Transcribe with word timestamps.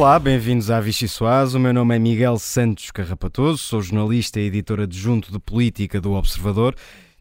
Olá, 0.00 0.18
bem-vindos 0.18 0.70
à 0.70 0.80
Vichy 0.80 1.06
Soaz. 1.06 1.54
O 1.54 1.60
meu 1.60 1.74
nome 1.74 1.94
é 1.94 1.98
Miguel 1.98 2.38
Santos 2.38 2.90
Carrapatoso, 2.90 3.58
sou 3.58 3.82
jornalista 3.82 4.40
e 4.40 4.46
editor 4.46 4.80
adjunto 4.80 5.30
de 5.30 5.38
política 5.38 6.00
do 6.00 6.12
Observador. 6.12 6.74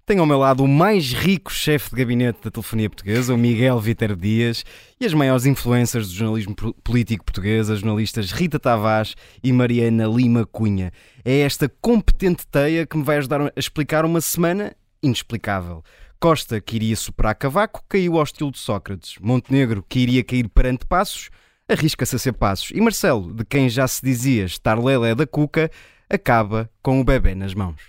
Tenho 0.05 0.21
ao 0.21 0.25
meu 0.25 0.39
lado 0.39 0.63
o 0.63 0.67
mais 0.67 1.11
rico 1.11 1.51
chefe 1.51 1.89
de 1.89 1.97
gabinete 1.97 2.39
da 2.41 2.49
telefonia 2.49 2.89
portuguesa, 2.89 3.33
o 3.33 3.37
Miguel 3.37 3.77
Viter 3.81 4.15
Dias, 4.15 4.63
e 4.97 5.05
as 5.05 5.13
maiores 5.13 5.45
influências 5.45 6.07
do 6.07 6.13
jornalismo 6.13 6.55
político 6.81 7.25
português, 7.25 7.69
as 7.69 7.79
jornalistas 7.79 8.31
Rita 8.31 8.57
Tavares 8.57 9.13
e 9.43 9.51
Mariana 9.51 10.07
Lima 10.07 10.45
Cunha. 10.45 10.93
É 11.25 11.39
esta 11.39 11.69
competente 11.81 12.47
teia 12.47 12.85
que 12.85 12.95
me 12.95 13.03
vai 13.03 13.17
ajudar 13.17 13.41
a 13.41 13.51
explicar 13.57 14.05
uma 14.05 14.21
semana 14.21 14.73
inexplicável. 15.03 15.83
Costa, 16.17 16.61
que 16.61 16.77
iria 16.77 16.95
superar 16.95 17.35
Cavaco, 17.35 17.83
caiu 17.89 18.15
ao 18.15 18.23
estilo 18.23 18.51
de 18.51 18.59
Sócrates. 18.59 19.15
Montenegro, 19.19 19.83
que 19.87 19.99
iria 19.99 20.23
cair 20.23 20.47
perante 20.47 20.85
Passos, 20.85 21.29
arrisca-se 21.69 22.15
a 22.15 22.19
ser 22.19 22.33
Passos. 22.33 22.71
E 22.73 22.81
Marcelo, 22.81 23.31
de 23.33 23.45
quem 23.45 23.69
já 23.69 23.87
se 23.87 24.01
dizia 24.03 24.43
estar 24.43 24.77
lelé 24.77 25.13
da 25.13 25.27
cuca, 25.27 25.69
acaba 26.09 26.69
com 26.81 26.99
o 26.99 27.03
bebê 27.03 27.35
nas 27.35 27.53
mãos. 27.53 27.79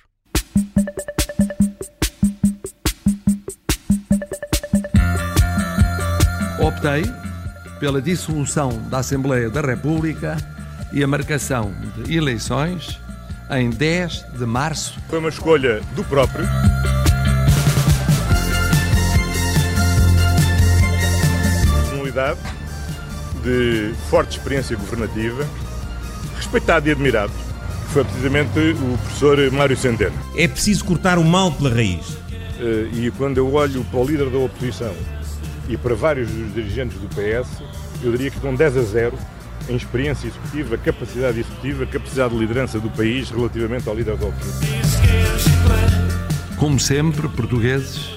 Optei 6.60 7.02
pela 7.80 8.02
dissolução 8.02 8.70
da 8.90 8.98
Assembleia 8.98 9.48
da 9.48 9.62
República 9.62 10.36
e 10.92 11.02
a 11.02 11.06
marcação 11.06 11.72
de 12.04 12.14
eleições 12.14 13.00
em 13.50 13.70
10 13.70 14.26
de 14.38 14.44
março. 14.44 15.00
Foi 15.08 15.18
uma 15.18 15.30
escolha 15.30 15.80
do 15.94 16.04
próprio. 16.04 16.46
Personalidade 21.72 22.59
de 23.42 23.94
forte 24.08 24.38
experiência 24.38 24.76
governativa, 24.76 25.46
respeitado 26.36 26.88
e 26.88 26.92
admirado, 26.92 27.32
que 27.86 27.92
foi 27.92 28.04
precisamente 28.04 28.50
o 28.58 28.98
professor 28.98 29.52
Mário 29.52 29.76
Centeno. 29.76 30.16
É 30.36 30.46
preciso 30.46 30.84
cortar 30.84 31.18
o 31.18 31.24
mal 31.24 31.52
pela 31.52 31.70
raiz. 31.70 32.16
Eh, 32.60 32.88
e 32.92 33.10
quando 33.16 33.38
eu 33.38 33.52
olho 33.52 33.84
para 33.84 33.98
o 34.00 34.04
líder 34.04 34.28
da 34.28 34.38
oposição 34.38 34.94
e 35.68 35.76
para 35.76 35.94
vários 35.94 36.30
dos 36.30 36.54
dirigentes 36.54 36.98
do 36.98 37.08
PS, 37.08 37.62
eu 38.02 38.12
diria 38.12 38.30
que 38.30 38.36
estão 38.36 38.54
10 38.54 38.76
a 38.76 38.82
0 38.82 39.18
em 39.68 39.76
experiência 39.76 40.26
executiva, 40.26 40.76
capacidade 40.76 41.40
executiva, 41.40 41.86
capacidade 41.86 42.34
de 42.34 42.40
liderança 42.40 42.80
do 42.80 42.90
país 42.90 43.30
relativamente 43.30 43.88
ao 43.88 43.94
líder 43.94 44.16
da 44.16 44.26
oposição. 44.26 44.68
Como 46.56 46.78
sempre, 46.78 47.28
portugueses, 47.28 48.16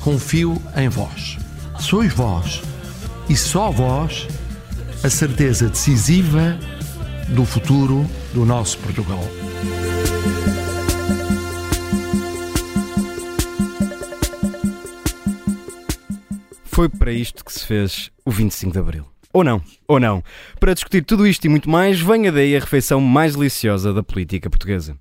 confio 0.00 0.60
em 0.76 0.88
vós. 0.88 1.38
Sois 1.78 2.12
vós 2.12 2.62
e 3.28 3.36
só 3.36 3.70
vós 3.70 4.28
a 5.04 5.10
certeza 5.10 5.68
decisiva 5.68 6.56
do 7.30 7.44
futuro 7.44 8.06
do 8.32 8.46
nosso 8.46 8.78
Portugal. 8.78 9.18
Foi 16.64 16.88
para 16.88 17.10
isto 17.10 17.44
que 17.44 17.52
se 17.52 17.66
fez 17.66 18.12
o 18.24 18.30
25 18.30 18.72
de 18.72 18.78
Abril. 18.78 19.06
Ou 19.32 19.42
não, 19.42 19.60
ou 19.88 19.98
não. 19.98 20.22
Para 20.60 20.72
discutir 20.72 21.02
tudo 21.04 21.26
isto 21.26 21.44
e 21.44 21.48
muito 21.48 21.68
mais, 21.68 22.00
venha 22.00 22.30
daí 22.30 22.56
a 22.56 22.60
refeição 22.60 23.00
mais 23.00 23.34
deliciosa 23.34 23.92
da 23.92 24.04
política 24.04 24.48
portuguesa. 24.48 24.96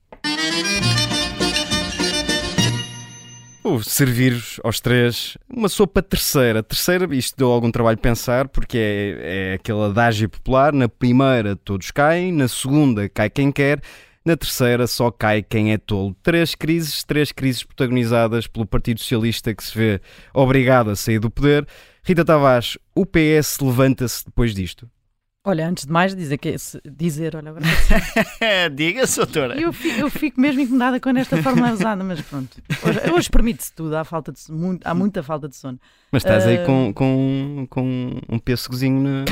Vou 3.63 3.81
servir 3.83 4.41
aos 4.63 4.79
três 4.79 5.37
uma 5.47 5.69
sopa 5.69 6.01
terceira. 6.01 6.63
Terceira, 6.63 7.07
isto 7.15 7.37
deu 7.37 7.51
algum 7.51 7.71
trabalho 7.71 7.97
pensar, 7.97 8.47
porque 8.47 8.75
é, 8.75 9.51
é 9.51 9.53
aquele 9.53 9.83
adágio 9.83 10.27
popular. 10.27 10.73
Na 10.73 10.89
primeira 10.89 11.55
todos 11.55 11.91
caem, 11.91 12.31
na 12.31 12.47
segunda 12.47 13.07
cai 13.07 13.29
quem 13.29 13.51
quer, 13.51 13.79
na 14.25 14.35
terceira 14.35 14.87
só 14.87 15.11
cai 15.11 15.43
quem 15.43 15.73
é 15.73 15.77
tolo. 15.77 16.15
Três 16.23 16.55
crises, 16.55 17.03
três 17.03 17.31
crises 17.31 17.63
protagonizadas 17.63 18.47
pelo 18.47 18.65
Partido 18.65 18.99
Socialista 18.99 19.53
que 19.53 19.63
se 19.63 19.77
vê 19.77 20.01
obrigado 20.33 20.89
a 20.89 20.95
sair 20.95 21.19
do 21.19 21.29
poder. 21.29 21.67
Rita 22.03 22.25
Tavares, 22.25 22.79
o 22.95 23.05
PS 23.05 23.59
levanta-se 23.61 24.25
depois 24.25 24.55
disto? 24.55 24.89
Olha, 25.43 25.67
antes 25.67 25.87
de 25.87 25.91
mais 25.91 26.15
dizer 26.15 26.37
que 26.37 26.55
dizer, 26.85 27.35
olha 27.35 27.49
agora. 27.49 27.65
Diga, 28.75 29.07
doutora. 29.07 29.59
Eu 29.59 29.73
fico, 29.73 29.99
eu 29.99 30.09
fico 30.09 30.39
mesmo 30.39 30.61
incomodada 30.61 30.99
quando 30.99 31.17
esta 31.17 31.41
forma 31.41 31.67
é 31.67 31.73
usada, 31.73 32.03
mas 32.03 32.21
pronto. 32.21 32.61
Hoje, 32.83 33.11
hoje 33.11 33.29
permite-se 33.29 33.73
tudo, 33.73 33.97
há, 33.97 34.03
falta 34.03 34.31
de, 34.31 34.39
muito, 34.51 34.85
há 34.85 34.93
muita 34.93 35.23
falta 35.23 35.49
de 35.49 35.55
sono. 35.55 35.79
Mas 36.11 36.23
estás 36.23 36.45
uh... 36.45 36.49
aí 36.49 36.63
com, 36.63 36.93
com, 36.93 37.65
com 37.71 38.21
um 38.29 38.37
pêssegozinho 38.37 39.01
na. 39.01 39.25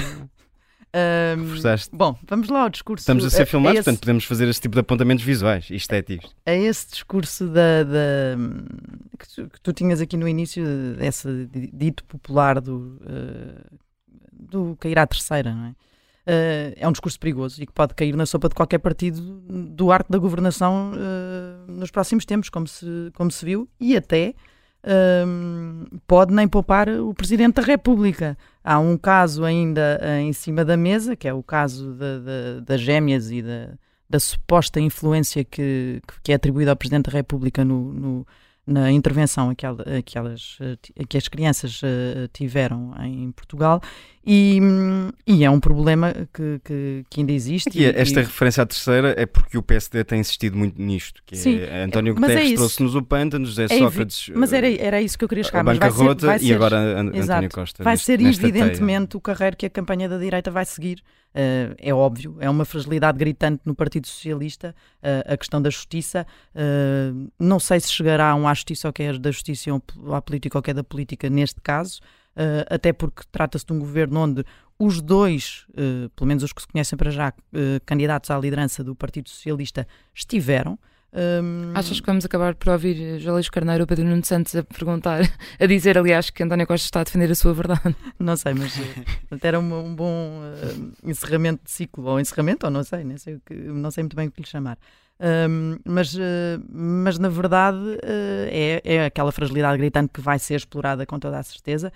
Uh, 0.90 1.96
bom, 1.96 2.18
vamos 2.28 2.50
lá 2.50 2.64
ao 2.64 2.70
discurso. 2.70 3.04
Estamos 3.04 3.24
a 3.24 3.30
ser 3.30 3.46
filmados, 3.46 3.78
esse, 3.78 3.86
portanto 3.86 4.02
podemos 4.02 4.24
fazer 4.24 4.48
esse 4.48 4.62
tipo 4.62 4.74
de 4.74 4.80
apontamentos 4.80 5.24
visuais 5.24 5.68
e 5.70 5.76
estéticos. 5.76 6.36
É 6.44 6.58
esse 6.58 6.90
discurso 6.90 7.46
da, 7.46 7.84
da 7.84 8.36
que, 9.20 9.36
tu, 9.36 9.50
que, 9.50 9.62
tu, 9.62 9.74
tinhas 9.74 10.02
aqui 10.02 10.18
no 10.18 10.28
início, 10.28 10.64
esse 11.00 11.48
dito 11.72 12.04
popular 12.06 12.60
do, 12.60 13.00
uh, 13.04 13.78
do 14.34 14.76
cair 14.80 14.98
à 14.98 15.06
terceira, 15.06 15.54
não 15.54 15.66
é? 15.68 15.89
Uh, 16.30 16.76
é 16.76 16.88
um 16.88 16.92
discurso 16.92 17.20
perigoso 17.20 17.60
e 17.60 17.66
que 17.66 17.74
pode 17.74 17.96
cair 17.96 18.16
na 18.16 18.24
sopa 18.24 18.50
de 18.50 18.54
qualquer 18.54 18.78
partido 18.78 19.20
do 19.20 19.92
arte 19.92 20.12
da 20.12 20.20
governação 20.20 20.92
uh, 20.92 21.72
nos 21.72 21.90
próximos 21.90 22.24
tempos, 22.24 22.52
como 22.52 22.68
se, 22.68 22.86
como 23.16 23.32
se 23.32 23.44
viu, 23.44 23.68
e 23.80 23.98
até 23.98 24.36
uh, 24.84 26.00
pode 26.06 26.32
nem 26.32 26.48
poupar 26.48 26.88
o 26.88 27.16
Presidente 27.16 27.56
da 27.56 27.64
República. 27.64 28.38
Há 28.64 28.78
um 28.78 28.96
caso 28.96 29.44
ainda 29.44 30.00
em 30.22 30.32
cima 30.32 30.64
da 30.64 30.78
mesa, 30.78 31.16
que 31.16 31.28
é 31.28 31.34
o 31.34 31.42
caso 31.42 31.98
das 32.64 32.80
gêmeas 32.80 33.32
e 33.32 33.42
da, 33.42 33.72
da 34.08 34.20
suposta 34.20 34.80
influência 34.80 35.44
que, 35.44 36.00
que 36.22 36.32
é 36.32 36.36
atribuída 36.36 36.70
ao 36.70 36.78
Presidente 36.78 37.06
da 37.06 37.14
República 37.14 37.66
no, 37.66 37.92
no 37.92 38.28
na 38.70 38.92
intervenção 38.92 39.54
que, 39.56 39.66
elas, 40.16 40.60
que 41.08 41.18
as 41.18 41.28
crianças 41.28 41.82
uh, 41.82 42.28
tiveram 42.32 42.94
em 43.04 43.32
Portugal 43.32 43.82
e, 44.32 44.60
e, 45.26 45.44
é 45.44 45.50
um 45.50 45.60
problema 45.60 46.14
que, 46.32 46.62
que, 46.64 47.04
que 47.10 47.20
ainda 47.20 47.32
existe. 47.32 47.72
E, 47.74 47.84
esta 47.84 48.20
e... 48.20 48.24
referência 48.24 48.62
à 48.62 48.66
terceira 48.68 49.16
é 49.18 49.26
porque 49.26 49.58
o 49.58 49.64
PSD 49.64 50.04
tem 50.04 50.20
insistido 50.20 50.56
muito 50.56 50.80
nisto, 50.80 51.24
que 51.26 51.36
Sim, 51.36 51.58
é 51.60 51.82
António 51.82 52.12
é 52.12 52.14
Guterres 52.14 52.52
é 52.52 52.56
trouxe-nos 52.56 52.94
o 52.94 53.02
pântano, 53.02 53.44
José 53.44 53.64
é 53.64 53.80
Sócrates... 53.80 54.30
Mas 54.36 54.54
era, 54.54 54.72
era 54.72 55.02
isso 55.02 55.18
que 55.18 55.24
eu 55.24 55.30
queria 55.30 55.44
chegar. 55.44 55.62
A 55.62 55.64
bancarrota 55.64 56.04
vai 56.04 56.14
ser, 56.14 56.26
vai 56.28 56.40
ser, 56.40 56.46
e 56.46 56.54
agora 56.54 56.78
António 56.78 57.20
exato, 57.20 57.50
Costa. 57.50 57.84
Vai 57.84 57.98
ser 57.98 58.22
evidentemente 58.22 59.18
o 59.18 59.20
carreiro 59.20 59.58
que 59.58 59.66
a 59.66 59.70
campanha 59.70 60.08
da 60.08 60.20
direita 60.20 60.52
vai 60.52 60.64
seguir. 60.64 61.02
Uh, 61.30 61.74
é 61.80 61.92
óbvio, 61.92 62.38
é 62.40 62.50
uma 62.50 62.66
fragilidade 62.66 63.18
gritante 63.18 63.62
no 63.66 63.74
Partido 63.74 64.06
Socialista, 64.06 64.76
uh, 65.02 65.34
a 65.34 65.38
questão 65.38 65.60
da 65.60 65.72
justiça. 65.72 66.26
Uh, 66.54 67.32
não 67.40 67.60
sei 67.60 67.80
se 67.80 67.92
chegará 67.92 68.36
um 68.36 68.48
à 68.48 68.54
justiça 68.54 68.88
ou 68.88 68.94
que 68.94 69.02
é 69.02 69.18
da 69.18 69.32
justiça 69.32 69.72
ou 69.72 70.14
à 70.14 70.22
política 70.22 70.58
ou 70.58 70.62
que 70.62 70.70
é 70.70 70.74
da 70.74 70.84
política 70.84 71.30
neste 71.32 71.62
caso, 71.62 72.00
até 72.70 72.94
porque 72.94 73.24
trata-se 73.32 73.66
de 73.66 73.74
um 73.74 73.80
governo 73.80 74.20
onde 74.22 74.46
os 74.78 75.02
dois, 75.02 75.66
pelo 76.16 76.28
menos 76.28 76.44
os 76.44 76.54
que 76.54 76.62
se 76.62 76.68
conhecem 76.68 76.98
para 76.98 77.12
já, 77.12 77.34
candidatos 77.86 78.32
à 78.32 78.40
liderança 78.40 78.84
do 78.84 78.96
Partido 78.96 79.30
Socialista 79.30 79.88
estiveram. 80.14 80.80
Um... 81.12 81.72
Achas 81.74 82.00
que 82.00 82.06
vamos 82.06 82.24
acabar 82.24 82.54
por 82.54 82.70
ouvir 82.70 83.20
Luís 83.26 83.50
Carneiro 83.50 83.84
ou 83.84 83.88
Pedro 83.88 84.06
Nuno 84.06 84.24
Santos 84.24 84.56
a 84.56 84.64
perguntar, 84.64 85.22
a 85.60 85.66
dizer, 85.66 85.98
aliás, 85.98 86.30
que 86.30 86.44
António 86.44 86.68
Costa 86.68 86.86
está 86.86 87.02
a 87.02 87.04
defender 87.04 87.32
a 87.32 87.36
sua 87.36 87.54
verdade? 87.54 87.96
Não 88.20 88.38
sei, 88.38 88.54
mas 88.54 88.80
era 89.42 89.60
um, 89.60 89.86
um 89.86 89.96
bom 89.96 90.42
uh, 90.42 91.10
encerramento 91.10 91.64
de 91.64 91.72
ciclo, 91.72 92.06
ou 92.06 92.20
encerramento, 92.20 92.66
ou 92.66 92.72
não 92.72 92.84
sei, 92.84 93.04
nem 93.04 93.18
sei, 93.18 93.40
que, 93.46 93.54
não 93.54 93.90
sei 93.90 94.04
muito 94.04 94.16
bem 94.16 94.28
o 94.28 94.32
que 94.32 94.42
lhe 94.42 94.48
chamar. 94.48 94.78
Um, 95.22 95.78
mas, 95.86 96.14
uh, 96.14 96.20
mas 96.70 97.20
na 97.20 97.28
verdade 97.28 97.78
uh, 97.78 98.48
é, 98.50 98.82
é 98.84 99.06
aquela 99.06 99.32
fragilidade 99.34 99.78
gritante 99.78 100.12
que 100.14 100.22
vai 100.22 100.40
ser 100.40 100.56
explorada 100.56 101.06
com 101.06 101.20
toda 101.20 101.38
a 101.38 101.44
certeza. 101.44 101.92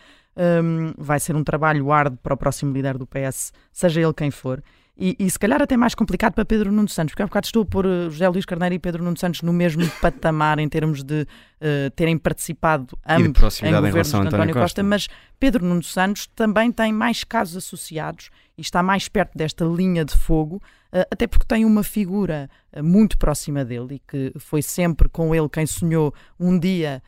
Vai 0.98 1.20
ser 1.20 1.36
um 1.36 1.44
trabalho 1.44 1.92
árduo 1.92 2.18
para 2.18 2.34
o 2.34 2.38
próximo 2.38 2.74
líder 2.74 2.98
do 2.98 3.06
PS, 3.06 3.54
seja 3.72 4.02
ele 4.02 4.14
quem 4.14 4.32
for. 4.32 4.64
E, 4.96 5.16
e, 5.18 5.30
se 5.30 5.40
calhar 5.40 5.60
até 5.60 5.76
mais 5.76 5.96
complicado 5.96 6.34
para 6.34 6.46
Pedro 6.46 6.72
Nuno 6.72 6.88
Santos, 6.88 7.14
porque 7.14 7.24
há 7.24 7.26
bocado 7.26 7.48
estou 7.48 7.64
a 7.64 7.66
pôr 7.66 7.84
eh, 7.84 8.12
José 8.12 8.30
Luís 8.30 8.46
Carneiro 8.46 8.76
e 8.76 8.80
Pedro 8.80 9.04
Nuno 9.04 9.18
Santos 9.18 9.42
no 9.42 9.52
mesmo 9.52 9.90
patamar 10.00 10.60
em 10.60 10.70
termos 10.70 11.04
de 11.04 11.24
uh, 11.24 11.90
terem 11.96 12.16
participado 12.16 12.96
ambos 13.08 13.64
em 13.64 13.72
governos 13.72 14.08
de 14.08 14.16
António, 14.16 14.28
António 14.28 14.54
Costa, 14.54 14.62
Costa, 14.62 14.84
mas 14.84 15.08
Pedro 15.40 15.66
Nuno 15.66 15.82
Santos 15.82 16.28
também 16.36 16.72
tem 16.72 16.94
mais 16.94 17.24
casos 17.24 17.58
associados 17.58 18.30
e 18.56 18.62
está 18.62 18.84
mais 18.84 19.08
perto 19.08 19.36
desta 19.36 19.66
linha 19.66 20.06
de 20.06 20.16
fogo, 20.16 20.58
uh, 20.58 21.00
até 21.10 21.26
porque 21.26 21.46
tem 21.48 21.66
uma 21.66 21.84
figura 21.84 22.48
uh, 22.72 22.84
muito 22.84 23.18
próxima 23.18 23.66
dele 23.66 23.96
e 23.96 24.00
que 24.00 24.32
foi 24.38 24.62
sempre 24.62 25.10
com 25.10 25.34
ele 25.34 25.50
quem 25.50 25.66
sonhou 25.66 26.14
um 26.40 26.60
dia 26.60 27.02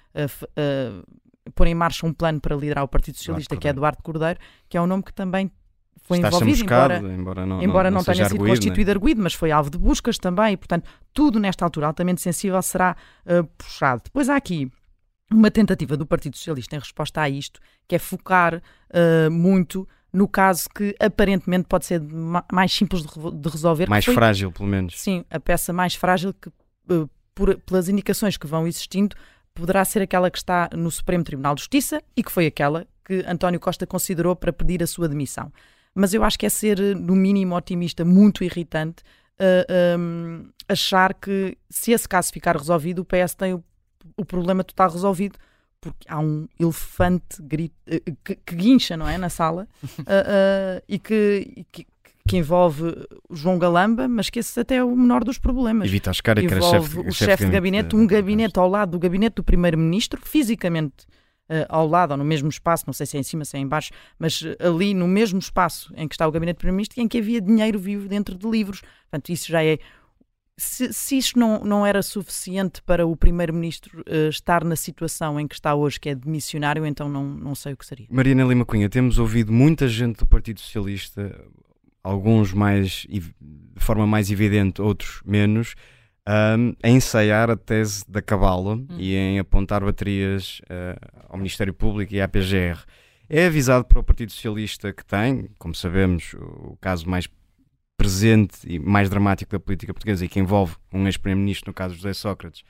pôr 1.54 1.68
em 1.68 1.76
marcha 1.76 2.08
um 2.08 2.12
plano 2.12 2.42
para 2.42 2.56
liderar 2.56 2.84
o 2.84 2.88
Partido 2.88 3.18
Socialista, 3.18 3.56
que 3.56 3.68
é 3.68 3.70
Eduardo 3.70 4.02
Cordeiro, 4.02 4.40
que 4.68 4.76
é 4.76 4.82
um 4.82 4.88
nome 4.88 5.04
que 5.04 5.14
também 5.14 5.52
foi 6.08 6.20
envolvido, 6.20 6.64
embora, 6.64 6.98
embora 6.98 7.46
não, 7.46 7.64
embora 7.64 7.92
não, 7.92 7.98
não 7.98 8.04
tenha 8.04 8.16
sido 8.26 8.36
arguido, 8.36 8.48
constituído 8.56 8.88
né? 8.90 8.96
arguído, 8.96 9.22
mas 9.22 9.34
foi 9.34 9.52
alvo 9.52 9.70
de 9.70 9.78
buscas 9.78 10.18
também, 10.18 10.54
e 10.54 10.58
portanto 10.58 10.88
tudo 11.14 11.40
nesta 11.40 11.66
altura 11.66 11.88
altamente 11.88 12.22
sensível 12.22 12.62
será 12.62 12.96
uh, 13.26 13.44
puxado. 13.58 14.02
Depois 14.06 14.30
há 14.30 14.36
aqui 14.36 14.72
uma 15.32 15.50
tentativa 15.50 15.98
do 15.98 16.06
Partido 16.06 16.38
Socialista 16.38 16.76
em 16.76 16.80
resposta 16.80 17.22
a 17.22 17.28
isto, 17.30 17.60
que 17.88 17.96
é 17.96 18.00
focar 18.00 18.56
uh, 18.58 19.32
muito 19.32 19.88
no 20.14 20.28
caso 20.28 20.70
que 20.74 20.96
aparentemente 21.00 21.68
pode 21.68 21.86
ser 21.86 22.00
ma- 22.00 22.46
mais 22.52 22.72
simples 22.72 23.02
de, 23.02 23.32
de 23.42 23.50
resolver. 23.50 23.90
Mais 23.90 24.06
foi, 24.06 24.14
frágil, 24.14 24.52
pelo 24.52 24.70
menos. 24.70 24.98
Sim, 25.02 25.26
a 25.30 25.40
peça 25.42 25.74
mais 25.74 25.94
frágil 25.96 26.34
que, 26.34 26.48
eh, 26.90 27.06
por- 27.34 27.58
pelas 27.62 27.90
indicações 27.90 28.38
que 28.38 28.48
vão 28.48 28.66
existindo, 28.66 29.14
poderá 29.54 29.84
ser 29.84 30.02
aquela 30.02 30.32
que 30.32 30.38
está 30.38 30.70
no 30.74 30.90
Supremo 30.90 31.22
Tribunal 31.24 31.54
de 31.56 31.62
Justiça 31.62 32.02
e 32.16 32.24
que 32.24 32.32
foi 32.32 32.46
aquela 32.46 32.88
que 33.04 33.26
António 33.28 33.60
Costa 33.60 33.86
considerou 33.86 34.38
para 34.38 34.54
pedir 34.54 34.82
a 34.82 34.88
sua 34.88 35.10
demissão. 35.10 35.52
Mas 35.96 36.14
eu 36.14 36.24
acho 36.24 36.38
que 36.38 36.46
é 36.46 36.50
ser, 36.50 36.80
eh, 36.80 36.94
no 36.94 37.16
mínimo, 37.16 37.56
otimista, 37.56 38.04
muito 38.04 38.44
irritante 38.44 39.02
eh, 39.38 39.96
hum, 39.98 40.50
achar 40.68 41.14
que, 41.14 41.58
se 41.70 41.92
esse 41.92 42.08
caso 42.08 42.32
ficar 42.32 42.56
resolvido, 42.58 43.00
o 43.00 43.06
PS 43.06 43.36
tem 43.36 43.54
o, 43.54 43.64
o 44.18 44.26
problema 44.26 44.64
total 44.64 44.92
resolvido. 44.92 45.38
Porque 45.82 46.08
há 46.10 46.20
um 46.20 46.48
elefante 46.60 47.42
grito, 47.42 47.76
eh, 47.86 48.02
que, 48.24 48.36
que 48.36 48.56
guincha, 48.56 48.98
não 48.98 49.08
é? 49.08 49.18
Na 49.18 49.30
sala 49.30 49.68
eh, 50.08 50.84
e 50.88 50.98
que, 50.98 51.54
e 51.56 51.64
que, 51.72 51.86
que 52.28 52.38
envolve 52.38 52.84
o 53.30 53.36
João 53.36 53.60
Galamba, 53.60 54.08
mas 54.08 54.30
que 54.30 54.40
esse 54.40 54.60
até 54.60 54.78
é 54.78 54.84
o 54.84 54.96
menor 54.96 55.24
dos 55.24 55.38
problemas. 55.38 55.88
E 55.88 55.92
Vitor 55.92 56.12
Ascara, 56.12 56.42
que 56.42 56.48
era 56.48 56.58
envolve 56.58 56.88
chefe, 56.88 57.08
o 57.08 57.12
chefe 57.12 57.46
de 57.46 57.52
gabinete, 57.52 57.96
um 57.96 58.08
gabinete 58.08 58.58
ao 58.58 58.68
lado 58.68 58.92
do 58.92 59.00
gabinete 59.00 59.36
do 59.36 59.44
primeiro-ministro, 59.44 60.20
fisicamente 60.24 61.06
ao 61.70 61.88
lado 61.88 62.12
ou 62.12 62.18
no 62.18 62.26
mesmo 62.26 62.50
espaço, 62.50 62.86
não 62.88 62.94
sei 62.94 63.06
se 63.06 63.18
é 63.18 63.20
em 63.20 63.24
cima, 63.24 63.46
se 63.46 63.56
é 63.58 63.60
em 63.60 63.68
baixo, 63.68 63.92
mas 64.18 64.44
eh, 64.44 64.68
ali 64.68 64.94
no 64.94 65.08
mesmo 65.08 65.40
espaço 65.40 65.94
em 65.96 66.08
que 66.08 66.16
está 66.16 66.28
o 66.28 66.32
gabinete 66.32 66.58
do 66.58 66.60
primeiro-ministro, 66.60 67.02
em 67.02 67.08
que 67.08 67.18
havia 67.18 67.40
dinheiro 67.40 67.78
vivo 67.78 68.08
dentro 68.08 68.36
de 68.36 68.50
livros. 68.50 68.82
Portanto, 69.10 69.30
isso 69.30 69.52
já 69.52 69.64
é. 69.64 69.78
Se, 70.58 70.94
se 70.94 71.18
isto 71.18 71.38
não, 71.38 71.66
não 71.66 71.86
era 71.86 72.02
suficiente 72.02 72.82
para 72.82 73.06
o 73.06 73.16
primeiro-ministro 73.16 74.04
eh, 74.08 74.30
estar 74.30 74.64
na 74.64 74.76
situação 74.76 75.40
em 75.40 75.48
que 75.48 75.56
está 75.56 75.76
hoje, 75.76 76.00
que 76.00 76.10
é 76.10 76.16
de 76.16 76.28
missionário, 76.28 76.86
então 76.86 77.10
não, 77.10 77.26
não 77.26 77.54
sei 77.54 77.74
o 77.74 77.78
que 77.78 77.86
seria. 77.86 78.08
Mariana 78.10 78.46
Lima 78.46 78.66
Cunha, 78.66 78.90
temos 78.90 79.20
ouvido 79.20 79.52
muita 79.52 79.88
gente 79.88 80.20
do 80.20 80.26
Partido 80.26 80.60
Socialista, 80.60 81.44
alguns 82.02 82.54
mais 82.54 83.06
de 83.10 83.84
forma 83.84 84.08
mais 84.08 84.32
evidente, 84.32 84.82
outros 84.82 85.22
menos, 85.26 85.76
um, 86.28 86.74
a 86.82 86.90
ensaiar 86.90 87.50
a 87.50 87.56
tese 87.56 88.04
da 88.10 88.22
cabala 88.22 88.80
e 88.98 89.16
em 89.16 89.40
apontar 89.40 89.84
baterias 89.84 90.60
uh, 90.64 91.26
ao 91.30 91.38
Ministério 91.38 91.74
Público 91.74 92.14
e 92.14 92.22
à 92.22 92.28
PGR. 92.28 92.84
É 93.30 93.48
avisado 93.48 93.86
para 93.86 94.00
o 94.00 94.04
Partido 94.04 94.32
Socialista 94.32 94.94
que 94.94 95.06
tem, 95.06 95.50
como 95.58 95.74
sabemos, 95.74 96.34
o 96.36 96.78
caso 96.80 97.10
mais 97.10 97.28
presente 97.98 98.58
e 98.66 98.78
mais 98.78 99.10
dramático 99.10 99.52
da 99.52 99.60
política 99.60 99.94
portuguesa 99.94 100.26
e 100.26 100.28
que 100.28 100.40
envolve 100.40 100.76
um 100.94 101.06
ex-primeiro-ministro, 101.06 101.70
no 101.70 101.74
caso 101.74 101.96
José 101.96 102.14
Sócrates, 102.14 102.64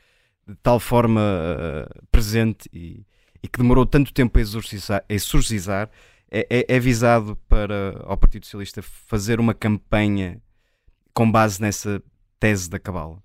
de 0.48 0.56
tal 0.62 0.80
forma 0.80 1.22
uh, 1.22 2.08
presente 2.12 2.69
e, 2.72 3.06
e, 3.42 3.48
que 3.48 3.58
demorou 3.58 3.86
tanto 3.86 4.13
tempo 4.13 4.38
a 4.38 4.42
exorcizar, 4.42 5.04
a 5.10 5.13
exorcizar 5.13 5.90
é, 6.31 6.46
é, 6.50 6.66
é 6.69 6.75
avisado 6.78 7.36
para 7.48 8.01
ao 8.04 8.18
Partido 8.18 8.46
Socialista 8.46 8.81
fazer 8.81 9.40
uma 9.40 9.54
campanha 9.54 10.42
com 11.13 11.30
base 11.30 11.62
nessa 11.62 12.01
tese 12.40 12.69
da 12.69 12.80
cabala? 12.80 13.24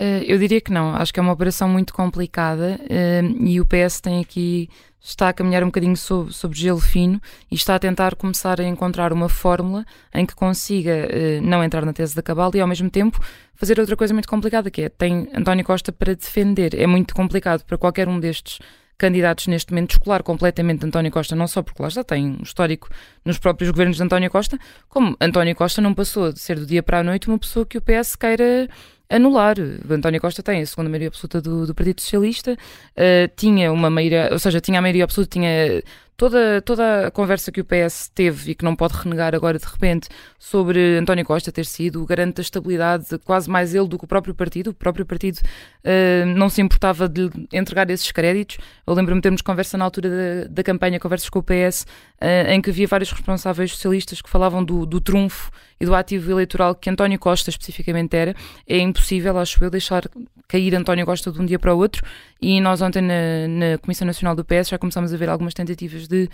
Uh, 0.00 0.22
eu 0.24 0.38
diria 0.38 0.60
que 0.60 0.72
não. 0.72 0.94
Acho 0.94 1.12
que 1.12 1.18
é 1.18 1.22
uma 1.22 1.32
operação 1.32 1.68
muito 1.68 1.92
complicada 1.92 2.78
uh, 2.82 3.44
e 3.44 3.60
o 3.60 3.66
PS 3.66 4.00
tem 4.00 4.20
aqui 4.20 4.68
está 5.00 5.28
a 5.28 5.32
caminhar 5.32 5.62
um 5.62 5.66
bocadinho 5.66 5.96
sobre, 5.96 6.32
sobre 6.32 6.58
gelo 6.58 6.80
fino 6.80 7.20
e 7.50 7.54
está 7.54 7.76
a 7.76 7.78
tentar 7.78 8.14
começar 8.14 8.60
a 8.60 8.64
encontrar 8.64 9.12
uma 9.12 9.28
fórmula 9.28 9.84
em 10.12 10.26
que 10.26 10.34
consiga 10.34 11.08
uh, 11.08 11.46
não 11.46 11.62
entrar 11.62 11.84
na 11.84 11.92
tese 11.92 12.14
da 12.14 12.22
cabala 12.22 12.52
e 12.56 12.60
ao 12.60 12.68
mesmo 12.68 12.90
tempo 12.90 13.20
fazer 13.54 13.78
outra 13.78 13.96
coisa 13.96 14.12
muito 14.12 14.28
complicada 14.28 14.70
que 14.70 14.82
é 14.82 14.88
tem 14.88 15.28
António 15.34 15.64
Costa 15.64 15.92
para 15.92 16.14
defender. 16.14 16.74
É 16.74 16.86
muito 16.86 17.14
complicado 17.14 17.64
para 17.64 17.78
qualquer 17.78 18.08
um 18.08 18.20
destes 18.20 18.58
candidatos 18.98 19.46
neste 19.46 19.72
momento 19.72 19.92
escolar 19.92 20.22
completamente 20.22 20.80
de 20.80 20.86
António 20.86 21.10
Costa, 21.10 21.36
não 21.36 21.46
só 21.46 21.62
porque 21.62 21.82
lá 21.82 21.88
já 21.88 22.02
tem 22.02 22.26
um 22.26 22.42
histórico 22.42 22.88
nos 23.24 23.38
próprios 23.38 23.70
governos 23.70 23.96
de 23.96 24.02
António 24.02 24.30
Costa, 24.30 24.58
como 24.88 25.16
António 25.20 25.54
Costa 25.54 25.80
não 25.80 25.94
passou 25.94 26.32
de 26.32 26.40
ser 26.40 26.58
do 26.58 26.66
dia 26.66 26.82
para 26.82 26.98
a 26.98 27.02
noite 27.04 27.28
uma 27.28 27.38
pessoa 27.38 27.64
que 27.64 27.78
o 27.78 27.80
PS 27.80 28.16
queira 28.16 28.68
anular. 29.08 29.56
António 29.88 30.20
Costa 30.20 30.42
tem 30.42 30.60
a 30.60 30.66
segunda 30.66 30.90
maioria 30.90 31.08
absoluta 31.08 31.40
do, 31.40 31.66
do 31.66 31.74
Partido 31.74 32.00
Socialista, 32.00 32.52
uh, 32.52 33.30
tinha 33.36 33.72
uma 33.72 33.88
maioria, 33.88 34.28
ou 34.32 34.38
seja, 34.38 34.60
tinha 34.60 34.78
a 34.78 34.82
maioria 34.82 35.04
absoluta, 35.04 35.30
tinha 35.32 35.82
toda, 36.18 36.60
toda 36.60 37.06
a 37.06 37.10
conversa 37.12 37.52
que 37.52 37.60
o 37.60 37.64
PS 37.64 38.10
teve 38.12 38.50
e 38.50 38.54
que 38.54 38.64
não 38.64 38.74
pode 38.74 38.94
renegar 38.94 39.34
agora 39.34 39.56
de 39.56 39.64
repente 39.64 40.08
sobre 40.36 40.98
António 40.98 41.24
Costa 41.24 41.52
ter 41.52 41.64
sido 41.64 42.02
o 42.02 42.06
garante 42.06 42.34
da 42.34 42.42
estabilidade, 42.42 43.06
quase 43.24 43.48
mais 43.48 43.72
ele 43.72 43.86
do 43.86 43.96
que 43.96 44.04
o 44.04 44.08
próprio 44.08 44.34
partido. 44.34 44.70
O 44.70 44.74
próprio 44.74 45.06
partido 45.06 45.38
uh, 45.38 46.26
não 46.26 46.50
se 46.50 46.60
importava 46.60 47.08
de 47.08 47.30
entregar 47.52 47.88
esses 47.88 48.10
créditos. 48.10 48.58
Eu 48.84 48.94
lembro-me 48.94 49.20
de 49.20 49.22
termos 49.22 49.40
conversa 49.40 49.78
na 49.78 49.84
altura 49.84 50.10
da, 50.10 50.48
da 50.50 50.62
campanha, 50.64 50.98
conversas 50.98 51.28
com 51.30 51.38
o 51.38 51.42
PS, 51.42 51.86
uh, 52.20 52.50
em 52.50 52.60
que 52.60 52.70
havia 52.70 52.88
vários 52.88 53.12
responsáveis 53.12 53.70
socialistas 53.70 54.20
que 54.20 54.28
falavam 54.28 54.62
do, 54.64 54.84
do 54.84 55.00
trunfo 55.00 55.52
e 55.80 55.86
do 55.86 55.94
ativo 55.94 56.30
eleitoral 56.30 56.74
que 56.74 56.90
António 56.90 57.18
Costa 57.18 57.50
especificamente 57.50 58.16
era. 58.16 58.34
É 58.66 58.78
impossível, 58.78 59.38
acho 59.38 59.62
eu, 59.62 59.70
deixar 59.70 60.04
cair 60.48 60.74
António 60.74 61.04
Costa 61.04 61.30
de 61.30 61.40
um 61.40 61.46
dia 61.46 61.58
para 61.58 61.74
o 61.74 61.78
outro 61.78 62.02
e 62.40 62.60
nós 62.60 62.80
ontem 62.80 63.02
na, 63.02 63.48
na 63.48 63.78
Comissão 63.78 64.06
Nacional 64.06 64.34
do 64.34 64.44
PS 64.44 64.68
já 64.70 64.78
começámos 64.78 65.12
a 65.12 65.16
ver 65.16 65.28
algumas 65.28 65.54
tentativas 65.54 66.08
de 66.08 66.28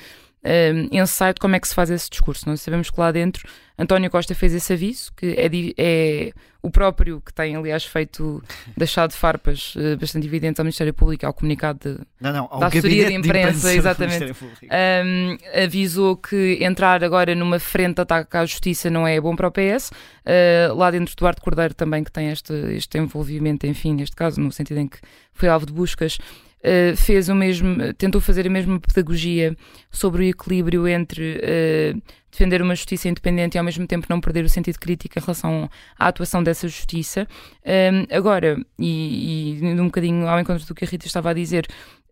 um, 0.44 0.88
ensaio 0.96 1.34
de 1.34 1.40
como 1.40 1.56
é 1.56 1.60
que 1.60 1.68
se 1.68 1.74
faz 1.74 1.90
esse 1.90 2.08
discurso. 2.10 2.48
Nós 2.48 2.60
sabemos 2.60 2.90
que 2.90 3.00
lá 3.00 3.10
dentro 3.10 3.48
António 3.76 4.08
Costa 4.08 4.34
fez 4.34 4.54
esse 4.54 4.72
aviso, 4.72 5.12
que 5.16 5.34
é, 5.36 5.50
é 5.76 6.32
o 6.62 6.70
próprio 6.70 7.20
que 7.20 7.34
tem, 7.34 7.56
aliás, 7.56 7.84
feito, 7.84 8.42
deixado 8.76 9.12
farpas 9.12 9.74
uh, 9.74 9.96
bastante 9.98 10.26
evidentes 10.26 10.60
ao 10.60 10.64
Ministério 10.64 10.94
Público, 10.94 11.26
ao 11.26 11.34
comunicado 11.34 11.78
de, 11.80 12.00
não, 12.20 12.32
não, 12.32 12.48
ao 12.50 12.60
da 12.60 12.68
assessoria 12.68 13.06
de 13.06 13.10
de 13.10 13.16
imprensa, 13.16 13.74
imprensa 13.74 13.74
exatamente. 13.74 14.32
Um, 14.62 15.36
avisou 15.64 16.16
que 16.16 16.58
entrar 16.62 17.02
agora 17.02 17.34
numa 17.34 17.58
frente 17.58 17.96
de 17.96 18.02
ataque 18.02 18.36
à 18.36 18.46
justiça 18.46 18.88
não 18.88 19.06
é 19.06 19.20
bom 19.20 19.34
para 19.34 19.48
o 19.48 19.50
PS. 19.50 19.90
Uh, 19.90 20.74
lá 20.74 20.90
dentro, 20.92 21.12
Eduardo 21.12 21.40
Cordeiro 21.40 21.74
também, 21.74 22.04
que 22.04 22.12
tem 22.12 22.30
este, 22.30 22.52
este 22.76 22.96
envolvimento, 22.96 23.66
enfim, 23.66 23.92
neste 23.94 24.14
caso, 24.14 24.40
no 24.40 24.52
sentido 24.52 24.78
em 24.78 24.86
que 24.86 24.98
foi 25.32 25.48
alvo 25.48 25.66
de 25.66 25.72
buscas. 25.72 26.18
Uh, 26.64 26.96
fez 26.96 27.28
o 27.28 27.34
mesmo, 27.34 27.92
tentou 27.92 28.22
fazer 28.22 28.46
a 28.46 28.50
mesma 28.50 28.80
pedagogia 28.80 29.54
sobre 29.90 30.24
o 30.24 30.28
equilíbrio 30.30 30.88
entre 30.88 31.36
uh, 31.36 32.02
defender 32.32 32.62
uma 32.62 32.74
justiça 32.74 33.06
independente 33.06 33.56
e 33.56 33.58
ao 33.58 33.64
mesmo 33.64 33.86
tempo 33.86 34.06
não 34.08 34.18
perder 34.18 34.46
o 34.46 34.48
sentido 34.48 34.78
crítico 34.78 35.18
em 35.18 35.20
relação 35.20 35.68
à 35.98 36.08
atuação 36.08 36.42
dessa 36.42 36.66
justiça. 36.66 37.28
Um, 37.66 38.16
agora, 38.16 38.58
e, 38.78 39.58
e 39.60 39.78
um 39.78 39.84
bocadinho 39.84 40.26
ao 40.26 40.40
encontro 40.40 40.66
do 40.66 40.74
que 40.74 40.86
a 40.86 40.88
Rita 40.88 41.06
estava 41.06 41.30
a 41.30 41.34
dizer, 41.34 41.66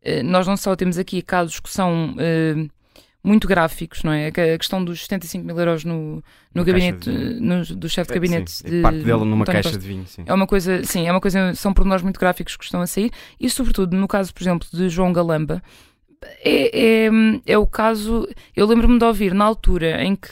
uh, 0.04 0.23
nós 0.23 0.47
não 0.47 0.56
só 0.59 0.76
temos 0.76 0.99
aqui 0.99 1.23
casos 1.23 1.59
que 1.59 1.71
são 1.71 2.14
muito 3.24 3.46
gráficos, 3.46 4.02
não 4.02 4.12
é? 4.12 4.28
A 4.28 4.58
questão 4.58 4.84
dos 4.84 5.02
75 5.02 5.44
mil 5.44 5.58
euros 5.58 5.84
no, 5.84 6.22
no 6.52 6.64
gabinete, 6.64 7.08
no, 7.08 7.64
do 7.64 7.88
chefe 7.88 8.08
de 8.08 8.14
gabinete. 8.14 8.50
Sim, 8.50 8.68
de, 8.68 8.82
parte 8.82 8.98
dela 8.98 9.24
numa 9.24 9.42
António 9.42 9.62
caixa 9.62 9.70
Costa. 9.70 9.78
de 9.78 9.86
vinho, 9.86 10.06
sim. 10.06 10.24
É 10.26 10.34
uma 10.34 10.46
coisa, 10.46 10.82
sim, 10.84 11.06
é 11.06 11.10
uma 11.12 11.20
coisa, 11.20 11.54
são 11.54 11.72
pormenores 11.72 12.02
muito 12.02 12.18
gráficos 12.18 12.56
que 12.56 12.64
estão 12.64 12.80
a 12.80 12.86
sair 12.86 13.10
e, 13.38 13.48
sobretudo, 13.48 13.96
no 13.96 14.08
caso, 14.08 14.34
por 14.34 14.42
exemplo, 14.42 14.68
de 14.72 14.88
João 14.88 15.12
Galamba, 15.12 15.62
é, 16.40 17.06
é, 17.06 17.10
é, 17.46 17.58
o 17.58 17.66
caso. 17.66 18.28
Eu 18.54 18.66
lembro-me 18.66 18.98
de 18.98 19.04
ouvir 19.04 19.34
na 19.34 19.44
altura 19.44 20.02
em 20.02 20.14
que, 20.14 20.30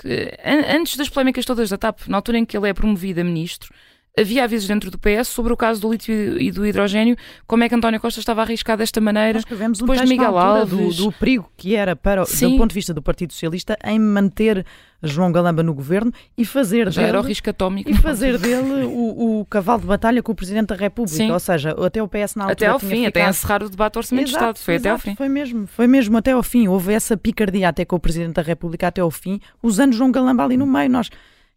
antes 0.69 0.97
das 0.97 1.09
polémicas 1.09 1.45
todas 1.45 1.69
da 1.69 1.77
TAP, 1.77 2.09
na 2.09 2.17
altura 2.17 2.39
em 2.39 2.45
que 2.45 2.57
ele 2.57 2.69
é 2.69 2.75
promovido 2.75 3.21
a 3.21 3.25
ministro, 3.25 3.73
havia 4.21 4.45
avisos 4.45 4.69
dentro 4.69 4.91
do 4.91 4.99
PS 4.99 5.29
sobre 5.29 5.53
o 5.53 5.57
caso 5.57 5.81
do 5.81 5.91
lítio 5.91 6.41
e 6.41 6.51
do 6.51 6.67
hidrogênio, 6.67 7.17
como 7.47 7.65
é 7.65 7.69
que 7.69 7.75
António 7.75 8.01
Costa 8.01 8.21
estava 8.21 8.43
a 8.43 8.45
arriscar 8.45 8.77
desta 8.77 9.01
maneira. 9.01 9.35
Nós 9.35 9.43
escrevemos 9.43 9.81
um 9.81 9.85
Depois 9.85 10.01
de 10.01 10.07
texto 10.07 10.19
Miguel 10.21 10.39
Alves. 10.39 10.97
do, 10.97 11.05
do 11.05 11.13
perigo 11.13 11.51
que 11.57 11.75
era, 11.75 11.97
para, 11.97 12.25
Sim. 12.27 12.51
do 12.51 12.57
ponto 12.59 12.69
de 12.71 12.75
vista 12.75 12.93
do 12.95 13.03
Partido 13.03 13.33
Socialista, 13.33 13.77
em 13.85 13.99
manter 13.99 14.65
João 15.03 15.33
Galamba 15.33 15.63
no 15.63 15.73
governo 15.73 16.13
e 16.37 16.45
fazer 16.45 16.91
Já 16.91 17.01
dele, 17.01 17.09
era 17.09 17.21
o 17.21 17.23
risco 17.23 17.49
atómico. 17.49 17.91
e 17.91 17.95
fazer 17.95 18.37
dele 18.39 18.85
o, 18.85 19.41
o 19.41 19.45
cavalo 19.47 19.81
de 19.81 19.87
batalha 19.87 20.23
com 20.23 20.33
o 20.33 20.35
Presidente 20.35 20.69
da 20.69 20.75
República. 20.75 21.17
Sim. 21.17 21.31
Ou 21.31 21.41
seja, 21.41 21.75
até 21.85 22.03
o 22.03 22.09
PS 22.09 22.35
na 22.37 22.45
altura 22.45 22.53
Até 22.53 22.67
ao 22.67 22.79
tinha 22.79 22.91
fim, 22.91 23.07
até 23.07 23.21
ficado... 23.21 23.31
encerrar 23.31 23.63
o 23.63 23.71
debate 23.71 23.95
do 23.95 23.97
Orçamento 23.99 24.27
de 24.27 24.31
Exato, 24.33 24.45
Estado. 24.45 24.65
Foi 24.65 24.77
até 24.77 24.91
ao 24.91 24.97
exato, 24.97 25.11
fim. 25.11 25.17
Foi 25.17 25.29
mesmo, 25.29 25.67
foi 25.67 25.87
mesmo 25.87 26.17
até 26.19 26.33
ao 26.33 26.43
fim. 26.43 26.69
Houve 26.69 26.93
essa 26.93 27.17
picardia 27.17 27.69
até 27.69 27.85
com 27.85 27.97
o 27.97 28.01
Presidente 28.01 28.35
da 28.35 28.43
República 28.43 28.89
até 28.89 29.01
ao 29.01 29.11
fim, 29.11 29.41
usando 29.63 29.95
João 29.95 30.13
Galamba 30.13 30.45
ali 30.45 30.57
no 30.57 30.67
meio. 30.67 30.91
Nós, 30.91 31.09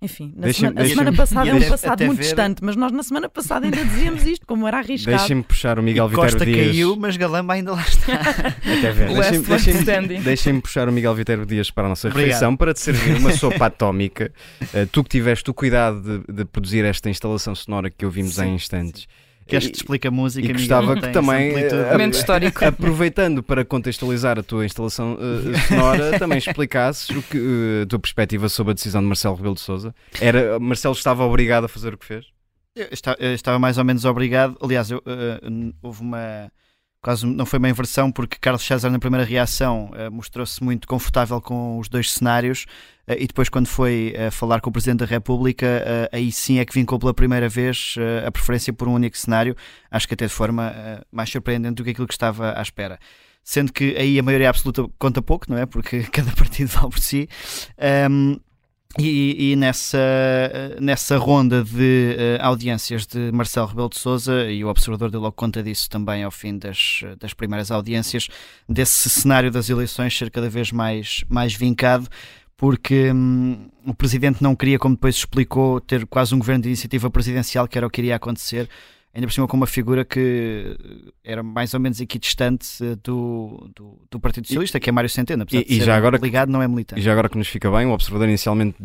enfim, 0.03 0.33
na 0.36 0.51
semana, 0.51 0.81
a 0.81 0.86
semana 0.86 1.13
passada 1.13 1.50
é 1.50 1.53
um 1.53 1.69
passado 1.69 2.03
muito 2.05 2.17
ver- 2.19 2.24
distante, 2.25 2.63
mas 2.63 2.75
nós 2.75 2.91
na 2.91 3.01
semana 3.03 3.29
passada 3.29 3.65
ainda 3.65 3.83
dizíamos 3.86 4.24
isto, 4.27 4.45
como 4.45 4.67
era 4.67 4.79
arriscado. 4.79 5.17
Deixem-me 5.17 5.43
puxar 5.43 5.79
o 5.79 5.83
Miguel 5.83 6.10
Vitero 6.10 6.27
Costa 6.29 6.45
Dias. 6.45 6.67
caiu, 6.67 6.95
mas 6.98 7.15
Galamba 7.17 7.53
ainda 7.53 7.72
lá 7.72 7.81
está. 7.81 8.13
Até 8.77 8.91
ver. 8.91 9.13
Deixem-me 9.13 9.45
deixem 9.45 10.22
deixem 10.24 10.60
puxar 10.60 10.89
o 10.89 10.91
Miguel 10.91 11.15
Vitero 11.15 11.45
Dias 11.45 11.72
para 11.72 11.86
a 11.86 11.89
nossa 11.89 12.10
Obrigado. 12.10 12.25
refeição 12.27 12.55
para 12.57 12.74
te 12.74 12.81
servir 12.81 13.15
uma 13.17 13.31
sopa 13.31 13.65
atómica. 13.67 14.31
Eh, 14.74 14.86
tu 14.91 15.03
que 15.03 15.10
tiveste 15.10 15.50
o 15.50 15.53
cuidado 15.53 16.01
de, 16.27 16.33
de 16.33 16.45
produzir 16.45 16.83
esta 16.86 17.10
instalação 17.10 17.55
sonora 17.55 17.89
que 17.89 18.05
ouvimos 18.05 18.38
há 18.39 18.43
Sim, 18.43 18.55
instantes. 18.55 19.07
Queres 19.45 19.65
que 19.67 19.73
te 19.73 19.75
explique 19.77 20.07
a 20.07 20.12
música? 20.12 20.47
e 20.47 20.53
gostava 20.53 20.95
que 20.95 21.07
também, 21.09 21.51
eh, 21.55 21.91
Momento 21.91 22.13
histórico. 22.15 22.63
Aproveitando 22.65 23.43
para 23.43 23.63
contextualizar 23.65 24.39
a 24.39 24.43
tua 24.43 24.65
instalação 24.65 25.17
eh, 25.19 25.57
sonora, 25.67 26.17
também 26.19 26.38
explicasses 26.38 27.09
o 27.09 27.21
que, 27.21 27.38
eh, 27.38 27.83
a 27.83 27.85
tua 27.85 28.00
perspectiva 28.00 28.47
sobre 28.50 28.71
a 28.71 28.73
decisão 28.73 29.01
de 29.01 29.07
Marcelo 29.07 29.35
Rebelo 29.35 29.55
de 29.55 29.62
Sousa. 29.62 29.93
Era, 30.21 30.59
Marcelo 30.59 30.93
estava 30.95 31.23
obrigado 31.25 31.65
a 31.65 31.67
fazer 31.67 31.93
o 31.93 31.97
que 31.97 32.05
fez? 32.05 32.25
Eu 32.75 32.88
esta- 32.91 33.15
eu 33.19 33.33
estava 33.33 33.59
mais 33.59 33.77
ou 33.77 33.83
menos 33.85 34.03
obrigado. 34.05 34.57
Aliás, 34.62 34.89
eu, 34.89 35.01
n- 35.43 35.75
houve 35.81 36.01
uma, 36.01 36.51
quase 37.03 37.25
não 37.25 37.45
foi 37.45 37.60
uma 37.60 37.69
inversão, 37.69 38.10
porque 38.10 38.38
Carlos 38.39 38.63
César, 38.63 38.89
na 38.89 38.98
primeira 38.98 39.25
reação, 39.25 39.91
uh, 39.91 40.10
mostrou-se 40.10 40.63
muito 40.63 40.88
confortável 40.88 41.41
com 41.41 41.77
os 41.77 41.89
dois 41.89 42.10
cenários. 42.12 42.65
Uh, 43.05 43.13
e 43.19 43.27
depois, 43.27 43.50
quando 43.50 43.67
foi 43.67 44.15
uh, 44.15 44.31
falar 44.31 44.62
com 44.62 44.69
o 44.69 44.74
Presidente 44.74 45.00
da 45.00 45.05
República, 45.05 46.10
aí 46.12 46.31
sim 46.31 46.60
é 46.60 46.65
que 46.65 46.74
vincou 46.74 46.98
pela 46.98 47.13
primeira 47.13 47.50
vez 47.50 47.95
a 48.25 48.31
preferência 48.31 48.72
por 48.72 48.88
um 48.88 48.93
único 48.93 49.17
cenário, 49.17 49.55
acho 49.91 50.07
que 50.07 50.13
até 50.13 50.25
de 50.25 50.33
forma 50.33 50.74
mais 51.12 51.29
surpreendente 51.29 51.75
do 51.75 51.83
que 51.83 51.89
aquilo 51.89 52.07
que 52.07 52.13
estava 52.13 52.57
à 52.57 52.62
espera. 52.62 52.98
Sendo 53.43 53.74
que 53.74 53.95
aí 53.98 54.17
a 54.17 54.24
maioria 54.24 54.50
absoluta 54.50 54.88
conta 54.98 55.22
pouco, 55.22 55.48
não 55.50 55.57
é? 55.57 55.65
Porque 55.65 56.03
cada 56.10 56.31
partido 56.31 56.69
vale 56.69 56.89
por 56.89 57.00
si. 57.00 57.27
Um, 58.10 58.39
e, 59.00 59.51
e, 59.51 59.55
nessa, 59.55 59.97
nessa 60.79 61.17
ronda 61.17 61.63
de 61.63 62.15
uh, 62.39 62.45
audiências 62.45 63.07
de 63.07 63.31
Marcelo 63.31 63.65
Rebelo 63.65 63.89
de 63.89 63.97
Sousa, 63.97 64.51
e 64.51 64.63
o 64.63 64.67
Observador 64.67 65.09
deu 65.09 65.19
logo 65.19 65.35
conta 65.35 65.63
disso 65.63 65.89
também 65.89 66.23
ao 66.23 66.29
fim 66.29 66.57
das, 66.57 67.03
das 67.19 67.33
primeiras 67.33 67.71
audiências, 67.71 68.27
desse 68.69 69.09
cenário 69.09 69.50
das 69.50 69.67
eleições 69.67 70.15
ser 70.15 70.29
cada 70.29 70.47
vez 70.47 70.71
mais, 70.71 71.23
mais 71.27 71.55
vincado, 71.55 72.07
porque 72.55 73.12
hum, 73.12 73.67
o 73.83 73.95
Presidente 73.95 74.43
não 74.43 74.55
queria, 74.55 74.77
como 74.77 74.93
depois 74.93 75.15
explicou, 75.15 75.81
ter 75.81 76.05
quase 76.05 76.35
um 76.35 76.38
governo 76.38 76.62
de 76.62 76.69
iniciativa 76.69 77.09
presidencial, 77.09 77.67
que 77.67 77.77
era 77.77 77.88
o 77.88 77.89
que 77.89 78.00
iria 78.00 78.15
acontecer, 78.15 78.69
ainda 79.13 79.27
por 79.27 79.34
cima 79.34 79.48
com 79.48 79.55
uma 79.55 79.67
figura 79.67 80.03
que 80.03 80.75
era 81.24 81.43
mais 81.43 81.74
ou 81.74 81.79
menos 81.79 82.01
equidistante 82.01 82.84
eh, 82.84 82.96
do, 83.03 83.70
do, 83.75 84.00
do 84.10 84.20
Partido 84.20 84.48
Socialista, 84.48 84.79
que 84.79 84.89
é 84.89 84.91
Mário 84.91 85.10
Centeno, 85.10 85.43
apesar 85.43 85.62
e, 85.62 85.65
de 85.65 85.74
e 85.75 85.82
já 85.82 85.96
agora, 85.96 86.17
ligado, 86.17 86.50
não 86.50 86.62
é 86.62 86.67
militante. 86.67 87.00
E 87.00 87.03
já 87.03 87.12
agora 87.12 87.29
que 87.29 87.38
nos 87.38 87.48
fica 87.48 87.70
bem, 87.70 87.86
o 87.86 87.91
observador 87.91 88.27
inicialmente 88.27 88.75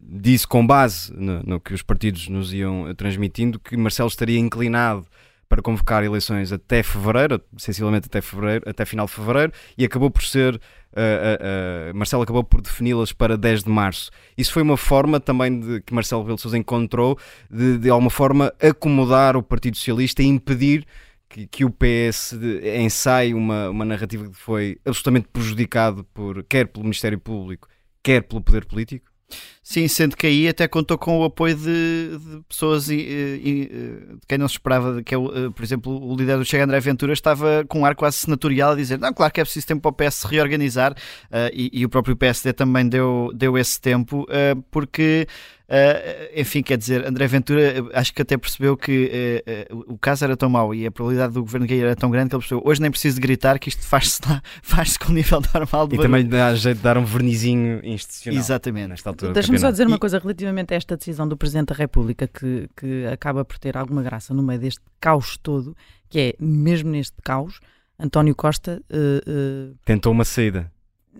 disse 0.00 0.46
com 0.46 0.64
base 0.64 1.12
no, 1.12 1.42
no 1.42 1.60
que 1.60 1.74
os 1.74 1.82
partidos 1.82 2.28
nos 2.28 2.52
iam 2.54 2.94
transmitindo 2.94 3.58
que 3.58 3.76
Marcelo 3.76 4.08
estaria 4.08 4.38
inclinado 4.38 5.04
para 5.48 5.62
convocar 5.62 6.04
eleições 6.04 6.52
até 6.52 6.82
fevereiro, 6.82 7.40
sensivelmente 7.56 8.06
até 8.06 8.20
fevereiro, 8.20 8.68
até 8.68 8.84
final 8.84 9.06
de 9.06 9.12
fevereiro, 9.12 9.52
e 9.76 9.84
acabou 9.84 10.10
por 10.10 10.22
ser 10.22 10.54
uh, 10.54 11.90
uh, 11.90 11.96
Marcelo 11.96 12.22
acabou 12.22 12.44
por 12.44 12.60
defini-las 12.60 13.12
para 13.12 13.36
10 13.36 13.64
de 13.64 13.70
março. 13.70 14.10
Isso 14.36 14.52
foi 14.52 14.62
uma 14.62 14.76
forma 14.76 15.18
também 15.18 15.58
de, 15.58 15.80
que 15.80 15.94
Marcelo 15.94 16.22
Rebelo 16.22 16.38
Sousa 16.38 16.58
encontrou 16.58 17.18
de, 17.50 17.78
de 17.78 17.88
alguma 17.88 18.10
forma 18.10 18.52
acomodar 18.60 19.36
o 19.36 19.42
Partido 19.42 19.76
Socialista 19.76 20.22
e 20.22 20.26
impedir 20.26 20.86
que, 21.28 21.46
que, 21.46 21.64
o 21.64 21.70
PS 21.70 22.34
ensaie 22.80 23.34
uma, 23.34 23.70
uma 23.70 23.84
narrativa 23.84 24.28
que 24.28 24.36
foi 24.36 24.78
absolutamente 24.84 25.28
prejudicado 25.28 26.04
por, 26.04 26.42
quer 26.44 26.66
pelo 26.68 26.84
Ministério 26.84 27.18
Público, 27.18 27.68
quer 28.02 28.22
pelo 28.22 28.40
poder 28.40 28.64
político? 28.64 29.08
Sim, 29.62 29.86
sendo 29.86 30.16
que 30.16 30.26
aí 30.26 30.48
até 30.48 30.66
contou 30.66 30.96
com 30.96 31.18
o 31.18 31.24
apoio 31.24 31.54
de, 31.54 32.18
de 32.18 32.42
pessoas 32.48 32.88
e, 32.88 32.96
e, 32.96 33.66
de 34.14 34.26
quem 34.26 34.38
não 34.38 34.48
se 34.48 34.54
esperava, 34.54 35.02
que 35.02 35.14
é, 35.14 35.18
o, 35.18 35.52
por 35.52 35.62
exemplo, 35.62 35.92
o 36.10 36.16
líder 36.16 36.38
do 36.38 36.44
Chega, 36.44 36.64
André 36.64 36.80
Ventura, 36.80 37.12
estava 37.12 37.66
com 37.68 37.80
um 37.80 37.84
ar 37.84 37.94
quase 37.94 38.16
senatorial 38.16 38.72
a 38.72 38.74
dizer: 38.74 38.98
Não, 38.98 39.12
claro 39.12 39.30
que 39.30 39.40
é 39.40 39.44
preciso 39.44 39.66
tempo 39.66 39.82
para 39.92 40.06
o 40.06 40.10
PS 40.10 40.14
se 40.14 40.26
reorganizar, 40.26 40.92
uh, 40.92 41.50
e, 41.52 41.70
e, 41.70 41.84
o 41.84 41.88
próprio 41.90 42.16
PSD 42.16 42.54
também 42.54 42.88
deu, 42.88 43.30
deu 43.34 43.58
esse 43.58 43.78
tempo, 43.78 44.22
uh, 44.22 44.62
porque 44.70 45.26
Uh, 45.68 46.40
enfim, 46.40 46.62
quer 46.62 46.78
dizer, 46.78 47.06
André 47.06 47.26
Ventura 47.26 47.60
acho 47.92 48.14
que 48.14 48.22
até 48.22 48.38
percebeu 48.38 48.74
que 48.74 49.42
uh, 49.70 49.76
uh, 49.76 49.92
o 49.92 49.98
caso 49.98 50.24
era 50.24 50.34
tão 50.34 50.48
mau 50.48 50.74
e 50.74 50.86
a 50.86 50.90
probabilidade 50.90 51.34
do 51.34 51.42
governo 51.42 51.68
cair 51.68 51.82
era 51.82 51.94
tão 51.94 52.10
grande 52.10 52.30
que 52.30 52.36
ele 52.36 52.40
percebeu 52.40 52.62
hoje 52.64 52.80
nem 52.80 52.90
preciso 52.90 53.16
de 53.16 53.20
gritar 53.20 53.58
que 53.58 53.68
isto 53.68 53.86
faz-se 53.86 54.18
faz 54.62 54.96
com 54.96 55.10
o 55.10 55.14
nível 55.14 55.42
normal 55.52 55.86
de 55.86 55.96
E 55.96 55.98
também 55.98 56.26
dá 56.26 56.54
jeito 56.54 56.78
de 56.78 56.82
dar 56.82 56.96
um 56.96 57.04
vernizinho 57.04 57.84
institucional. 57.84 58.40
Exatamente. 58.40 58.88
Nesta 58.88 59.10
altura 59.10 59.34
Deixa-me 59.34 59.58
só 59.58 59.70
dizer 59.70 59.86
uma 59.86 59.98
coisa 59.98 60.18
relativamente 60.18 60.72
a 60.72 60.76
esta 60.78 60.96
decisão 60.96 61.28
do 61.28 61.36
Presidente 61.36 61.68
da 61.68 61.74
República 61.74 62.26
que, 62.26 62.66
que 62.74 63.04
acaba 63.04 63.44
por 63.44 63.58
ter 63.58 63.76
alguma 63.76 64.02
graça 64.02 64.32
no 64.32 64.42
meio 64.42 64.58
deste 64.58 64.80
caos 64.98 65.36
todo, 65.36 65.76
que 66.08 66.18
é, 66.18 66.34
mesmo 66.40 66.88
neste 66.88 67.16
caos, 67.22 67.60
António 67.98 68.34
Costa 68.34 68.82
tentou 69.84 70.12
uma 70.12 70.24
saída 70.24 70.72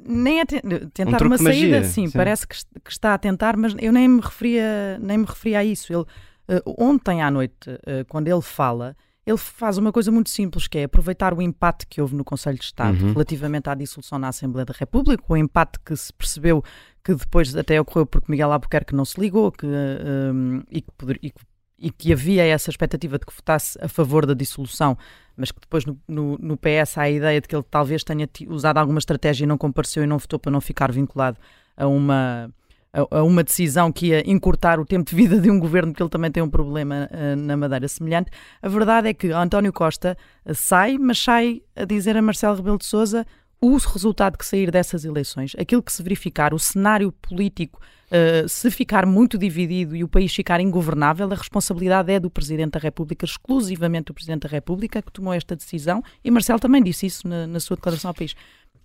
nem 0.06 0.40
a 0.40 0.46
te 0.46 0.60
tentar 0.92 1.22
um 1.22 1.26
uma 1.26 1.38
saída, 1.38 1.84
sim, 1.84 2.06
sim, 2.06 2.10
parece 2.10 2.46
que, 2.46 2.56
que, 2.84 2.90
está 2.90 3.14
a 3.14 3.18
tentar, 3.18 3.56
mas 3.56 3.74
eu 3.78 3.92
nem 3.92 4.08
me 4.08 4.20
referia, 4.20 4.98
nem 5.00 5.18
me 5.18 5.24
referia 5.24 5.60
a 5.60 5.64
isso. 5.64 5.92
Ele, 5.92 6.02
uh, 6.02 6.74
ontem 6.78 7.22
à 7.22 7.30
noite, 7.30 7.70
uh, 7.70 8.04
quando 8.08 8.28
ele 8.28 8.42
fala, 8.42 8.96
ele 9.26 9.36
faz 9.36 9.76
uma 9.76 9.92
coisa 9.92 10.10
muito 10.10 10.30
simples, 10.30 10.66
que 10.66 10.78
é 10.78 10.84
aproveitar 10.84 11.34
o 11.34 11.42
empate 11.42 11.86
que 11.86 12.00
houve 12.00 12.14
no 12.14 12.24
Conselho 12.24 12.58
de 12.58 12.64
Estado 12.64 12.98
uhum. 13.04 13.12
relativamente 13.12 13.68
à 13.68 13.74
dissolução 13.74 14.18
na 14.18 14.28
Assembleia 14.28 14.64
da 14.64 14.74
República, 14.76 15.22
o 15.28 15.36
empate 15.36 15.78
que 15.84 15.94
se 15.94 16.12
percebeu 16.12 16.64
que 17.04 17.14
depois 17.14 17.54
até 17.54 17.80
ocorreu 17.80 18.06
porque 18.06 18.30
Miguel 18.30 18.52
Albuquerque 18.52 18.94
não 18.94 19.04
se 19.04 19.20
ligou 19.20 19.52
que, 19.52 19.66
um, 19.66 20.62
e, 20.70 20.80
que 20.80 20.90
poder, 20.96 21.18
e, 21.22 21.32
e, 21.78 21.90
que 21.90 22.12
havia 22.12 22.44
essa 22.44 22.70
expectativa 22.70 23.18
de 23.18 23.26
que 23.26 23.34
votasse 23.34 23.78
a 23.80 23.88
favor 23.88 24.26
da 24.26 24.34
dissolução 24.34 24.96
mas 25.38 25.52
que 25.52 25.60
depois 25.60 25.86
no, 25.86 25.96
no, 26.08 26.36
no, 26.36 26.56
PS 26.56 26.98
há 26.98 27.02
a 27.02 27.10
ideia 27.10 27.40
de 27.40 27.46
que 27.46 27.54
ele 27.54 27.64
talvez 27.70 28.02
tenha 28.02 28.28
usado 28.48 28.78
alguma 28.78 28.98
estratégia 28.98 29.44
e 29.44 29.46
não 29.46 29.56
compareceu 29.56 30.02
e 30.02 30.06
não 30.06 30.18
votou 30.18 30.36
para 30.36 30.50
não 30.50 30.60
ficar 30.60 30.90
vinculado 30.90 31.38
a 31.76 31.86
uma, 31.86 32.52
a, 32.92 33.18
a 33.18 33.22
uma 33.22 33.44
decisão 33.44 33.92
que 33.92 34.08
ia 34.08 34.28
encurtar 34.28 34.80
o 34.80 34.84
tempo 34.84 35.08
de 35.08 35.14
vida 35.14 35.40
de 35.40 35.48
um 35.48 35.60
governo, 35.60 35.92
porque 35.92 36.02
ele 36.02 36.10
também 36.10 36.32
tem 36.32 36.42
um 36.42 36.50
problema 36.50 37.08
uh, 37.12 37.36
na 37.36 37.56
Madeira 37.56 37.86
semelhante. 37.86 38.32
A 38.60 38.68
verdade 38.68 39.08
é 39.08 39.14
que 39.14 39.30
António 39.30 39.72
Costa 39.72 40.18
uh, 40.44 40.54
sai, 40.54 40.98
mas 40.98 41.22
sai 41.22 41.62
a 41.76 41.84
dizer 41.84 42.16
a 42.16 42.22
Marcelo 42.22 42.56
Rebelo 42.56 42.78
de 42.78 42.86
Sousa 42.86 43.24
o 43.60 43.76
resultado 43.76 44.36
que 44.36 44.46
sair 44.46 44.70
dessas 44.70 45.04
eleições, 45.04 45.52
aquilo 45.58 45.82
que 45.82 45.92
se 45.92 46.02
verificar, 46.02 46.52
o 46.52 46.58
cenário 46.58 47.10
político 47.12 47.80
Uh, 48.08 48.48
se 48.48 48.70
ficar 48.70 49.04
muito 49.04 49.36
dividido 49.36 49.94
e 49.94 50.02
o 50.02 50.08
país 50.08 50.34
ficar 50.34 50.60
ingovernável, 50.60 51.30
a 51.30 51.34
responsabilidade 51.34 52.10
é 52.10 52.18
do 52.18 52.30
Presidente 52.30 52.72
da 52.72 52.78
República, 52.78 53.26
exclusivamente 53.26 54.06
do 54.06 54.14
Presidente 54.14 54.42
da 54.42 54.48
República, 54.48 55.02
que 55.02 55.12
tomou 55.12 55.34
esta 55.34 55.54
decisão, 55.54 56.02
e 56.24 56.30
Marcelo 56.30 56.58
também 56.58 56.82
disse 56.82 57.04
isso 57.04 57.28
na, 57.28 57.46
na 57.46 57.60
sua 57.60 57.76
declaração 57.76 58.08
ao 58.10 58.14
país. 58.14 58.34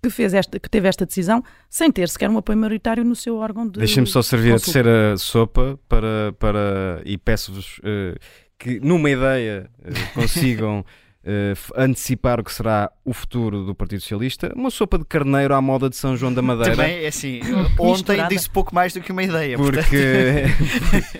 Que, 0.02 0.10
fez 0.10 0.34
esta, 0.34 0.60
que 0.60 0.70
teve 0.70 0.90
esta 0.90 1.06
decisão 1.06 1.42
sem 1.70 1.90
ter 1.90 2.10
sequer 2.10 2.30
um 2.30 2.38
apoio 2.38 2.58
maioritário 2.58 3.06
no 3.06 3.16
seu 3.16 3.38
órgão 3.38 3.66
de. 3.66 3.80
Deixem-me 3.80 4.08
só 4.08 4.22
servir 4.22 4.52
consulta. 4.52 4.80
a 4.80 4.84
terceira 4.84 5.18
sopa 5.18 5.80
para, 5.88 6.34
para, 6.38 7.02
e 7.06 7.18
peço-vos 7.18 7.78
uh, 7.78 8.20
que, 8.60 8.82
numa 8.82 9.10
ideia, 9.10 9.70
uh, 9.80 10.14
consigam 10.14 10.84
uh, 11.24 11.82
antecipar 11.82 12.40
o 12.40 12.44
que 12.44 12.54
será 12.54 12.92
o 13.04 13.14
futuro 13.14 13.64
do 13.66 13.74
Partido 13.74 14.02
Socialista, 14.02 14.52
uma 14.56 14.70
sopa 14.70 14.98
de 14.98 15.06
carneiro 15.06 15.54
à 15.54 15.62
moda 15.62 15.90
de 15.90 15.96
São 15.96 16.16
João 16.16 16.34
da 16.34 16.42
Madeira. 16.42 16.76
Também 16.76 17.04
é 17.04 17.08
assim, 17.08 17.42
ontem 17.80 18.28
disse 18.28 18.50
pouco 18.50 18.74
mais 18.74 18.94
do 18.94 19.02
que 19.02 19.12
uma 19.12 19.24
ideia. 19.24 19.58
Porque 19.58 20.44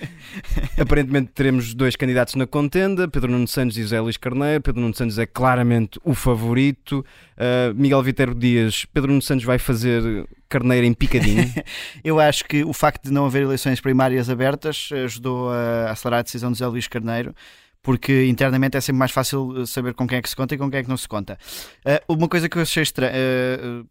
aparentemente 0.80 1.30
teremos 1.34 1.74
dois 1.74 1.96
candidatos 1.96 2.34
na 2.34 2.46
contenda, 2.46 3.08
Pedro 3.08 3.30
Nuno 3.30 3.48
Santos 3.48 3.76
e 3.78 3.82
José 3.82 4.00
Luís 4.00 4.16
Carneiro. 4.16 4.62
Pedro 4.62 4.80
Nuno 4.80 4.94
Santos 4.94 5.18
é 5.18 5.26
claramente 5.26 5.98
o 6.04 6.14
favorito. 6.14 7.04
Uh, 7.36 7.74
Miguel 7.74 8.02
Viterbo 8.02 8.38
Dias, 8.38 8.84
Pedro 8.92 9.10
Nuno 9.10 9.22
Santos 9.22 9.44
vai 9.44 9.58
fazer 9.58 10.26
carneiro 10.48 10.86
em 10.86 10.94
picadinho? 10.94 11.52
Eu 12.04 12.20
acho 12.20 12.44
que 12.44 12.62
o 12.64 12.72
facto 12.72 13.04
de 13.04 13.12
não 13.12 13.26
haver 13.26 13.42
eleições 13.42 13.80
primárias 13.80 14.30
abertas 14.30 14.88
ajudou 15.04 15.50
a 15.50 15.90
acelerar 15.90 16.20
a 16.20 16.22
decisão 16.22 16.52
de 16.52 16.58
José 16.58 16.68
Luís 16.68 16.86
Carneiro 16.86 17.34
porque 17.84 18.24
internamente 18.24 18.78
é 18.78 18.80
sempre 18.80 18.98
mais 18.98 19.12
fácil 19.12 19.62
eh, 19.62 19.66
saber 19.66 19.92
com 19.92 20.08
quem 20.08 20.18
é 20.18 20.22
que 20.22 20.28
se 20.28 20.34
conta 20.34 20.54
e 20.54 20.58
com 20.58 20.70
quem 20.70 20.80
é 20.80 20.82
que 20.82 20.88
não 20.88 20.96
se 20.96 21.06
conta. 21.06 21.38
Uh, 21.84 22.14
uma 22.14 22.28
coisa 22.28 22.48
que 22.48 22.56
eu 22.56 22.62
achei 22.62 22.82
estranha. 22.82 23.12
Uh, 23.12 23.86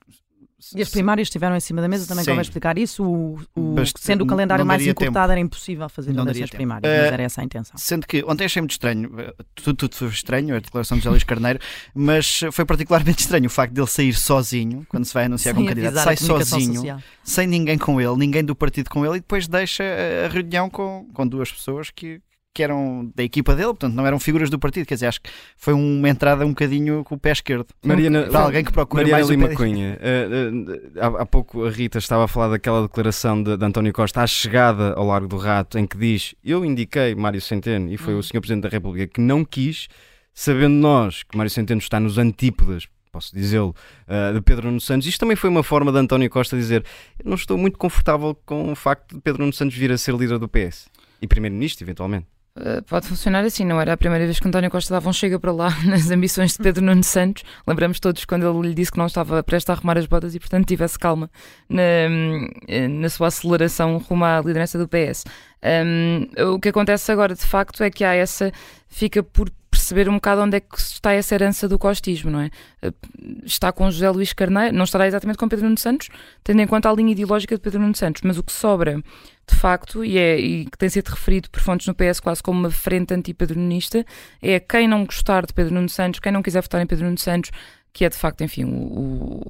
e 0.76 0.82
as 0.82 0.90
primárias 0.90 1.28
estiveram 1.28 1.56
em 1.56 1.60
cima 1.60 1.82
da 1.82 1.90
mesa, 1.90 2.08
também 2.08 2.24
convém 2.26 2.42
explicar 2.42 2.78
isso. 2.78 3.04
O, 3.04 3.36
o 3.54 3.76
sendo 3.98 4.24
o 4.24 4.28
calendário 4.28 4.66
mais 4.66 4.82
encurtado, 4.82 5.14
tempo. 5.14 5.32
era 5.32 5.40
impossível 5.40 5.88
fazer 5.90 6.14
não 6.14 6.24
eleições 6.24 6.50
primárias, 6.50 6.92
uh, 6.92 7.04
mas 7.04 7.14
era 7.14 7.24
essa 7.24 7.42
a 7.42 7.44
intenção. 7.44 7.78
Sendo 7.78 8.08
que 8.08 8.24
ontem 8.24 8.46
achei 8.46 8.62
muito 8.62 8.72
estranho, 8.72 9.12
tudo, 9.54 9.76
tudo 9.76 9.96
foi 9.96 10.08
estranho, 10.08 10.56
a 10.56 10.60
declaração 10.60 10.98
de 10.98 11.04
José 11.04 11.12
Luís 11.12 11.24
Carneiro, 11.24 11.60
mas 11.94 12.42
foi 12.52 12.66
particularmente 12.66 13.22
estranho 13.22 13.46
o 13.46 13.50
facto 13.50 13.74
de 13.74 13.82
ele 13.82 13.88
sair 13.88 14.14
sozinho, 14.14 14.88
quando 14.90 15.06
se 15.06 15.14
vai 15.14 15.26
anunciar 15.26 15.54
como 15.54 15.68
candidato, 15.68 16.04
sai 16.04 16.18
sozinho, 16.18 16.76
social. 16.76 17.00
sem 17.24 17.46
ninguém 17.46 17.78
com 17.78 18.02
ele, 18.02 18.16
ninguém 18.16 18.44
do 18.44 18.56
partido 18.56 18.90
com 18.90 19.06
ele, 19.06 19.18
e 19.18 19.20
depois 19.20 19.48
deixa 19.48 19.84
a 20.26 20.30
reunião 20.30 20.68
com, 20.70 21.08
com 21.14 21.28
duas 21.28 21.52
pessoas 21.52 21.92
que, 21.92 22.22
que 22.54 22.62
eram 22.62 23.12
da 23.16 23.24
equipa 23.24 23.56
dele, 23.56 23.70
portanto 23.70 23.94
não 23.94 24.06
eram 24.06 24.20
figuras 24.20 24.50
do 24.50 24.60
partido, 24.60 24.86
quer 24.86 24.94
dizer, 24.94 25.08
acho 25.08 25.22
que 25.22 25.30
foi 25.58 25.74
uma 25.74 26.08
entrada 26.08 26.46
um 26.46 26.50
bocadinho 26.50 27.04
com 27.04 27.16
o 27.16 27.20
pé 27.20 27.32
esquerdo. 27.32 27.66
Mariana, 27.84 28.28
para 28.28 28.42
alguém 28.42 28.64
que 28.64 28.72
procura 28.72 29.04
Mariana 29.04 29.20
mais 29.20 29.30
Lima 29.30 29.56
Cunha, 29.56 29.98
uh, 30.00 31.16
uh, 31.16 31.16
há, 31.20 31.26
pouco 31.26 31.66
a 31.66 31.72
Rita 31.72 31.98
estava 31.98 32.26
a 32.26 32.28
falar 32.28 32.50
daquela 32.50 32.84
declaração 32.84 33.42
de, 33.42 33.58
de, 33.58 33.66
António 33.66 33.92
Costa 33.92 34.22
à 34.22 34.28
chegada 34.28 34.94
ao 34.94 35.08
Largo 35.08 35.28
do 35.28 35.38
Rato, 35.38 35.80
em 35.80 35.88
que 35.88 35.98
diz, 35.98 36.36
eu 36.44 36.64
indiquei 36.64 37.16
Mário 37.16 37.42
Centeno, 37.42 37.92
e 37.92 37.98
foi 37.98 38.14
hum. 38.14 38.20
o 38.20 38.24
Sr. 38.24 38.40
Presidente 38.40 38.64
da 38.64 38.70
República 38.70 39.08
que 39.08 39.20
não 39.20 39.44
quis, 39.44 39.88
sabendo 40.34 40.76
nós 40.76 41.24
que 41.24 41.36
Mário 41.36 41.50
Centeno 41.50 41.80
está 41.80 42.00
nos 42.00 42.18
antípodas 42.18 42.88
posso 43.12 43.36
dizê-lo, 43.36 43.76
uh, 44.08 44.34
de 44.34 44.42
Pedro 44.42 44.66
Nuno 44.66 44.82
Santos. 44.82 45.08
Isto 45.08 45.20
também 45.20 45.36
foi 45.36 45.48
uma 45.48 45.62
forma 45.62 45.92
de 45.92 46.00
António 46.00 46.28
Costa 46.32 46.58
dizer: 46.58 46.84
Eu 47.20 47.30
não 47.30 47.36
estou 47.36 47.60
muito 47.60 47.78
confortável 47.78 48.36
com 48.44 48.72
o 48.72 48.76
facto 48.76 49.14
de 49.14 49.22
Pedro 49.22 49.42
Nuno 49.42 49.54
Santos 49.54 49.78
vir 49.78 49.92
a 49.92 49.98
ser 50.00 50.16
líder 50.16 50.40
do 50.40 50.50
PS 50.50 50.90
e 51.22 51.28
primeiro-ministro, 51.28 51.86
eventualmente. 51.86 52.33
Uh, 52.56 52.84
pode 52.84 53.08
funcionar 53.08 53.44
assim, 53.44 53.66
não 53.66 53.82
era 53.82 53.94
a 53.94 53.98
primeira 53.98 54.26
vez 54.26 54.40
que 54.40 54.48
António 54.48 54.70
Costa 54.70 54.94
dava 54.94 55.10
um 55.10 55.14
chega 55.14 55.40
para 55.40 55.52
lá 55.52 55.70
nas 55.86 56.12
ambições 56.12 56.52
de 56.52 56.60
Pedro 56.60 56.84
Nuno 56.84 57.04
Santos. 57.04 57.44
Lembramos 57.66 58.00
todos 58.00 58.26
quando 58.26 58.48
ele 58.48 58.70
lhe 58.70 58.76
disse 58.76 58.92
que 58.92 58.98
não 59.00 59.08
estava 59.08 59.42
prestes 59.42 59.72
a 59.72 59.74
arrumar 59.74 59.98
as 59.98 60.06
botas 60.06 60.36
e, 60.36 60.40
portanto, 60.40 60.68
tivesse 60.68 61.00
calma 61.00 61.32
na, 61.68 61.82
eh, 62.68 62.88
na 62.88 63.10
sua 63.10 63.28
aceleração 63.28 63.98
rumo 63.98 64.24
à 64.24 64.40
liderança 64.40 64.78
do 64.78 64.88
PS. 64.88 65.26
Um, 65.64 66.54
o 66.54 66.60
que 66.60 66.70
acontece 66.70 67.12
agora, 67.12 67.34
de 67.34 67.46
facto, 67.46 67.82
é 67.84 67.90
que 67.90 68.04
há 68.04 68.14
essa. 68.14 68.52
fica 68.88 69.24
por 69.24 69.50
perceber 69.84 70.10
um 70.10 70.16
bocado 70.16 70.42
onde 70.42 70.58
é 70.58 70.60
que 70.62 70.80
está 70.80 71.12
essa 71.12 71.36
herança 71.36 71.68
do 71.68 71.78
costismo, 71.78 72.32
não 72.32 72.40
é? 72.40 72.50
Eh, 72.82 72.94
está 73.44 73.72
com 73.72 73.92
José 73.92 74.10
Luís 74.10 74.32
Carneiro, 74.32 74.74
não 74.74 74.86
estará 74.86 75.06
exatamente 75.06 75.38
com 75.38 75.50
Pedro 75.50 75.66
Nuno 75.66 75.78
Santos, 75.78 76.08
tendo 76.42 76.62
em 76.62 76.68
conta 76.68 76.90
a 76.90 76.94
linha 76.94 77.12
ideológica 77.12 77.56
de 77.56 77.62
Pedro 77.62 77.82
Nuno 77.82 77.96
Santos, 77.96 78.22
mas 78.24 78.38
o 78.38 78.44
que 78.44 78.54
sobra, 78.54 79.04
de 79.46 79.56
facto, 79.56 80.04
e, 80.04 80.18
é, 80.18 80.40
e 80.40 80.66
que 80.66 80.78
tem 80.78 80.88
sido 80.88 81.10
referido 81.10 81.50
por 81.50 81.60
fontes 81.60 81.86
no 81.86 81.94
PS 81.94 82.22
quase 82.22 82.42
como 82.42 82.60
uma 82.60 82.72
frente 82.72 83.14
anti-pedronista, 83.14 84.06
é 84.42 84.58
quem 84.60 84.88
não 84.88 85.06
gostar 85.06 85.46
de 85.46 85.54
Pedro 85.54 85.74
Nuno 85.74 85.90
Santos, 85.90 86.22
quem 86.22 86.32
não 86.32 86.42
quiser 86.42 86.62
votar 86.62 86.82
em 86.82 86.88
Pedro 86.88 87.06
Nuno 87.06 87.18
Santos, 87.18 87.52
que 87.92 88.06
é 88.06 88.10
de 88.10 88.16
facto, 88.16 88.42
enfim, 88.42 88.64
o, 88.64 89.42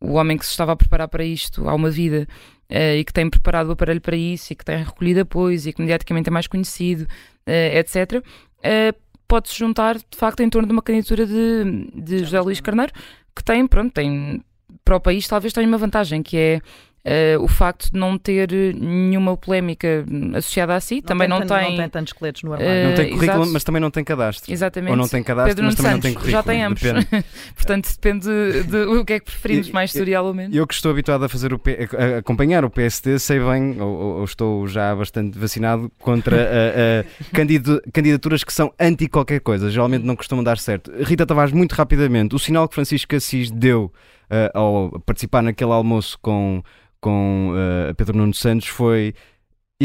o 0.00 0.12
homem 0.12 0.38
que 0.38 0.46
se 0.46 0.52
estava 0.52 0.72
a 0.72 0.76
preparar 0.76 1.08
para 1.08 1.24
isto 1.24 1.68
há 1.68 1.74
uma 1.74 1.90
vida 1.90 2.28
uh, 2.70 2.96
e 2.96 3.04
que 3.04 3.12
tem 3.12 3.28
preparado 3.28 3.68
o 3.68 3.72
aparelho 3.72 4.00
para 4.00 4.16
isso 4.16 4.52
e 4.52 4.56
que 4.56 4.64
tem 4.64 4.78
recolhido 4.78 5.20
apoios 5.20 5.66
e 5.66 5.72
que 5.72 5.80
mediaticamente 5.80 6.28
é 6.28 6.32
mais 6.32 6.46
conhecido, 6.46 7.02
uh, 7.02 7.76
etc., 7.76 8.22
uh, 8.22 9.11
pode-se 9.32 9.58
juntar 9.58 9.96
de 9.96 10.04
facto 10.14 10.40
em 10.40 10.50
torno 10.50 10.68
de 10.68 10.74
uma 10.74 10.82
candidatura 10.82 11.24
de, 11.26 11.88
de 11.94 12.18
José 12.18 12.38
Luís 12.38 12.60
Carneiro 12.60 12.92
que 13.34 13.42
tem, 13.42 13.66
pronto, 13.66 13.90
tem 13.90 14.44
para 14.84 14.96
o 14.96 15.00
país 15.00 15.26
talvez 15.26 15.54
tenha 15.54 15.66
uma 15.66 15.78
vantagem 15.78 16.22
que 16.22 16.36
é 16.36 16.60
Uh, 17.04 17.42
o 17.42 17.48
facto 17.48 17.90
de 17.90 17.98
não 17.98 18.16
ter 18.16 18.52
nenhuma 18.74 19.36
polémica 19.36 20.04
associada 20.36 20.76
a 20.76 20.80
si, 20.80 20.96
não 20.96 21.02
também 21.02 21.28
tem, 21.28 21.38
não 21.40 21.46
tem. 21.46 21.70
Não 21.70 21.76
tem 21.76 21.88
tantos 21.88 22.12
esqueletos 22.12 22.42
no 22.44 22.52
armário. 22.52 22.72
Uh, 22.72 22.88
não 22.88 22.94
tem 22.94 23.10
currículo, 23.10 23.32
exato. 23.32 23.52
mas 23.52 23.64
também 23.64 23.80
não 23.80 23.90
tem 23.90 24.04
cadastro. 24.04 24.52
Exatamente. 24.52 24.90
Ou 24.92 24.96
não 24.96 25.08
tem 25.08 25.20
cadastro, 25.20 25.54
Pedro 25.56 25.64
mas 25.64 25.74
também 25.74 25.92
Santos, 25.92 26.04
não 26.04 26.10
tem 26.10 26.14
currículo. 26.14 26.30
Já 26.30 26.42
tem 26.44 26.62
ambos. 26.62 26.82
Portanto, 27.56 27.88
depende 27.90 28.24
de, 28.24 28.62
de, 28.62 28.76
o 28.84 29.04
que 29.04 29.14
é 29.14 29.18
que 29.18 29.24
preferimos, 29.24 29.70
mais 29.72 29.90
historial 29.90 30.26
ou 30.26 30.32
menos. 30.32 30.54
Eu 30.54 30.64
que 30.64 30.74
estou 30.74 30.92
habituado 30.92 31.24
a 31.24 31.28
fazer 31.28 31.52
o 31.52 31.60
a 31.98 32.18
acompanhar 32.18 32.64
o 32.64 32.70
PSD, 32.70 33.18
sei 33.18 33.40
bem, 33.40 33.80
ou, 33.80 34.18
ou 34.18 34.24
estou 34.24 34.68
já 34.68 34.94
bastante 34.94 35.36
vacinado 35.36 35.90
contra 35.98 36.36
a 36.36 37.32
candidaturas 37.92 38.44
que 38.44 38.52
são 38.52 38.72
anti 38.78 39.08
qualquer 39.08 39.40
coisa. 39.40 39.68
Geralmente 39.68 40.04
não 40.04 40.14
costumam 40.14 40.44
dar 40.44 40.56
certo. 40.56 40.92
Rita 41.02 41.26
Tavares, 41.26 41.52
muito 41.52 41.72
rapidamente, 41.72 42.36
o 42.36 42.38
sinal 42.38 42.68
que 42.68 42.76
Francisco 42.76 43.16
Assis 43.16 43.50
deu 43.50 43.92
uh, 44.32 44.58
ao 44.58 45.00
participar 45.00 45.42
naquele 45.42 45.72
almoço 45.72 46.18
com 46.20 46.62
com 47.00 47.50
uh, 47.50 47.94
Pedro 47.94 48.16
Nuno 48.16 48.32
Santos 48.32 48.68
foi 48.68 49.14